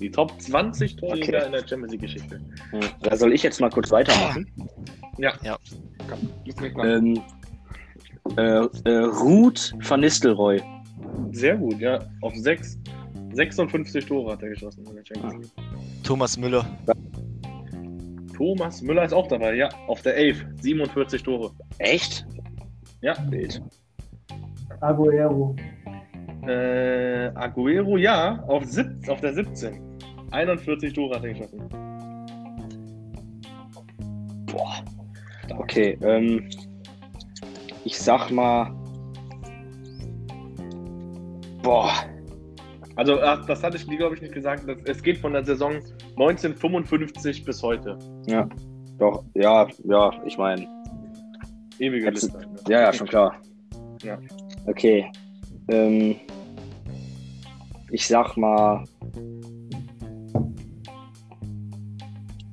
[0.00, 1.46] Die Top 20 Torjäger Okay.
[1.46, 2.40] in der Champions League Geschichte.
[2.70, 2.80] Hm.
[3.02, 4.46] Da soll ich jetzt mal kurz weitermachen.
[5.18, 5.32] Ja.
[5.42, 5.58] Ja.
[6.82, 7.20] Ähm,
[8.36, 8.42] äh,
[8.84, 10.60] äh, Ruth van Nistelrooy.
[11.32, 12.00] Sehr gut, ja.
[12.22, 12.78] Auf 6.
[13.32, 14.84] 56 Tore hat er geschossen.
[16.02, 16.64] Thomas Müller.
[18.36, 19.68] Thomas Müller ist auch dabei, ja.
[19.88, 20.44] Auf der 11.
[20.60, 21.52] 47 Tore.
[21.78, 22.26] Echt?
[23.00, 23.14] Ja.
[23.30, 23.60] Bild.
[24.80, 25.56] Aguero.
[26.46, 28.42] Äh, Aguero, ja.
[28.46, 29.80] Auf, sieb, auf der 17.
[30.30, 31.68] 41 Tore hat er geschossen.
[34.46, 34.84] Boah.
[35.58, 36.48] Okay, ähm,
[37.84, 38.74] ich sag mal.
[41.62, 41.92] Boah.
[42.96, 44.68] Also, das hatte ich glaube ich, nicht gesagt.
[44.68, 45.72] Das, es geht von der Saison
[46.16, 47.98] 1955 bis heute.
[48.98, 50.68] Doch, ja, ja, ich meine.
[51.78, 52.46] Ewige Jetzt- Liste.
[52.68, 53.36] Ja, ja, schon klar.
[54.02, 54.18] Ja.
[54.66, 55.10] Okay.
[55.68, 56.16] Ähm,
[57.90, 58.84] ich sag mal.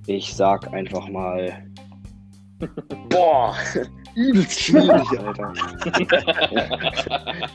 [0.07, 1.70] Ich sag einfach mal.
[3.09, 3.55] Boah,
[4.15, 5.53] übelst schwierig, Alter.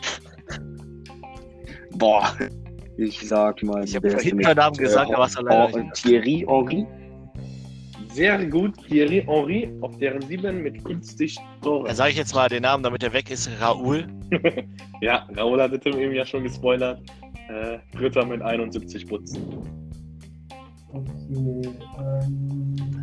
[1.92, 2.32] Boah.
[2.98, 3.84] Ich sag mal.
[3.84, 5.94] Ich habe vorhin denn einen Namen gesagt, äh, aber es war leider nicht.
[5.94, 6.86] Thierry Henry?
[8.12, 8.74] Sehr gut.
[8.88, 11.86] Thierry Henry auf der 7 mit 50 Tore.
[11.86, 13.50] Dann sage ich jetzt mal den Namen, damit er weg ist.
[13.60, 14.06] Raoul.
[15.02, 17.02] Ja, Raoul hatte Tim eben ja schon gespoilert.
[17.48, 19.42] Äh, Dritter mit 71 Putzen.
[20.92, 21.74] Okay.
[21.98, 22.95] Ähm,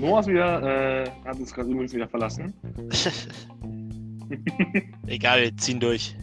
[0.00, 2.54] Noah ist wieder, äh, hat uns gerade übrigens wieder verlassen.
[5.06, 6.16] Egal, wir ziehen durch.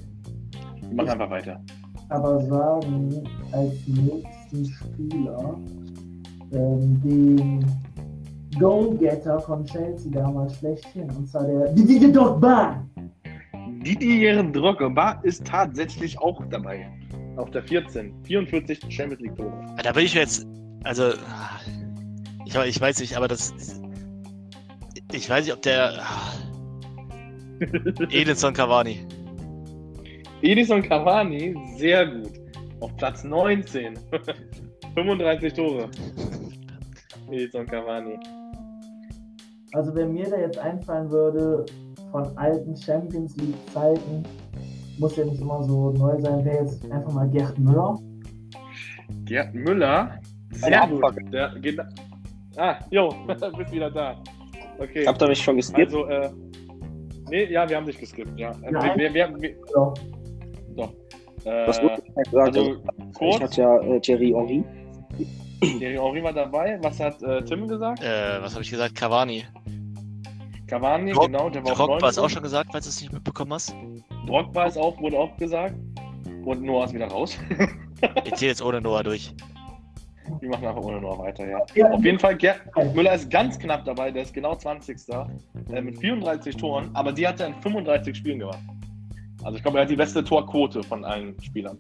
[0.82, 1.62] Wir machen einfach weiter.
[2.10, 5.60] aber sagen als nächsten Spieler
[6.54, 7.66] ähm, den
[8.58, 12.84] Goalgetter von Chelsea damals schlechthin, und zwar der Didier Drogba.
[13.86, 16.90] Didier Drogba ist tatsächlich auch dabei.
[17.36, 18.12] Auf der 14.
[18.24, 19.54] 44 Champions League Tore.
[19.84, 20.48] Da bin ich mir jetzt.
[20.84, 21.12] Also.
[22.48, 23.54] Ich, ich weiß nicht, aber das.
[25.12, 26.00] Ich weiß nicht, ob der.
[28.10, 29.06] Edinson Cavani.
[30.42, 32.32] Edison Cavani, sehr gut.
[32.80, 33.98] Auf Platz 19.
[34.96, 35.90] 35 Tore.
[37.30, 38.18] Edison Cavani.
[39.74, 41.66] Also wenn mir da jetzt einfallen würde
[42.12, 44.24] von alten Champions League Zeiten,
[45.00, 47.98] muss ja nicht immer so neu sein, wäre jetzt einfach mal Gerd Müller.
[49.26, 50.20] Gerd Müller,
[50.52, 51.02] sehr Ja, gut.
[51.02, 51.32] fuck.
[51.32, 51.78] Der geht.
[52.58, 54.16] Ah, jo, bist wieder da.
[54.80, 55.06] Okay.
[55.08, 55.94] Habt ihr mich schon geskippt?
[55.94, 56.30] Also, äh.
[57.30, 58.52] Nee, ja, wir haben dich geskippt, ja.
[58.64, 58.98] Äh, Nein.
[58.98, 59.56] Wir, wir, wir,
[60.76, 60.86] Ja.
[61.46, 62.18] äh, Was wurde gesagt?
[62.36, 64.64] Also, also, ich kurz, hatte ja äh, Thierry Henry.
[65.62, 66.78] Thierry Henry war dabei.
[66.82, 68.02] Was hat äh, Tim gesagt?
[68.04, 68.96] Äh, was habe ich gesagt?
[68.96, 69.44] Cavani.
[70.68, 72.24] Cavani, Drog- genau, der war auf Drogba ist 19.
[72.24, 73.74] auch schon gesagt, falls du es nicht mitbekommen hast.
[74.26, 75.76] Drogba ist auch, wurde auch gesagt.
[76.46, 77.38] Und Noah ist wieder raus.
[78.26, 79.34] Ich zähle jetzt ohne Noah durch.
[80.40, 81.60] Wir machen einfach ohne Noah weiter, ja.
[81.76, 82.62] Ja, Auf jeden Fall, Gerd
[82.94, 84.98] Müller ist ganz knapp dabei, der ist genau 20.
[85.72, 88.60] Äh, mit 34 Toren, aber die hat er in 35 Spielen gemacht.
[89.44, 91.78] Also ich glaube, er hat die beste Torquote von allen Spielern,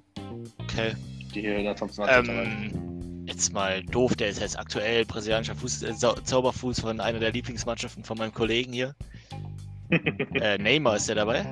[0.59, 0.93] Okay.
[1.33, 2.73] die hier in der Top 20 dabei sind.
[2.75, 7.19] Ähm, jetzt mal doof, der ist jetzt aktuell brasilianischer Fuß, äh, Zau- Zauberfuß von einer
[7.19, 8.95] der Lieblingsmannschaften von meinem Kollegen hier.
[10.41, 11.45] äh, Neymar ist der dabei?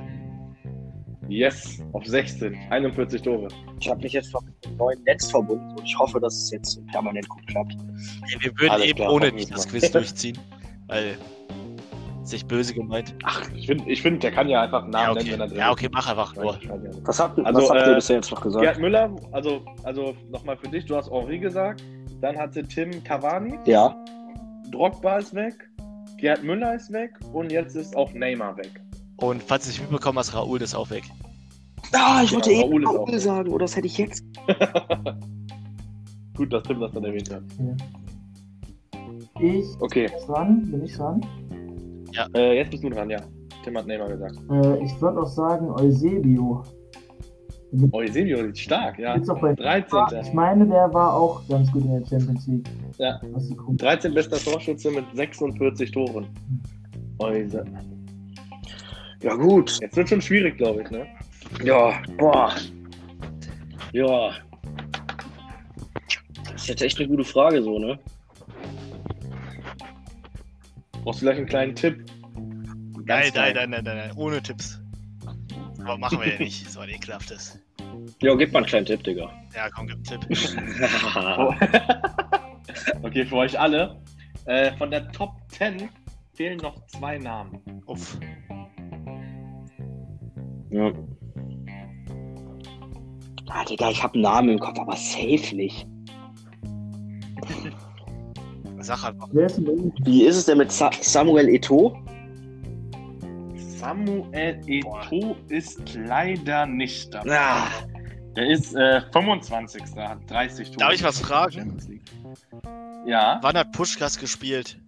[1.28, 2.56] Yes, auf 16.
[2.70, 3.48] 41 Tore.
[3.80, 6.52] Ich habe mich jetzt noch mit dem neuen Netz verbunden und ich hoffe, dass es
[6.52, 7.74] jetzt permanent gut klappt.
[7.74, 9.68] Ey, wir würden Alles eben klar, ohne das.
[9.68, 10.38] Quiz durchziehen.
[10.88, 11.18] Weil.
[12.24, 13.14] Sich böse gemeint.
[13.24, 15.34] Ach, ich finde, ich find, der kann ja einfach einen Namen Ja, nennen, okay.
[15.34, 16.58] wenn er drin Ja, okay, mach einfach nur.
[17.04, 18.64] Was habt, Also, was habt äh, ihr bisher jetzt noch gesagt?
[18.64, 21.84] Gerd Müller, also, also nochmal für dich, du hast Henri gesagt.
[22.22, 23.96] Dann hatte Tim Cavani, Ja.
[24.72, 25.70] Drogba ist weg,
[26.18, 28.82] Gerd Müller ist weg und jetzt ist auch Neymar weg.
[29.18, 31.04] Und falls du nicht mitbekommen hast, Raoul ist auch weg.
[31.94, 34.24] Ah, ich wollte Ja, eben Raoul ist Raoul auch- sagen, oder das hätte ich jetzt.
[36.36, 37.44] Gut, dass Tim das dann erwähnt hat.
[39.40, 41.22] Ich Okay, bin dran, bin ich dran.
[42.36, 43.20] äh, jetzt bist du dran, ja.
[43.64, 44.36] Tim hat Neymar gesagt.
[44.52, 46.64] Äh, ich würde auch sagen Eusebio.
[47.92, 49.16] Eusebio ist stark, ja.
[49.16, 50.00] Gibt's auch bei 13.
[50.22, 52.70] Ich meine, der war auch ganz gut in der Champions League.
[52.98, 53.20] Ja.
[53.32, 53.76] Was die Gruppe.
[53.78, 56.28] 13 bester Torschütze mit 46 Toren.
[57.20, 57.66] Euse.
[59.26, 59.80] Ja, gut.
[59.82, 61.08] Jetzt wird schon schwierig, glaube ich, ne?
[61.64, 62.54] Ja, boah.
[63.92, 64.36] Ja.
[66.44, 67.98] Das ist jetzt echt eine gute Frage, so, ne?
[71.04, 72.06] Brauchst du vielleicht einen kleinen Tipp?
[73.04, 74.80] Nein, nein, nein, nein, nein, nein, ohne Tipps.
[75.80, 77.60] Aber machen wir ja nicht, so ein ekelhaftes.
[78.22, 79.34] Ja, gib mal einen kleinen Tipp, Digga.
[79.56, 80.22] Ja, komm, gib einen Tipp.
[83.02, 84.00] Okay, für euch alle.
[84.46, 85.90] Äh, von der Top 10
[86.36, 87.60] fehlen noch zwei Namen.
[87.88, 88.20] Uff.
[90.76, 90.92] Ja.
[93.50, 95.88] Ah, Digga, ich hab einen Namen im Kopf, aber safe nicht.
[98.80, 99.30] Sag einfach.
[99.30, 101.96] Ist denn Wie ist es denn mit Sa Samuel Eto'o?
[103.58, 107.40] Samuel Eto'o ist leider nicht dabei.
[107.40, 107.68] Ah,
[108.36, 109.82] Der ist äh, 25.
[109.98, 110.78] hat 30 Tore.
[110.78, 111.78] Darf ich was fragen?
[113.06, 114.80] Ja, Wann hat Puschkas gespielt?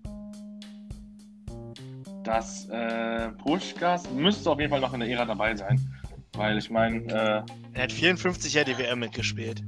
[2.27, 5.79] Das äh, Puschkas müsste auf jeden Fall noch in der Ära dabei sein.
[6.33, 7.41] Weil ich meine, äh,
[7.73, 9.63] Er hat 54 Jahre die WM mitgespielt.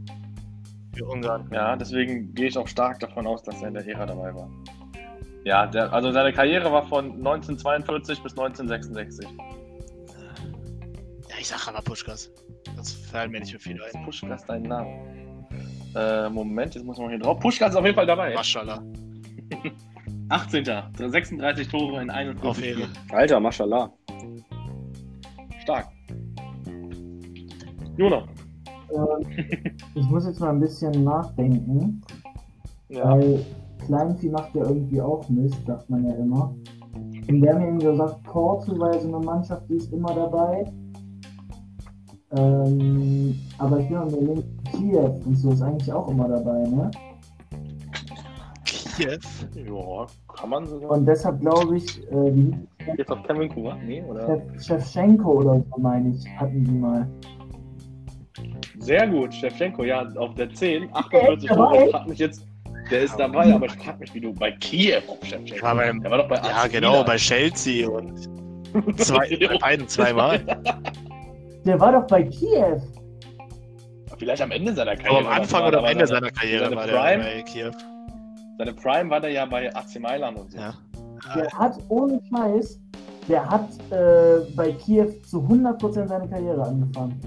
[0.93, 1.49] Für Ungarn.
[1.53, 4.49] ja, deswegen gehe ich auch stark davon aus, dass er in der Ära dabei war.
[5.45, 9.25] Ja, der, also seine Karriere war von 1942 bis 1966.
[11.29, 12.29] Ja, ich sag aber Puschkas.
[12.75, 14.03] Das fallen mir nicht mehr viel ein.
[14.03, 15.47] Puschkas dein Name.
[15.95, 17.39] Äh, Moment, jetzt muss man hier drauf.
[17.39, 18.33] Puschkas ist auf jeden Fall dabei.
[18.33, 18.83] Maschallah.
[20.29, 20.65] 18.
[21.09, 22.73] 36 Tore in 51 Auf Ehre.
[22.81, 22.89] Spielen.
[23.11, 23.91] Alter, Mashallah.
[25.61, 25.87] Stark.
[27.97, 28.23] Jona.
[28.91, 32.01] Ähm, ich muss jetzt mal ein bisschen nachdenken,
[32.89, 33.09] Ja.
[33.11, 33.45] weil
[33.85, 36.53] Kleinvieh macht ja irgendwie auch Mist, sagt man ja immer.
[36.95, 40.13] Und wir haben ja eben gesagt, Porto war ja so eine Mannschaft, die ist immer
[40.13, 40.65] dabei.
[42.31, 46.89] Ähm, aber ich bin am überlegen, Kiew und so ist eigentlich auch immer dabei, ne?
[48.99, 49.17] Kiew.
[49.55, 50.91] Ja, kann man sogar.
[50.91, 52.53] Und deshalb glaube ich, äh, wie
[52.97, 53.77] Jetzt auf Kevin Kuba?
[53.85, 54.25] Nee, oder?
[54.27, 57.07] Chef- Shevchenko oder so, meine ich, hatten die mal.
[58.79, 61.73] Sehr gut, Shevchenko, ja, auf der 10, 48 Der Tore.
[61.73, 61.85] dabei?
[61.85, 62.45] Ich frag mich jetzt,
[62.89, 65.65] der ist dabei, aber ich frag mich, wie du bei Kiew auf Shevchenko.
[65.65, 68.17] Ja, beim- der war doch bei Ja, genau, bei Chelsea und
[68.97, 70.39] zwei, bei beiden zweimal.
[71.65, 72.79] Der war doch bei Kiew.
[74.17, 75.19] Vielleicht am Ende seiner Karriere.
[75.19, 77.23] Aber am Anfang oder am Ende seine, seiner Karriere seine war der Prime?
[77.23, 77.71] bei Kiew.
[78.59, 80.57] Seine Prime war der ja bei AC Mailand und so.
[80.57, 80.73] Ja.
[81.33, 82.79] Der hat ohne Scheiß,
[83.29, 87.19] der hat äh, bei Kiew zu 100% seine Karriere angefangen.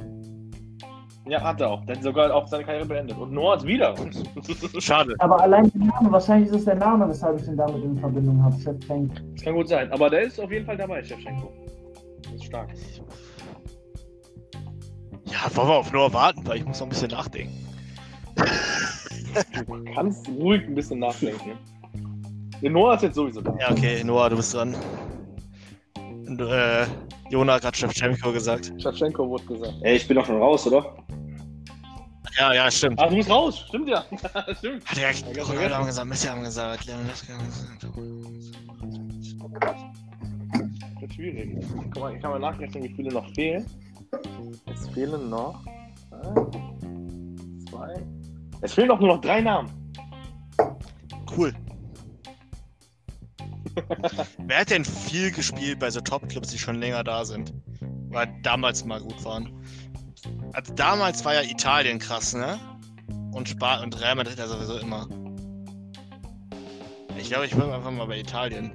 [1.26, 1.84] Ja, hat er auch.
[1.86, 3.16] Der hat sogar auch seine Karriere beendet.
[3.16, 3.94] Und Noah ist wieder.
[4.78, 5.14] Schade.
[5.20, 8.42] Aber allein der Name, wahrscheinlich ist es der Name, weshalb ich ihn damit in Verbindung
[8.42, 8.58] habe.
[8.60, 9.14] Shevchenko.
[9.32, 9.90] Das kann gut sein.
[9.92, 11.50] Aber der ist auf jeden Fall dabei, Shevchenko.
[12.24, 12.68] Das ist stark.
[15.24, 17.54] Ja, wollen wir auf Noah warten, weil ich muss noch ein bisschen nachdenken.
[19.66, 21.52] Du kannst ruhig ein bisschen nachdenken.
[22.62, 23.54] Noah ist jetzt sowieso da.
[23.58, 24.74] Ja, okay, Noah, du bist dran.
[25.96, 26.86] Und, äh,
[27.30, 28.72] Jona hat gerade Shevchenko gesagt.
[28.80, 29.74] Shevchenko wurde gesagt.
[29.82, 30.94] Ey, ich bin doch schon raus, oder?
[32.38, 32.98] Ja, ja, stimmt.
[33.00, 33.64] Ach, du musst raus.
[33.68, 34.04] Stimmt ja.
[34.58, 34.86] Stimmt.
[34.86, 35.74] Hat er Ja, Ronaldo vergessen.
[35.74, 37.94] haben gesagt, Messi haben gesagt, Lewandowski haben gesagt.
[40.92, 41.58] Das wird schwierig.
[41.92, 43.66] Guck mal, ich kann mal nachrechnen, wie viele noch fehlen.
[44.72, 45.62] Es fehlen noch.
[46.10, 47.94] Eins, zwei.
[48.62, 49.70] Es fehlen doch nur noch drei Namen.
[51.36, 51.52] Cool.
[54.38, 57.52] Wer hat denn viel gespielt bei so Top-Clubs, die schon länger da sind?
[58.10, 59.50] Oder damals mal gut waren?
[60.52, 62.58] Also damals war ja Italien krass, ne?
[63.32, 65.08] Und Spa und Real Madrid ja sowieso immer.
[67.18, 68.70] Ich glaube, ich bin einfach mal bei Italien.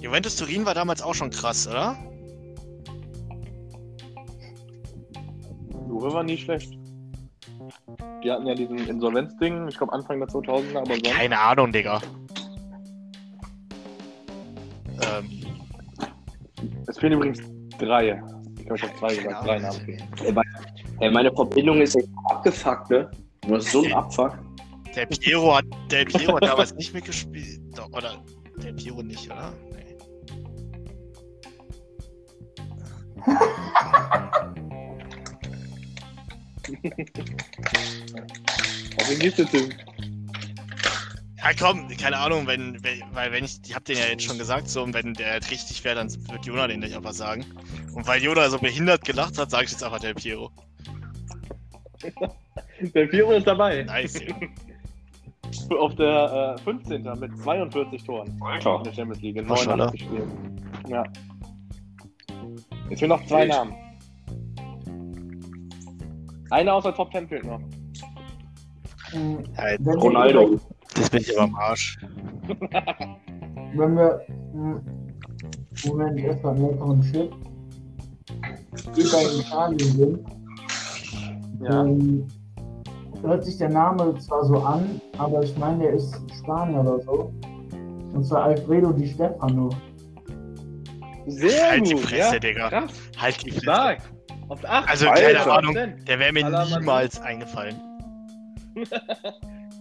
[0.00, 1.98] Juventus Turin war damals auch schon krass, oder?
[5.88, 6.81] Juve war nie schlecht.
[8.22, 11.04] Die hatten ja diesen Insolvenzding, ich glaube Anfang der 2000er, aber sonst.
[11.04, 12.00] Keine Ahnung, Digga.
[15.00, 15.28] Ähm,
[16.86, 17.40] Es fehlen übrigens
[17.78, 18.22] drei.
[18.58, 19.46] Ich glaube, ich habe zwei gesagt.
[19.46, 19.98] Drei Namen.
[20.24, 20.50] Ey, meine,
[21.00, 23.10] ey, meine Verbindung ist echt abgefuckt, ne?
[23.48, 24.38] Das ist so ein Abfuck.
[24.94, 27.60] Der Piero hat, der Piero hat damals nicht mitgespielt.
[27.92, 28.22] Oder
[28.62, 29.52] der Piero nicht, oder?
[29.72, 29.96] Nee.
[38.96, 39.74] Auf wen geht's jetzt hin?
[41.38, 44.38] Ja, komm, keine Ahnung, wenn, wenn weil wenn ich, ich hab den ja jetzt schon
[44.38, 47.44] gesagt, so, und wenn der richtig wäre, dann wird Jona den nicht einfach sagen.
[47.94, 50.50] Und weil Jona so behindert gelacht hat, sage ich jetzt einfach der Piero.
[52.94, 53.84] Der Piero ist dabei.
[53.84, 54.34] Nice, ja.
[55.78, 57.02] Auf der äh, 15.
[57.20, 58.40] mit 42 Toren.
[58.42, 58.78] Alter.
[58.78, 59.36] In der Champions League.
[59.36, 59.86] In Maschallah.
[59.86, 60.82] 89 Spielen.
[60.88, 61.04] Ja.
[62.90, 63.74] Jetzt fehlen noch zwei Namen.
[66.52, 67.60] Einer aus der Top 10 fehlt noch.
[69.12, 70.60] Ja, wir Ronaldo.
[70.94, 71.98] Das bin ich aber am Arsch.
[73.74, 74.20] Wenn wir.
[75.86, 77.34] Moment, erstmal noch einen Chip.
[78.94, 80.20] Die bei Italien sind.
[81.62, 81.84] Ja.
[81.84, 82.28] Ähm,
[83.22, 87.32] hört sich der Name zwar so an, aber ich meine, der ist Spanier oder so.
[88.12, 89.70] Und zwar Alfredo Di Stefano.
[91.26, 92.02] Sehr Halt die gut.
[92.02, 92.38] Fresse, ja.
[92.38, 92.68] Digga.
[92.68, 92.92] Krass.
[93.16, 93.62] Halt die Fresse.
[93.62, 94.11] Stark.
[94.52, 94.86] Auf 8.
[94.90, 95.74] Also, keine Ahnung.
[95.74, 96.78] Der wäre mir Madrid.
[96.78, 97.76] niemals eingefallen.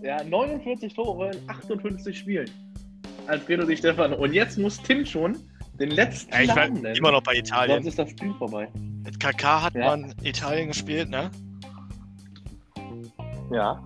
[0.03, 2.49] Ja, 49 Tore in 58 Spielen.
[3.27, 4.15] Alfredo Di Stefano.
[4.15, 5.38] Und jetzt muss Tim schon
[5.80, 6.95] den letzten Ja, ich war nennen.
[6.95, 7.85] immer noch bei Sonst Italien.
[7.85, 8.68] ist das Spiel vorbei.
[9.03, 9.85] Mit KK hat Ja.
[9.95, 11.30] man Italien gespielt, ne?
[13.52, 13.80] Ja.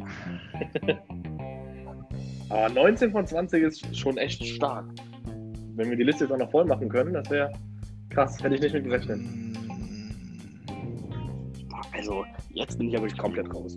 [2.48, 4.86] Aber 19 von 20 ist schon echt stark.
[5.74, 7.52] Wenn wir die Liste jetzt auch noch voll machen können, das wäre
[8.10, 8.42] krass.
[8.42, 9.20] Hätte ich nicht mit gerechnet.
[11.92, 13.76] Also, jetzt bin ich ja wirklich komplett raus.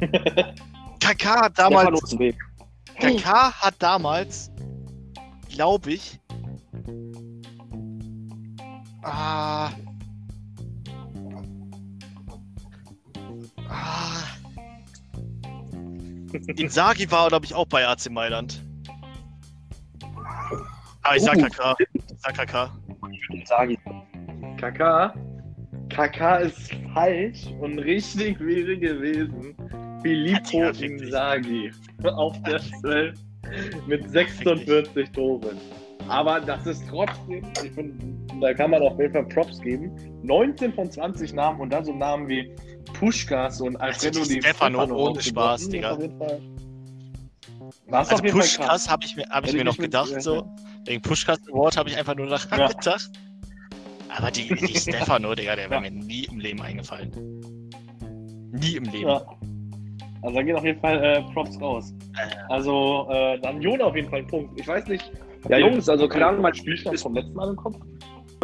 [1.00, 2.16] KK hat damals.
[2.98, 4.50] KK hat damals,
[5.50, 6.18] glaube ich,
[9.02, 9.70] ah, ah,
[16.56, 18.62] Inzaghi war, glaube ich, auch bei AC Mailand.
[21.02, 21.42] Aber ich sag Uh.
[21.42, 21.76] KK.
[21.92, 22.70] Ich sag KK.
[23.68, 23.78] Ich.
[24.56, 25.14] KK.
[25.90, 29.54] KK ist falsch und richtig wäre gewesen.
[30.02, 30.64] Filippo.
[30.80, 31.70] Inzaghi
[32.04, 33.18] auf der 12
[33.86, 35.58] mit 46 Toren.
[36.08, 39.92] Aber das ist trotzdem, ich finde, da kann man auf jeden Fall Props geben.
[40.22, 42.54] 19 von 20 Namen und dann so Namen wie
[42.98, 45.20] Puschkas und Alfredo Also die Di Stefano ohne.
[45.20, 45.92] Spaß, Digga.
[45.92, 46.40] auf jeden Fall-
[47.88, 48.56] War's Also auf jeden Fall krass.
[48.56, 50.44] Pushkas habe ich mir, hab ich mir ich noch mit gedacht, so.
[50.86, 52.68] Wegen Pushkas Award habe ich einfach nur daran Ja.
[52.68, 53.10] gedacht.
[54.16, 55.90] Aber die, die Stefano, Digga, der wäre Ja.
[55.90, 57.10] mir nie im Leben eingefallen.
[58.52, 59.08] Nie im Leben.
[59.08, 59.22] Ja.
[60.22, 61.92] Also da gehen auf jeden Fall äh, Props raus.
[62.48, 64.58] Also äh, dann Jon auf jeden Fall Punkt.
[64.58, 65.10] Ich weiß nicht.
[65.48, 67.76] Ja, Jungs, also keine Ahnung, mein Spielstand Spiel ist vom letzten Mal im Kopf.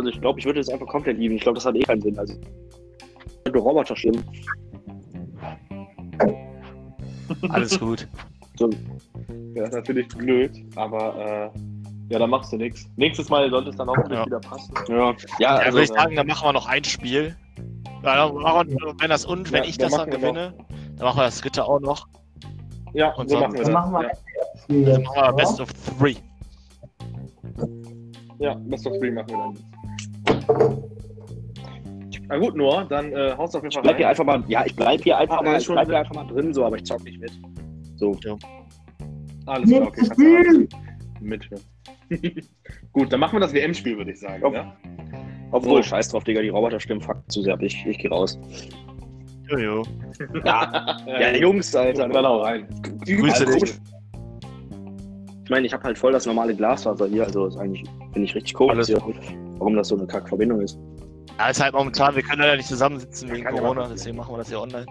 [0.01, 1.35] Also ich glaube, ich würde es einfach komplett lieben.
[1.37, 2.19] Ich glaube, das hat eh keinen Sinn.
[2.19, 2.35] Also
[3.45, 4.25] du Roboter stimmen.
[7.51, 8.09] Alles gut.
[9.55, 11.59] Ja, ist natürlich blöd, aber äh,
[12.13, 12.89] ja, da machst du nichts.
[12.97, 14.27] Nächstes Mal sollte es dann hoffentlich Ja.
[14.27, 14.73] wieder passen.
[14.89, 17.37] Ja, ja, Ja, also, würde ich sagen, dann machen wir noch ein Spiel.
[18.03, 20.55] Ja, dann machen wir, wenn das und wenn Ja, ich dann das dann gewinne,
[20.97, 22.07] dann machen wir das dritte auch noch.
[22.95, 23.91] Ja, Und so dann- machen wir Dann das.
[23.91, 24.95] machen wir ja.
[24.95, 25.33] Dann machen wir ja?
[25.33, 25.69] Best of
[25.99, 26.17] Three.
[28.39, 29.59] ja, Best of Three machen wir dann.
[32.31, 34.11] Na gut, Noah, dann äh, haust du auf jeden ich Fall bleib hier rein.
[34.11, 35.95] einfach mal, ja, ich bleib hier einfach Ah, mal, ich schon bleib drin.
[35.97, 37.33] hier einfach mal drin, so, aber ich zock nicht mit.
[37.97, 38.17] So.
[39.47, 40.01] Alles klar, okay.
[40.07, 40.69] Kannst du!
[41.21, 41.63] Mithören.
[42.93, 44.43] gut, dann machen wir das WM-Spiel, würde ich sagen.
[44.45, 44.53] Ja.
[44.53, 44.77] Ja?
[45.51, 45.89] Obwohl, So.
[45.91, 47.63] scheiß drauf, Digga, die Roboter stimmen fuck zu sehr ab.
[47.63, 48.39] Ich, ich geh raus.
[49.49, 49.83] Jojo.
[50.45, 52.09] Ja, ja, Jungs, Alter.
[52.09, 52.69] Dann auch rein.
[53.05, 53.75] Grüße Also, dich.
[55.45, 57.83] Ich meine, ich habe halt voll das normale Glasfaser hier, also ist eigentlich,
[58.13, 59.17] finde ich richtig komisch hier, gut.
[59.59, 60.79] warum das so eine Kackverbindung ist.
[61.39, 64.39] Ja, ist halt momentan, wir können leider nicht zusammensitzen wegen ja Corona, deswegen machen wir
[64.39, 64.87] das hier online.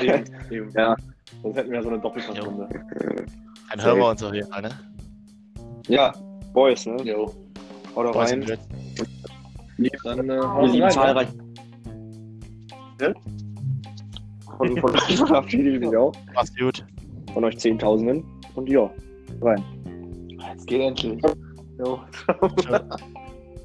[0.00, 0.70] Eben, eben.
[0.72, 0.96] Ja.
[1.42, 2.68] Sonst hätten wir so eine Doppelpassrunde.
[3.70, 4.70] Dann hören wir uns auf jeden Fall, ne?
[5.88, 6.12] Ja,
[6.52, 6.96] Boys, ne?
[7.02, 7.26] Jo.
[7.96, 8.40] Haut Boys rein.
[8.40, 8.60] Girls.
[10.04, 11.28] Dann äh, Wir lieben rein, zahlreich.
[14.56, 16.12] Von, von euch verabschiede ich mich auch.
[16.34, 16.84] Mach's gut.
[17.32, 18.24] Von euch Zehntausenden.
[18.54, 18.88] Und ja,
[19.40, 19.64] rein.
[20.28, 20.50] ja.
[20.52, 21.20] Jetzt geht endlich.
[21.78, 22.00] Jo.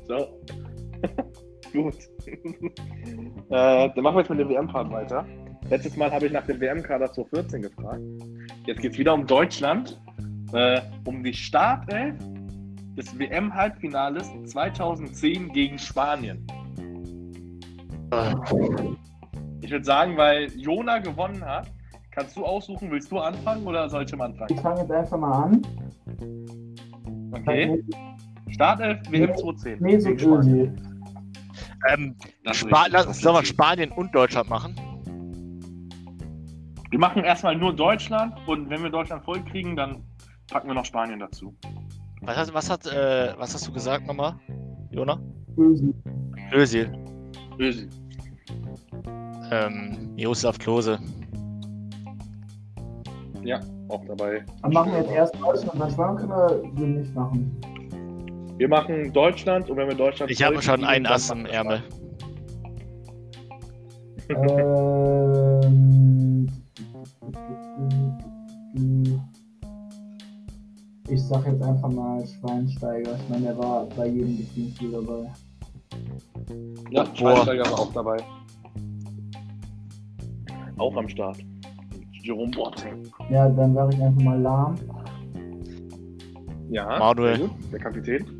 [0.07, 0.27] So.
[1.73, 1.95] Gut.
[2.26, 5.26] äh, dann machen wir jetzt mit dem WM-Part weiter.
[5.69, 8.01] Letztes Mal habe ich nach dem WM-Kader 2014 gefragt.
[8.65, 10.01] Jetzt geht es wieder um Deutschland,
[10.53, 12.15] äh, um die Startelf
[12.97, 16.45] des WM-Halbfinales 2010 gegen Spanien.
[19.61, 21.71] Ich würde sagen, weil Jona gewonnen hat,
[22.11, 24.49] kannst du aussuchen, willst du anfangen oder soll ich schon anfangen?
[24.51, 25.61] Ich fange jetzt einfach mal an.
[27.31, 27.84] Okay.
[28.49, 29.80] Startelf WM 2010.
[29.80, 30.59] Mesut Gegen Spanien.
[30.59, 30.88] Özil.
[31.88, 32.15] Ähm,
[32.51, 33.45] Spa lass, sollen wir.
[33.45, 34.76] Spanien und Deutschland machen?
[36.89, 40.03] Wir machen erstmal nur Deutschland und wenn wir Deutschland voll kriegen, dann
[40.51, 41.56] packen wir noch Spanien dazu.
[42.22, 44.35] Was, hat- was, hat, äh, was hast du gesagt nochmal,
[44.91, 45.19] Jona?
[45.57, 45.93] Özil.
[46.51, 46.91] Özil.
[47.60, 47.88] Ösi.
[49.51, 50.99] Ähm, Miroslav Klose.
[53.43, 54.43] Ja, auch dabei.
[54.61, 57.61] Dann machen wir jetzt erst Deutschland und dann Spanien können wir wir nicht machen.
[58.60, 61.81] Wir machen Deutschland und wenn wir Deutschland Ich habe schon einen Ass im Ärmel.
[64.27, 66.49] ähm,
[71.07, 73.15] ich sag jetzt einfach mal Schweinsteiger.
[73.15, 75.31] Ich meine, der war bei jedem Beziehungsspiel dabei.
[76.91, 77.15] Ja, Boah.
[77.15, 78.18] Schweinsteiger war auch dabei.
[80.77, 81.38] Auch am Start.
[82.11, 83.07] Jerome Boateng.
[83.30, 84.76] Ja, dann sage ich einfach mal Lahm.
[86.69, 87.49] Ja, Manuel.
[87.72, 88.38] der Kapitän.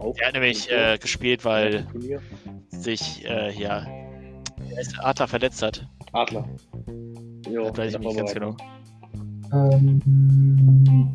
[0.00, 0.94] Auch Der hat nämlich Okay.
[0.94, 1.86] äh, gespielt, weil
[2.70, 3.86] sich äh, ja,
[4.68, 5.86] der Adler verletzt hat.
[6.12, 6.44] Adler.
[7.48, 8.56] Jo, Das weiß ich der nicht ganz genau.
[9.52, 10.00] Ähm,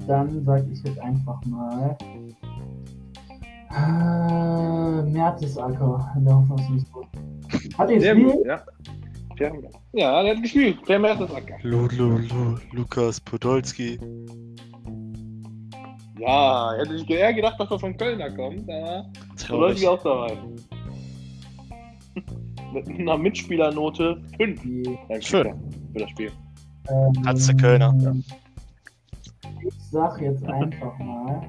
[0.07, 1.97] dann sage ich jetzt einfach mal
[3.71, 6.13] äh, Mertesacker.
[6.17, 7.05] In der Hoffnung, dass nicht gut.
[7.77, 8.45] Hat er gespielt?
[8.45, 8.63] ja.
[9.93, 10.81] Ja, der hat gespielt.
[10.85, 11.57] Per Mertesacker.
[11.63, 13.99] Lu, Lu, Lu, Lukas Podolski.
[16.19, 19.05] Ja, hätte ich eher gedacht, dass das von Kölner kommt, aber
[19.47, 20.37] Podolski auch dabei.
[22.73, 25.53] Mit einer Mitspielernote 5 Die, Schön.
[25.93, 26.31] für das Spiel.
[26.89, 27.93] ähm, Katze Kölner.
[29.65, 31.41] Ich sag jetzt einfach mal,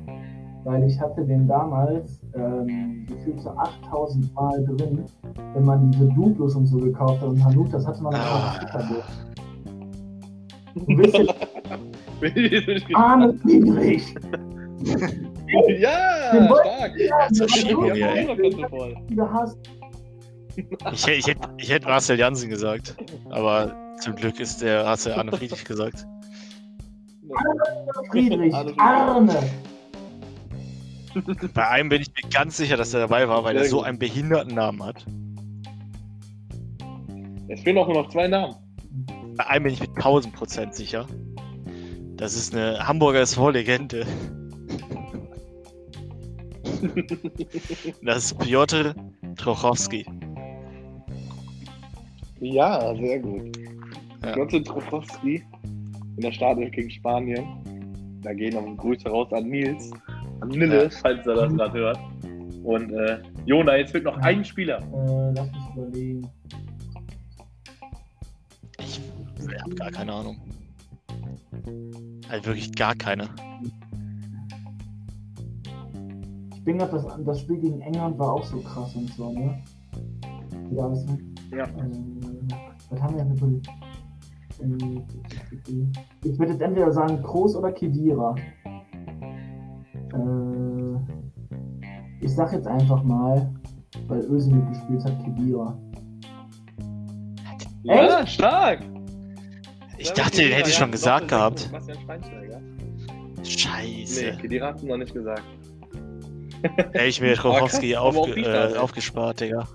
[0.64, 5.04] weil ich hatte den damals ähm, gefühlt so 8000 Mal drin,
[5.54, 8.18] wenn man diese Duplos und so gekauft hat und Hanut, das hatte man Ah.
[8.18, 9.04] auch Twitter
[10.74, 14.14] Du bist jetzt Arne Friedrich.
[15.78, 16.92] Ja, Den stark.
[17.30, 18.96] Das ist Ja, voll.
[19.10, 19.58] gehasst.
[20.92, 22.96] Ich, ich, hätte, ich hätte Marcel Jansen gesagt,
[23.30, 26.06] aber zum Glück ist der, hast du Arne Friedrich gesagt.
[28.10, 28.54] Friedrich.
[28.54, 28.80] Arne Friedrich.
[28.80, 29.50] Arne.
[31.54, 33.86] Bei einem bin ich mir ganz sicher, dass er dabei war, weil er so gut.
[33.86, 35.04] einen behinderten Namen hat.
[37.48, 38.54] Es fehlen auch nur noch zwei Namen.
[39.36, 41.06] Bei einem bin ich mir 1000 Prozent sicher.
[42.16, 44.06] Das ist eine Hamburger SV-Legende.
[48.02, 48.94] Das ist Piotr
[49.36, 50.06] Trochowski.
[52.40, 53.56] Ja, sehr gut.
[54.24, 54.32] Ja.
[54.32, 55.42] Piotr Trofowski
[56.16, 57.46] in der Startelf gegen Spanien.
[58.22, 59.90] Da gehen noch Grüße raus an Nils,
[60.40, 60.90] an Nille, Ja.
[61.02, 61.98] falls er das gerade hört.
[62.64, 64.78] Und äh, Jona, jetzt wird noch ein Spieler.
[64.78, 66.28] Äh, lass mich überlegen.
[68.80, 70.40] Ich habe gar keine Ahnung.
[72.28, 73.28] Also wirklich gar keine.
[76.66, 79.62] Ich bin gerade, das, das Spiel gegen England war auch so krass und so, ne?
[80.72, 81.06] Ja, was,
[81.52, 81.62] Ja.
[81.62, 81.68] äh,
[82.90, 83.46] was haben wir denn für.
[84.64, 85.00] äh,
[86.24, 88.34] Ich würde jetzt entweder sagen Kroos oder Kedira.
[90.12, 90.96] Äh,
[92.20, 93.48] ich sag jetzt einfach mal,
[94.08, 95.78] weil Özil mitgespielt hat, Kedira.
[97.84, 98.80] Ja, stark.
[99.98, 101.70] Ich dachte, den hätte ich schon gesagt gehabt.
[103.44, 104.24] Scheiße.
[104.32, 105.44] Nee, Kedira hast du noch nicht gesagt.
[106.62, 109.66] Hätte ich mir auch aufge die äh, aufgespart, Digga.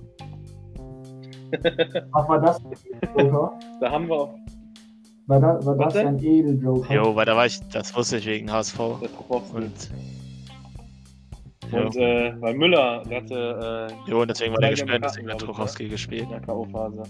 [2.14, 2.62] Ach, war das
[3.18, 3.60] Joker?
[3.80, 4.36] Da haben wir auch
[5.28, 6.08] War, da, war Was das denn?
[6.08, 6.94] ein Edeljoker?
[6.94, 8.80] Jo, weil da war ich, das wusste ich wegen HSV.
[8.80, 9.92] Und.
[11.72, 15.40] Und, äh, weil Müller, der hatte äh, jo, und deswegen war der gesperrt, deswegen hat
[15.40, 16.24] Trochowski gespielt.
[16.24, 17.04] in der K.O.-Phase.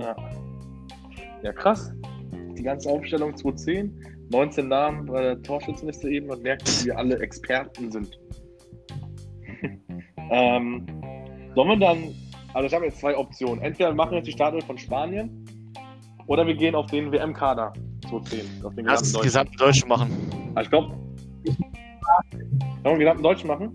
[0.00, 0.16] Ja.
[1.42, 1.92] ja, krass.
[2.56, 7.18] Die ganze Aufstellung 2010, 19 Namen bei der Torschützenliste eben und merkt, dass wir alle
[7.20, 8.18] Experten sind.
[10.30, 10.86] ähm,
[11.54, 12.14] sollen wir dann,
[12.54, 13.62] also ich habe jetzt zwei Optionen.
[13.62, 15.44] Entweder wir machen jetzt die Startelf von Spanien
[16.26, 17.72] oder wir gehen auf den WM-Kader
[18.08, 18.64] 2010.
[18.64, 20.10] Auf den Lass uns gesamten gesamten Deutschen machen.
[20.54, 20.94] Also ich glaube,
[22.82, 23.72] Sollen wir den gesamten Deutschen machen?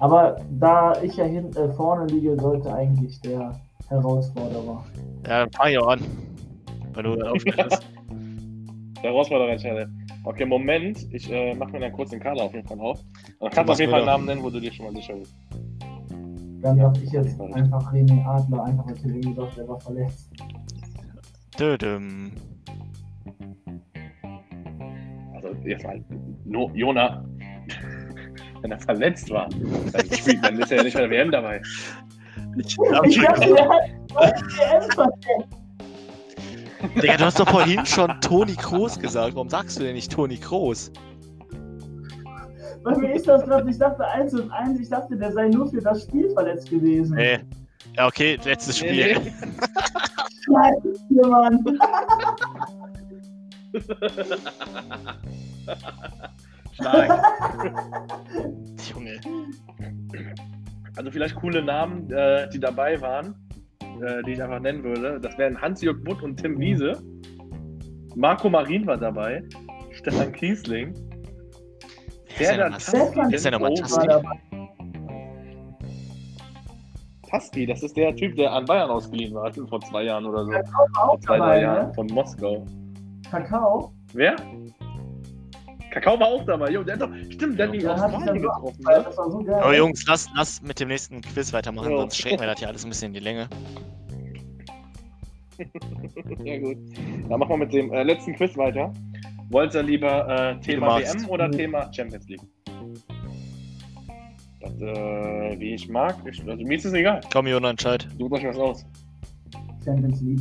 [0.00, 4.84] Aber da ich ja hin, äh, vorne liege, sollte eigentlich der Herausforderer.
[5.26, 6.00] Ja, dann fang ich auch an.
[6.94, 7.16] Weil du
[9.02, 9.30] dann aufgehst.
[9.30, 9.88] Der entscheidet.
[10.24, 11.06] Okay, Moment.
[11.12, 13.00] Ich äh, mache mir dann kurz den Kader auf jeden Fall auf.
[13.38, 14.06] Und kannst Thomas auf jeden Fall einen.
[14.06, 15.34] Namen nennen, wo du dir schon mal sicher bist.
[16.62, 20.30] Dann sag ich jetzt einfach René Adler, einfach weil Till gesagt der war verletzt.
[21.58, 22.32] Dödüm.
[25.34, 26.04] Also jetzt mal,
[26.44, 27.24] no, Jona,
[28.60, 29.48] wenn er verletzt war,
[29.92, 31.62] dann, spielt, dann ist er ja nicht bei der WM dabei.
[32.58, 35.59] Ich Ich dachte, der hat WM vergessen.
[36.82, 39.34] Digga, du hast doch vorhin schon Toni Kroos gesagt.
[39.34, 40.90] Warum sagst du denn nicht Toni Kroos?
[42.82, 45.68] Bei mir ist das gerade, ich dachte 1 und 1, ich dachte, der sei nur
[45.68, 47.16] für das Spiel verletzt gewesen.
[47.16, 47.40] Nee.
[47.96, 49.18] Ja, okay, letztes Spiel.
[49.18, 49.32] Nee.
[50.46, 51.64] Scheiße, Mann.
[56.72, 57.22] Stark.
[58.92, 59.20] Junge.
[60.96, 63.34] Also vielleicht coole Namen, äh, die dabei waren,
[64.02, 65.20] äh, die ich einfach nennen würde.
[65.20, 67.02] Das wären Hans-Jörg Butt und Tim Wiese.
[68.16, 69.42] Marco Marin war dabei.
[69.92, 70.94] Stefan Kiesling.
[72.38, 72.70] Wer?
[72.70, 72.98] Tasti
[73.34, 74.08] ist denn nochmal Tasti?
[77.28, 80.50] Tasti, das ist der Typ, der an Bayern ausgeliehen war, vor zwei Jahren oder so.
[80.50, 81.94] Kakao auch Zwei, drei dabei, Jahren ne?
[81.94, 82.66] von Moskau.
[83.30, 83.92] Kakao.
[84.12, 84.36] Wer?
[85.90, 86.70] Kakao war auch dabei.
[86.70, 88.82] Jo, der hat doch, stimmt, der hat sich Australien getroffen.
[88.84, 89.02] Ne?
[89.04, 89.54] das war so geil.
[89.62, 91.98] Aber Jungs, lass, lass mit dem nächsten Quiz weitermachen, Jo.
[92.00, 93.48] sonst strecken wir das hier alles ein bisschen in die Länge.
[96.42, 96.78] Ja, gut.
[97.28, 98.92] Dann machen wir mit dem äh, letzten Quiz weiter.
[99.50, 100.26] Wollt ihr lieber
[100.56, 100.98] äh, Thema.
[100.98, 101.52] WM oder Mhm.
[101.52, 102.40] Thema Champions League?
[104.60, 106.16] Das, äh, wie ich mag.
[106.30, 107.20] Ich, also mir ist es egal.
[107.30, 108.08] Komm, Jona, entscheid.
[108.18, 108.86] Sucht euch was aus.
[109.84, 110.40] Champions League.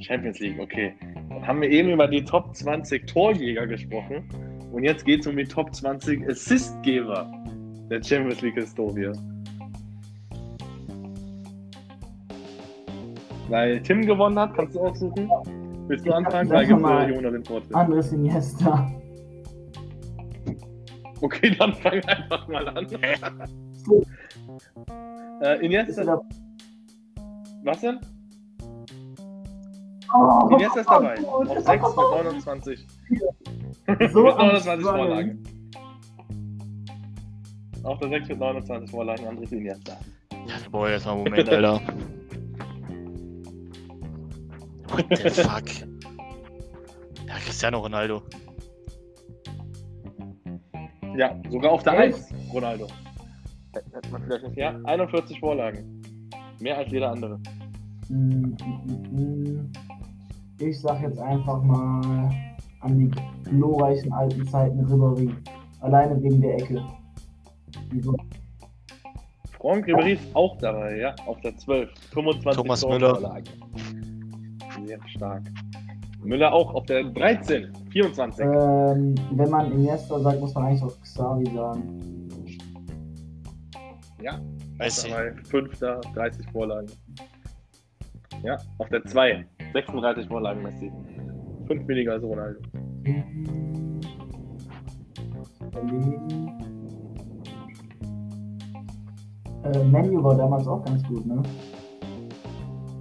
[0.00, 0.94] Champions League, okay.
[1.28, 4.24] Dann haben wir eben über die Top 20 Torjäger gesprochen.
[4.72, 7.30] Und jetzt geht es um die Top 20 Assistgeber
[7.90, 9.12] der Champions League-Historie.
[13.48, 15.30] Weil Tim gewonnen hat, kannst du aussuchen.
[15.86, 16.50] Willst du anfangen?
[16.50, 17.74] Weil gibt äh, Jonas den Vortritt.
[17.74, 18.90] Andres Iniesta.
[21.20, 22.86] Okay, dann fang einfach mal an.
[25.40, 26.20] äh, Iniesta,
[27.62, 27.98] was denn?
[30.14, 31.14] Oh, Iniesta ist dabei.
[31.20, 31.48] gut.
[31.48, 32.86] Auf 6 mit 29.
[34.12, 34.82] So mit am 29 Struggeln.
[34.82, 35.44] Vorlagen.
[37.84, 39.96] Auf der 6 mit 29 Vorlagen, Andres Iniesta.
[40.70, 41.80] Boah, jetzt mal einen Moment, Alter.
[44.88, 45.88] What the fuck?
[47.26, 48.22] Ja, Cristiano Ronaldo.
[51.16, 52.18] Ja, sogar auf der Echt?
[52.18, 52.86] 1, Ronaldo.
[53.72, 54.56] Hätte man vielleicht nicht.
[54.56, 56.02] Ja, 41 Vorlagen.
[56.60, 57.38] Mehr als jeder andere.
[58.08, 59.72] Mm, mm, mm.
[60.58, 62.30] Ich sag jetzt einfach mal
[62.80, 63.10] an die
[63.50, 65.30] glorreichen alten Zeiten Ribéry.
[65.80, 66.82] Alleine wegen der Ecke.
[67.90, 68.16] Wieso?
[69.60, 71.90] Franck Ribéry ist auch dabei, ja, auf der 12.
[72.12, 73.44] 25 Thomas Torvorlagen.
[74.86, 75.42] Sehr stark.
[76.22, 77.72] Müller auch auf der 13.
[77.90, 78.44] 24.
[78.44, 82.28] Ähm, wenn man Iniesta sagt, muss man eigentlich auch Xavi sagen.
[84.22, 84.40] ja,
[84.78, 85.10] Weiß ich.
[85.10, 85.32] dabei.
[85.44, 86.88] Fünfter, 30 Vorlagen.
[88.42, 89.46] Ja, auf der 2.
[89.76, 90.90] 36 Vorlagen Messi.
[91.66, 92.60] 5 weniger als Ronaldo.
[99.64, 101.42] Äh, Menu war damals auch ganz gut, ne?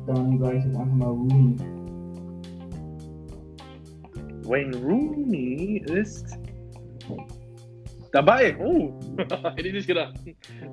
[0.08, 1.56] Dann sage ich jetzt einfach mal Rooney.
[4.44, 6.38] Wayne Rooney ist
[8.12, 8.58] dabei.
[8.60, 8.92] Oh,
[9.56, 10.20] hätte ich nicht gedacht.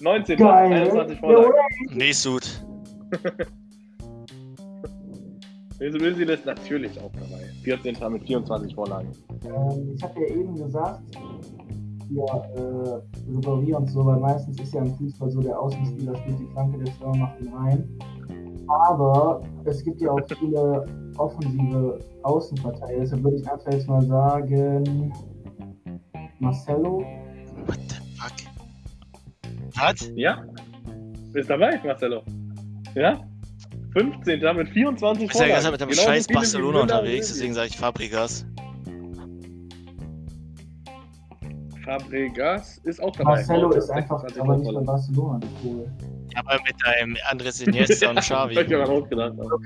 [0.01, 0.73] 19, Geil.
[0.73, 1.55] 21 Vorlagen.
[1.93, 2.65] Nee, Sud.
[5.83, 7.43] Mesut Özil ist natürlich auch dabei.
[7.65, 7.97] 14.
[8.13, 9.11] mit 24 Vorlagen.
[9.45, 11.03] Ähm, ich habe ja eben gesagt,
[12.09, 16.39] ja, äh, Ribéry und so, weil meistens ist ja im Fußball so, der Außenspieler spielt
[16.39, 17.99] die Flanke, der Stürmer macht ihn rein.
[18.69, 20.85] Aber es gibt ja auch viele
[21.19, 23.01] offensive Außenverteidiger.
[23.01, 25.13] Deshalb würde ich einfach jetzt mal sagen,
[26.39, 27.05] Marcelo.
[27.67, 28.33] What the fuck?
[29.75, 30.13] Was?
[30.15, 30.45] Ja?
[31.35, 32.23] Ist dabei, Marcelo.
[32.95, 33.19] Ja?
[33.93, 34.57] 15.
[34.57, 37.55] mit 24 Ich bin ja ganz mit dem Genauso scheiß viele wie Barcelona unterwegs, deswegen
[37.55, 38.47] sage ich Fabregas.
[41.85, 43.37] Fabregas ist auch dabei.
[43.37, 44.81] Marcelo ist einfach 26 aber nicht bei.
[44.85, 45.91] Barcelona cool.
[46.35, 48.69] Ja, aber mit deinem Andres Iniesta und Hab ich Xavi.
[48.69, 49.35] mir auch gedacht.
[49.37, 49.59] Du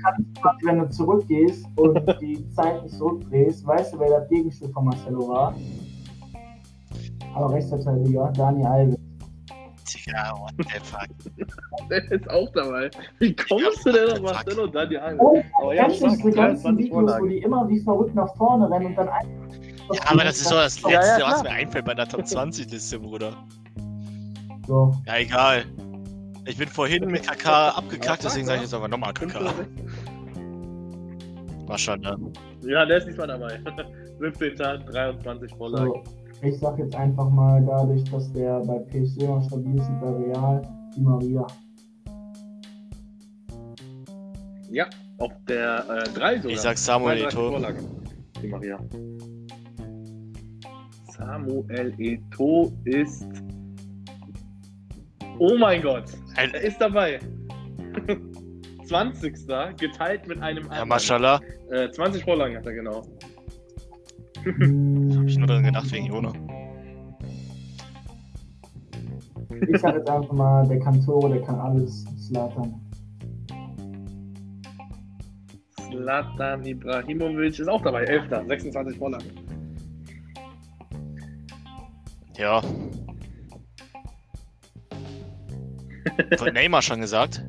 [0.43, 5.29] kannst, wenn du zurückgehst und die Zeiten zurückdrehst, weißt du, wer das Gegenstück von Marcelo
[5.29, 5.55] war?
[7.35, 9.06] Aber Rechtsverteidiger, Dani Alves.
[9.93, 11.07] Digga, what the fuck?
[11.89, 12.89] Der ist auch dabei.
[13.19, 15.19] Wie kommst du denn auf Marcelo und Dani Alves?
[15.21, 17.29] Und Aber ja, ganzen 23 Videos, wo Vorlagen.
[17.29, 19.55] die immer wie verrückt nach vorne rennen und dann einfach.
[19.93, 21.31] Ja, aber das ist doch das Ja, ja, Letzte, klar.
[21.31, 23.31] was mir einfällt bei der Top 20-Liste, Bruder.
[24.67, 24.93] So.
[25.05, 25.63] Ja, egal.
[26.45, 29.53] Ich bin vorhin mit KK abgekackt, Ja, deswegen sag sage ich jetzt aber nochmal KK.
[31.67, 32.17] War schon, ne?
[32.61, 33.59] Ja, der ist nicht mal dabei.
[34.19, 34.55] 17.
[34.57, 35.91] 23 Vorlagen.
[36.03, 36.03] so.
[36.41, 40.09] Ich sag jetzt einfach mal dadurch, dass der bei PSG noch stabil ist und bei
[40.09, 40.61] Real,
[40.95, 41.47] die Maria.
[44.69, 44.85] Ja,
[45.17, 46.51] auf der äh, 3 sogar.
[46.51, 47.49] Ich sag Samuel 32 Eto'o.
[47.49, 47.85] Vorlagen.
[48.41, 48.79] Die Maria.
[51.17, 53.25] Samuel Eto ist
[55.39, 56.05] Oh mein Gott.
[56.35, 57.19] Ein, Er ist dabei.
[58.87, 59.47] 20.
[59.77, 60.89] geteilt mit einem ja, anderen.
[60.89, 61.41] Mashallah.
[61.71, 63.01] Äh, 20 Vorlagen hat er genau.
[65.37, 66.33] Ich nur dran gedacht wegen Jona.
[69.69, 72.05] Ich sag jetzt einfach mal, der kann Tore, der kann alles.
[72.17, 72.81] Slatan.
[75.75, 78.05] Zlatan Ibrahimovic ist auch dabei.
[78.05, 78.47] 11.
[78.47, 79.27] 26 Vorlagen.
[82.35, 82.59] Ja.
[86.35, 87.45] Von Neymar schon gesagt.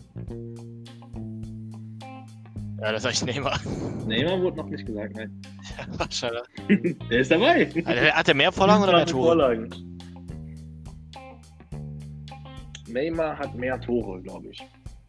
[2.82, 3.58] Ja, das sag ich Neymar.
[4.06, 5.40] Neymar wurde noch nicht gesagt, nein.
[7.10, 7.68] Der ist dabei.
[7.84, 9.26] Also, Hat er mehr Vorlagen oder mehr 27 Tore?
[9.26, 9.98] Vorlagen.
[12.88, 14.66] Neymar hat mehr Tore, glaube ich.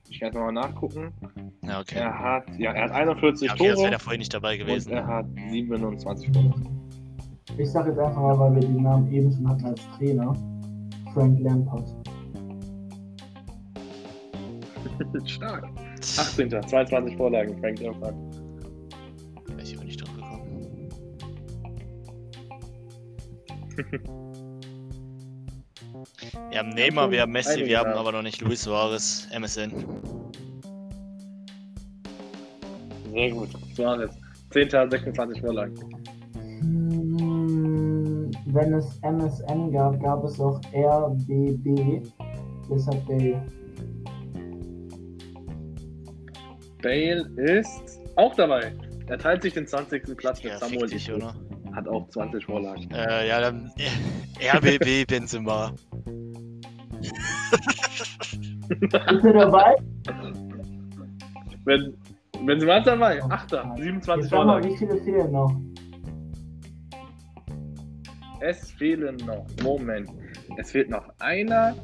[0.09, 1.13] Ich kann jetzt mal nachgucken.
[1.61, 1.99] Ja, okay.
[1.99, 4.59] Er hat, ja, er hat 41 Ja, okay, das wäre Tore vorhin nicht dabei und
[4.59, 4.91] gewesen.
[4.91, 6.89] er hat 27 Vorlagen.
[7.57, 10.33] Ich sag jetzt einfach mal, weil wir den Namen eben schon hatten als Trainer.
[11.13, 11.89] Frank Lampard.
[15.25, 15.65] Stark.
[15.99, 16.49] 18.
[16.49, 18.15] 22 Vorlagen, Frank Lampard.
[26.49, 29.72] Wir haben Neymar, wir haben Messi, wir haben aber noch nicht Luis Suarez, MSN.
[33.11, 33.49] Sehr gut.
[33.76, 34.11] Suarez.
[34.51, 34.69] 10.
[34.69, 35.76] 26 Vorlagen.
[36.61, 42.01] Hm, wenn es MSN gab, gab es auch RBB.
[42.69, 43.45] Deshalb Bale.
[46.81, 48.73] Bale ist auch dabei.
[49.07, 50.15] Er teilt sich den 20.
[50.18, 51.35] Platz mit Ja, Samuel fick dich, oder?
[51.80, 52.91] Hat auch 20 Vorlagen.
[52.91, 55.72] Äh, ja, dann äh, RBB Benzema.
[58.69, 58.93] Ist
[59.23, 59.77] er dabei?
[61.64, 61.93] Wenn,
[62.43, 63.23] wenn Sie mal dabei.
[63.23, 63.51] 8.
[63.53, 64.69] Jetzt 27 sag mal, Vorlagen.
[64.69, 65.56] wie viele fehlen noch?
[68.41, 69.47] Es fehlen noch.
[69.64, 70.10] Moment.
[70.57, 71.76] Es fehlt noch einer.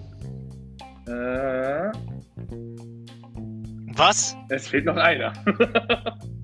[1.07, 1.91] Äh,
[3.95, 4.35] Was?
[4.49, 5.31] es fehlt noch einer.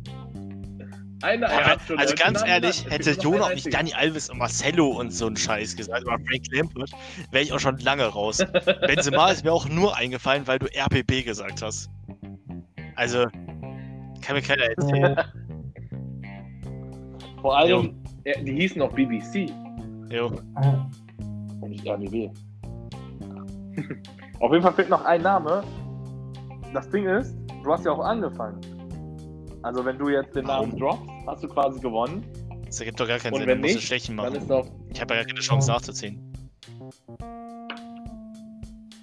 [1.24, 1.48] einer.
[1.50, 3.74] hat schon also deutsche ganz ehrlich, hätte ein auch nicht.
[3.74, 6.92] Dani Alves und Marcelo und so einen Scheiß gesagt, aber Frank Lampard,
[7.32, 8.38] wäre ich auch schon lange raus.
[8.88, 11.90] Benzema ist mir auch nur eingefallen, weil du RBB gesagt hast.
[12.96, 13.26] Also,
[14.22, 15.18] kann mir keiner erzählen.
[15.18, 15.24] Äh,
[17.42, 19.50] Vor allem, er, die hießen noch BBC
[20.12, 20.28] Jo.
[21.62, 22.30] und nicht RBB.
[24.40, 25.64] Auf jeden Fall fehlt noch ein Name.
[26.74, 28.60] Das Ding ist, du hast ja auch angefangen.
[29.64, 32.24] Also wenn du jetzt den Namen droppst, hast du quasi gewonnen.
[32.66, 34.42] Das ergibt doch gar keinen Und Sinn, wenn du musst es nicht, Stechen Dann machen.
[34.42, 34.68] ist doch.
[34.94, 36.34] Ich habe ja gar keine Chance nachzuziehen.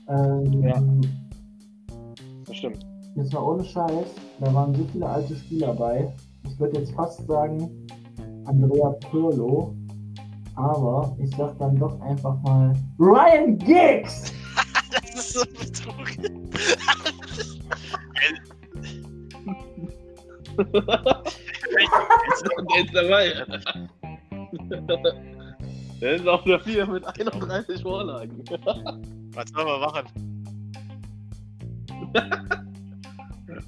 [0.09, 0.82] ähm, Ja.
[2.47, 2.85] Das stimmt.
[3.14, 4.06] Jetzt mal ohne Scheiß,
[4.40, 6.12] da waren so viele alte Spieler bei.
[6.47, 7.86] Ich würde jetzt fast sagen
[8.47, 9.74] Andrea Pirlo,
[10.55, 14.32] aber ich sag dann doch einfach mal Ryan Giggs!
[14.90, 15.40] Das ist so
[15.90, 16.51] ein
[20.59, 21.24] Der
[22.85, 23.32] ist dabei.
[26.01, 28.44] Der ist auf der 4 mit 31 Vorlagen.
[29.35, 30.06] Was soll man machen?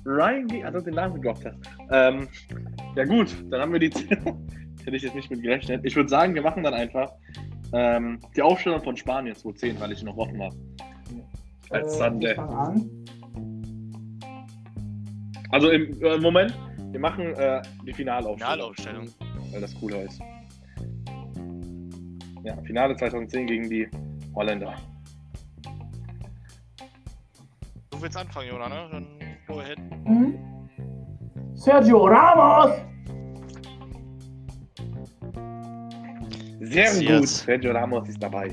[0.04, 1.56] Ryan Giggs, also den Namen gedroppt hast.
[1.90, 2.28] Ähm,
[2.96, 4.08] ja gut, dann haben wir die 10.
[4.84, 5.84] Hätte ich jetzt nicht mit gerechnet.
[5.84, 7.12] Ich würde sagen, wir machen dann einfach
[7.72, 10.56] ähm, die Aufstellung von Spanien 2010, weil ich noch offen habe.
[11.70, 12.30] Als Äh, Sunday.
[12.30, 12.90] ich fang an.
[15.50, 16.54] Also im äh, Moment,
[16.90, 18.38] wir machen äh, die Finalaufstellung.
[18.38, 19.08] Finalaufstellung.
[19.52, 20.20] Weil das cooler ist.
[22.44, 23.88] Ja, Finale 2010 gegen die
[24.34, 24.74] Holländer.
[27.90, 28.88] Du willst anfangen, Jona, ne?
[28.90, 29.06] Dann
[29.46, 29.78] go ahead.
[30.06, 30.38] Hm?
[31.54, 32.72] Sergio Ramos!
[36.60, 37.02] Sehr gut.
[37.02, 37.38] jetzt.
[37.44, 38.50] Sergio Ramos ist dabei.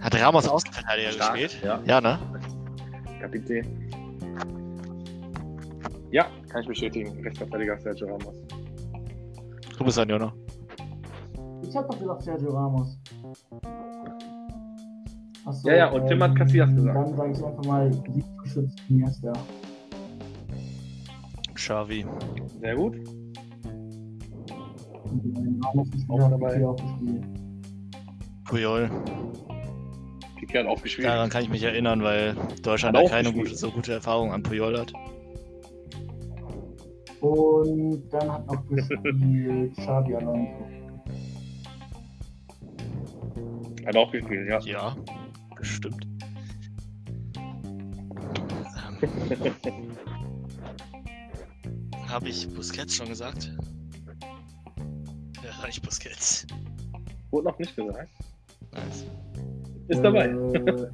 [0.00, 1.62] Hat Ramos Außenverteidiger Stark, gespielt?
[1.62, 2.18] Ja, Ja, ne?
[3.20, 3.90] Kapitän.
[6.10, 7.22] Ja, kann ich bestätigen.
[7.22, 8.36] Rechtsverteidiger Sergio Ramos.
[9.78, 10.32] Du bist an, Jona.
[11.66, 12.98] Ich hab doch gesagt Sergio Ramos.
[15.46, 16.96] Achso, Ja, ja, und Tim hat Casillas gesagt.
[16.96, 19.32] Dann sage ich einfach mal Sieggeschützt Iniesta.
[21.54, 22.04] Xavi.
[22.60, 22.96] Sehr gut.
[25.64, 26.58] Ramos ist Auch dabei.
[26.58, 26.66] dabei.
[26.66, 27.24] auch gespielt.
[28.44, 28.90] Puyol.
[30.38, 31.06] Kiki hat aufgespielt.
[31.08, 34.78] Daran kann ich mich erinnern, weil Deutschland auch keine gute, so gute Erfahrung an Puyol
[34.78, 34.92] hat.
[37.20, 40.66] Und dann hat noch gespielt Xabi Alonso.
[43.86, 44.60] Hat auch gespielt, ja.
[44.60, 44.96] Ja,
[45.56, 46.06] bestimmt.
[48.96, 49.90] Ähm,
[52.08, 53.52] Habe ich Busquets schon gesagt?
[55.42, 56.46] Ja, ich Busquets.
[57.30, 58.08] Wurde noch nicht gesagt.
[58.72, 59.04] Nice.
[59.88, 60.26] Ist dabei.
[60.26, 60.86] Äh,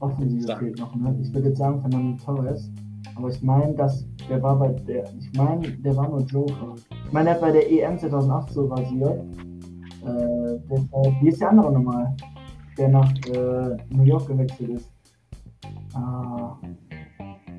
[0.00, 0.58] Offensive Sag.
[0.60, 1.18] fehlt noch, ne?
[1.22, 2.70] Ich würde jetzt sagen Fernando Torres.
[3.16, 5.04] Aber ich meine, dass der war bei der.
[5.18, 6.74] Ich meine, der war nur Joker.
[7.06, 9.24] Ich meine, der hat bei der EM 2008 so rasiert.
[10.02, 12.14] Äh, der, äh, wie ist der andere nochmal?
[12.76, 14.90] Der nach äh, New York gewechselt ist.
[15.94, 16.56] Ah.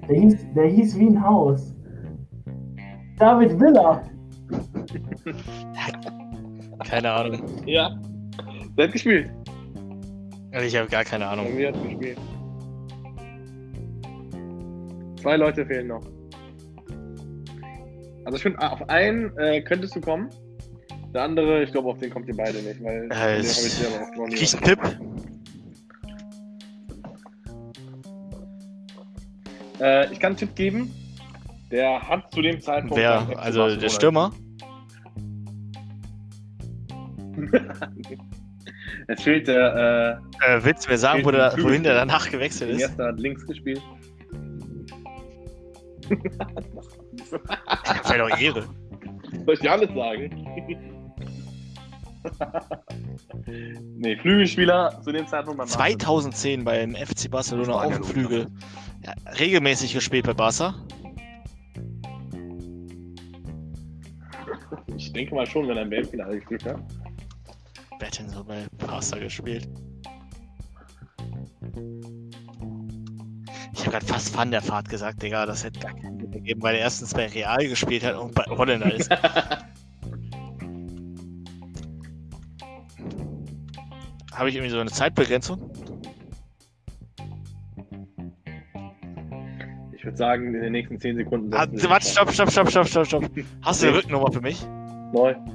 [0.08, 1.74] Der hieß, der hieß wie ein Haus.
[3.18, 4.04] David Villa.
[6.88, 7.42] Keine Ahnung.
[7.66, 8.00] Ja.
[8.78, 9.32] Der hat gespielt.
[10.52, 11.48] Also ich habe gar keine Ahnung.
[11.48, 12.18] Bei mir hat gespielt.
[15.28, 16.06] Zwei Leute fehlen noch.
[18.24, 20.30] Also ich finde, auf einen äh, könntest du kommen.
[21.14, 24.06] Der andere, ich glaube, auf den kommt ihr beide nicht, weil Äh, den ich- selber
[24.06, 24.38] auch noch nie.
[24.38, 24.80] Einen Tipp?
[29.82, 30.94] Äh, ich kann einen Tipp geben.
[31.72, 32.96] Der hat zu dem Zeitpunkt.
[32.96, 33.18] Wer?
[33.38, 34.32] Also Barcelona der Stürmer?
[39.10, 42.74] Es fehlt der, Äh, willst du mir sagen, wo der, wohin der danach gewechselt äh,
[42.74, 42.80] ist?
[42.84, 43.82] Iniesta hat links gespielt.
[48.08, 48.64] Wäre doch Ehre.
[49.46, 50.46] Soll ich dir alles sagen?
[53.96, 58.48] nee, Flügelspieler zu dem Zeitpunkt beim 2010 beim FC Barcelona auf dem Flügel.
[59.04, 60.76] Ja, regelmäßig gespielt bei Barca.
[64.96, 66.80] Ich denke mal schon, wenn er im Weltfinale gespielt hat.
[68.00, 69.68] Wer hat denn so bei Barca gespielt?
[73.88, 75.46] Habe gerade fast Van der Fahrt gesagt, Digga.
[75.46, 78.44] Das hätte gar keinen Sinn gegeben, weil er erstens bei Real gespielt hat und bei
[78.44, 79.10] Holländer ist.
[84.34, 85.72] Habe ich irgendwie so eine Zeitbegrenzung?
[89.94, 91.54] Ich würde sagen, in den nächsten 10 Sekunden.
[91.54, 93.24] Ah, warte, den stopp, stopp, stopp, stopp, stopp, stopp.
[93.62, 93.98] Hast du eine.
[93.98, 94.64] Rücknummer für mich?
[95.14, 95.36] Neu.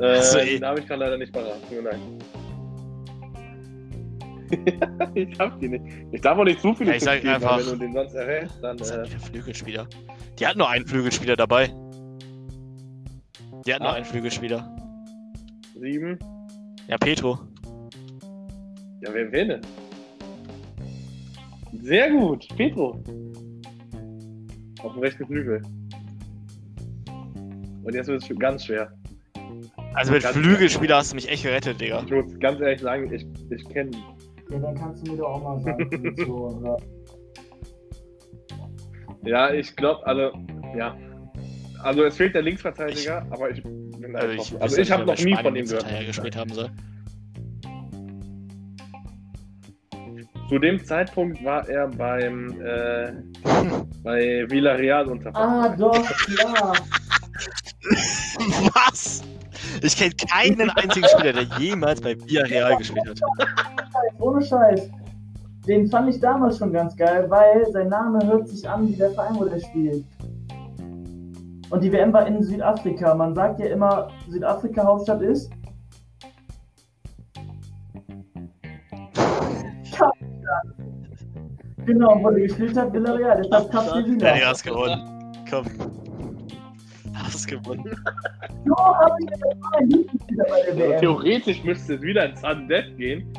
[0.00, 0.58] Äh, eh.
[0.58, 1.58] da habe ich gerade leider nicht parat.
[1.70, 2.00] Leid.
[5.14, 5.84] ich hab die nicht.
[6.12, 8.14] Ich darf auch nicht zu viele Ja, ich sag geben, einfach- wenn du den sonst
[8.14, 8.78] errätst, dann.
[8.80, 9.86] Was hat Äh, die für Flügelspieler?
[10.38, 11.68] Die hat nur einen Flügelspieler dabei.
[13.66, 13.94] Die hat nur Ah.
[13.94, 14.76] einen Flügelspieler.
[15.78, 16.18] sieben.
[16.88, 17.38] Ja, Petro.
[19.02, 19.60] Ja, wer, wer denn?
[21.82, 23.02] Sehr gut, Petro.
[24.82, 25.62] Auf dem rechten Flügel.
[27.82, 28.92] Und jetzt wird es ganz schwer.
[29.94, 32.02] Also mit Ganz- Flügelspieler hast du mich echt gerettet, Digga.
[32.04, 33.90] Ich muss ganz ehrlich sagen, ich, ich kenne
[34.50, 36.76] Ja, dann kannst du mir doch auch mal sagen, oder?
[39.22, 40.32] Ja, ich glaube, also,
[40.74, 40.96] ja.
[41.82, 44.44] Also es fehlt der Linksverteidiger, aber ich bin Also einfach.
[44.44, 46.06] ich, Also ich habe noch nie von ihm gehört.
[46.06, 46.70] Gespielt haben soll.
[50.48, 53.12] Zu dem Zeitpunkt war er beim äh,
[54.02, 55.34] bei Villarreal unter.
[55.36, 56.72] Ah, doch, klar.
[58.74, 59.22] Was?
[59.82, 63.20] Ich kenne keinen einzigen Spieler, der jemals bei Villarreal gespielt hat.
[64.18, 64.90] Ohne Scheiß.
[65.66, 69.10] Den fand ich damals schon ganz geil, weil sein Name hört sich an wie der
[69.10, 70.04] Verein, wo der spielt.
[71.70, 73.14] Und die WM war in Südafrika.
[73.14, 75.50] Man sagt ja immer, Südafrika Hauptstadt ist.
[81.86, 83.42] Genau, wo der gespielt hat, Villarreal.
[83.42, 84.34] Deshalb Cup Ja, Sevilla.
[84.34, 85.32] du hast gewonnen.
[85.48, 85.64] Komm.
[90.48, 93.32] bei der Also theoretisch müsste es wieder ins Undead gehen.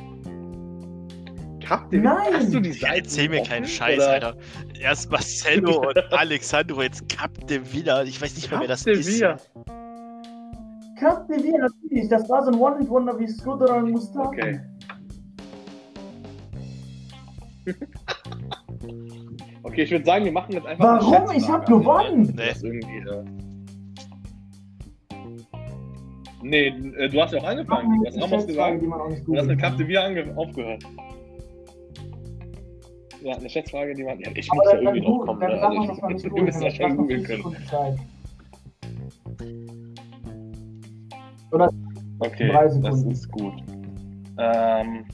[1.67, 2.33] Habt ihr, Nein!
[2.33, 4.09] Hast du die Seite erzähl mir keinen Scheiß, oder?
[4.09, 4.35] Alter.
[4.79, 8.03] Erst Marcelo und Alexandro, jetzt Cap de Villa.
[8.03, 9.23] Ich weiß nicht mehr, wer das de ist.
[11.01, 12.09] Cup Sevilla, natürlich.
[12.09, 14.27] Das war so ein One-Hit-Wonder wie Scudder und Mustafa.
[14.27, 14.59] Okay.
[19.63, 20.99] Okay, ich würde sagen, wir machen jetzt einfach.
[20.99, 21.31] Warum?
[21.35, 22.27] Ich hab gewonnen!
[22.29, 22.45] Ende.
[22.47, 23.23] Das irgendwie, äh...
[26.43, 28.01] Nee, äh, du hast ja auch angefangen.
[28.03, 28.81] Was haben wir gesagt?
[28.81, 30.83] die man auch nicht Du gut hast mit Cap de Villa ange aufgehört.
[33.23, 34.19] Ja, eine Schätzfrage, die man.
[34.19, 35.39] Ja, ich muss ja irgendwie drauf kommen.
[35.39, 35.61] dann Ne?
[35.61, 36.45] Also man nicht ich, du kann.
[36.45, 37.55] das schon googeln können.
[37.69, 37.97] Zeit.
[42.19, 42.51] Okay,
[42.81, 43.53] das ist gut.
[44.37, 45.05] Ähm,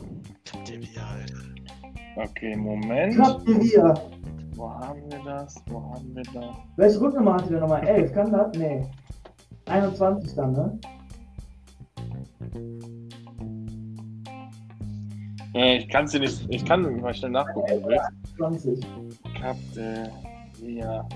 [2.16, 3.16] okay, Moment.
[3.16, 3.94] Cup Sevilla.
[4.56, 5.64] Wo haben wir das?
[5.68, 6.46] Wo haben wir das?
[6.78, 7.86] Welche Rücknummer hat die denn nochmal?
[7.88, 8.58] 11, kann das?
[8.58, 8.86] Nee.
[9.68, 10.80] 21 dann, ne?
[15.54, 16.46] Äh, ich kann es dir nicht.
[16.50, 18.38] Ich kann mal schnell nachgucken, wenn du willst.
[18.38, 18.86] 20.
[19.40, 20.08] Cap de
[20.60, 21.08] Villa,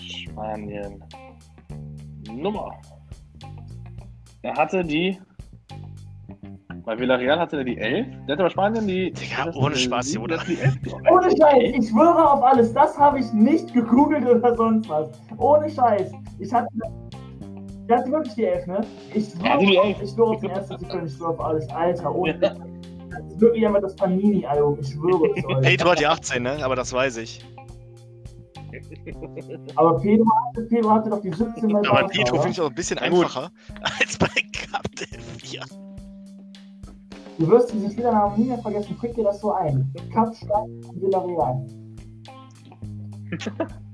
[0.00, 1.02] Spanien.
[2.32, 2.72] Nummer.
[4.42, 5.18] Er hatte die.
[6.84, 8.06] Bei Villarreal hatte er die 11.
[8.26, 9.12] Der hatte bei Spanien die.
[9.12, 10.28] Digga, ohne Spaß, Junge.
[10.28, 10.78] das die 11.
[11.10, 15.10] Ohne Scheiß, ich schwöre auf alles, das habe ich nicht gegoogelt oder sonst was.
[15.36, 16.10] Ohne Scheiß.
[16.38, 16.68] Ich hatte,
[17.90, 18.80] Der hatte wirklich die Elf, ne?
[19.12, 20.02] Ich Er hatte die schwöre, Elf.
[20.02, 21.68] ich schwöre auf den ersten Sekunde, ich schwöre auf alles.
[21.70, 22.38] Alter, ohne.
[22.38, 22.52] Das
[23.26, 25.60] ist wirklich einfach das Panini-Album, ich schwöre es euch.
[25.62, 26.64] Pedro hat die 18, ne?
[26.64, 27.44] Aber das weiß ich.
[29.74, 32.74] Aber Pedro hatte, Pedro hatte doch die 17 bei Aber Pedro finde ich auch ein
[32.76, 33.24] bisschen Ja, gut.
[33.24, 33.50] einfacher
[33.98, 35.60] als bei Captain 4.
[37.38, 39.92] Du wirst diesen Spielernamen nie mehr vergessen, präg dir das so ein.
[40.14, 41.66] Kapstadt Villarreal.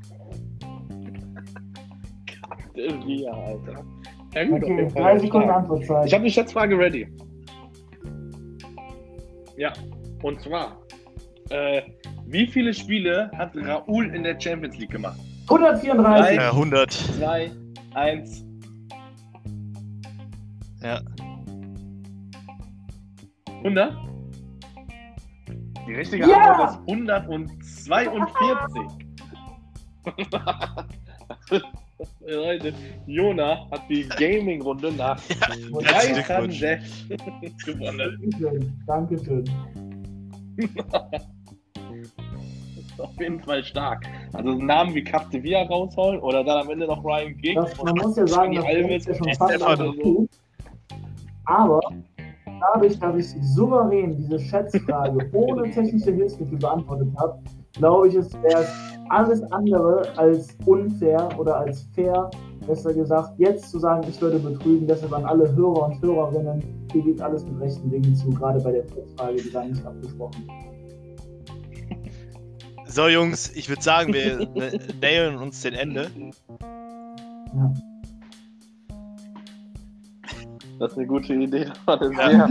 [2.76, 3.84] Ja, Alter.
[4.34, 5.02] Ja, gut, auf Okay, jeden Fall.
[5.02, 5.50] drei Sekunden.
[5.50, 6.06] Antwortzeit.
[6.06, 7.08] Ich habe die Schätzfrage ready.
[9.56, 9.72] Ja,
[10.22, 10.78] und zwar,
[11.50, 11.82] äh,
[12.26, 15.18] wie viele Spiele hat Raoul in der Champions League gemacht?
[15.48, 16.36] 134.
[16.38, 16.90] Äh, 100.
[16.92, 17.50] 2,
[17.94, 18.44] 1.
[20.82, 21.00] Ja.
[23.64, 23.92] 100?
[25.88, 26.52] Die richtige Ja!
[26.52, 28.82] Antwort ist 142.
[32.20, 32.74] Leute,
[33.06, 35.86] Jona hat die Gaming-Runde nach Glückwunsch.
[35.86, 37.08] Transactions
[37.64, 38.82] gewonnen.
[38.86, 39.44] Dankeschön.
[42.76, 44.04] Ist auf jeden Fall stark.
[44.32, 47.62] Also Namen wie Captivia rausholen oder dann am Ende noch Ryan Giggs.
[47.62, 49.58] Das, man muss ja sagen, das Alves ist ja schon fast
[50.02, 50.28] so.
[51.46, 51.80] Aber
[52.60, 57.38] dadurch, dass ich souverän diese Schätzfrage ohne technische Hilfsmittel beantwortet habe,
[57.76, 58.66] glaube ich, es wäre
[59.08, 62.30] alles andere als unfair oder als fair,
[62.66, 64.86] besser gesagt, jetzt zu sagen, ich würde betrügen.
[64.86, 66.62] Deshalb an alle Hörer und Hörerinnen,
[66.92, 70.46] hier geht alles mit rechten Dingen zu, gerade bei der Schätzfrage, die da nicht abgesprochen
[70.46, 70.56] wird.
[72.88, 74.48] So, Jungs, ich würde sagen, wir
[75.00, 76.10] nähern uns den Ende.
[77.54, 77.74] Ja.
[80.78, 81.64] Das ist eine gute Idee.
[81.64, 82.48] Das war eine sehr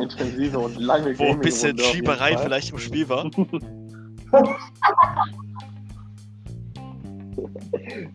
[0.00, 3.30] intensive und lange Wo ein bisschen Schieberei vielleicht im Spiel war.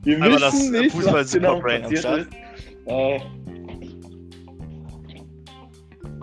[0.03, 2.27] Wir wissen das nicht, Fußball was genau passiert ist.
[2.85, 3.19] Äh,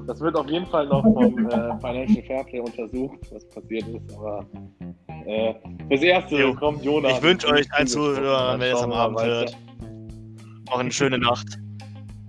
[0.07, 4.17] das wird auf jeden Fall noch vom äh, Financial Fairplay untersucht, was passiert ist.
[4.17, 4.45] Aber
[5.27, 5.55] äh,
[5.89, 6.55] fürs Erste Jo.
[6.55, 7.13] kommt Jonas.
[7.19, 7.87] Ich wünsche euch allen.
[7.87, 9.57] Zuhörern, wenn ihr es am Abend hört,
[10.71, 11.59] noch eine schöne Nacht.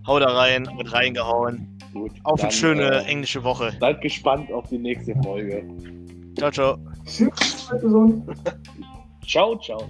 [0.05, 1.77] Hau da rein, mit reingehauen.
[1.93, 3.71] Gut, Auf eine dann, schöne äh, englische Woche.
[3.79, 5.63] Seid gespannt auf die nächste Folge.
[6.37, 6.77] Ciao, ciao.
[7.05, 7.29] Tschüss.
[9.25, 9.89] Ciao, ciao.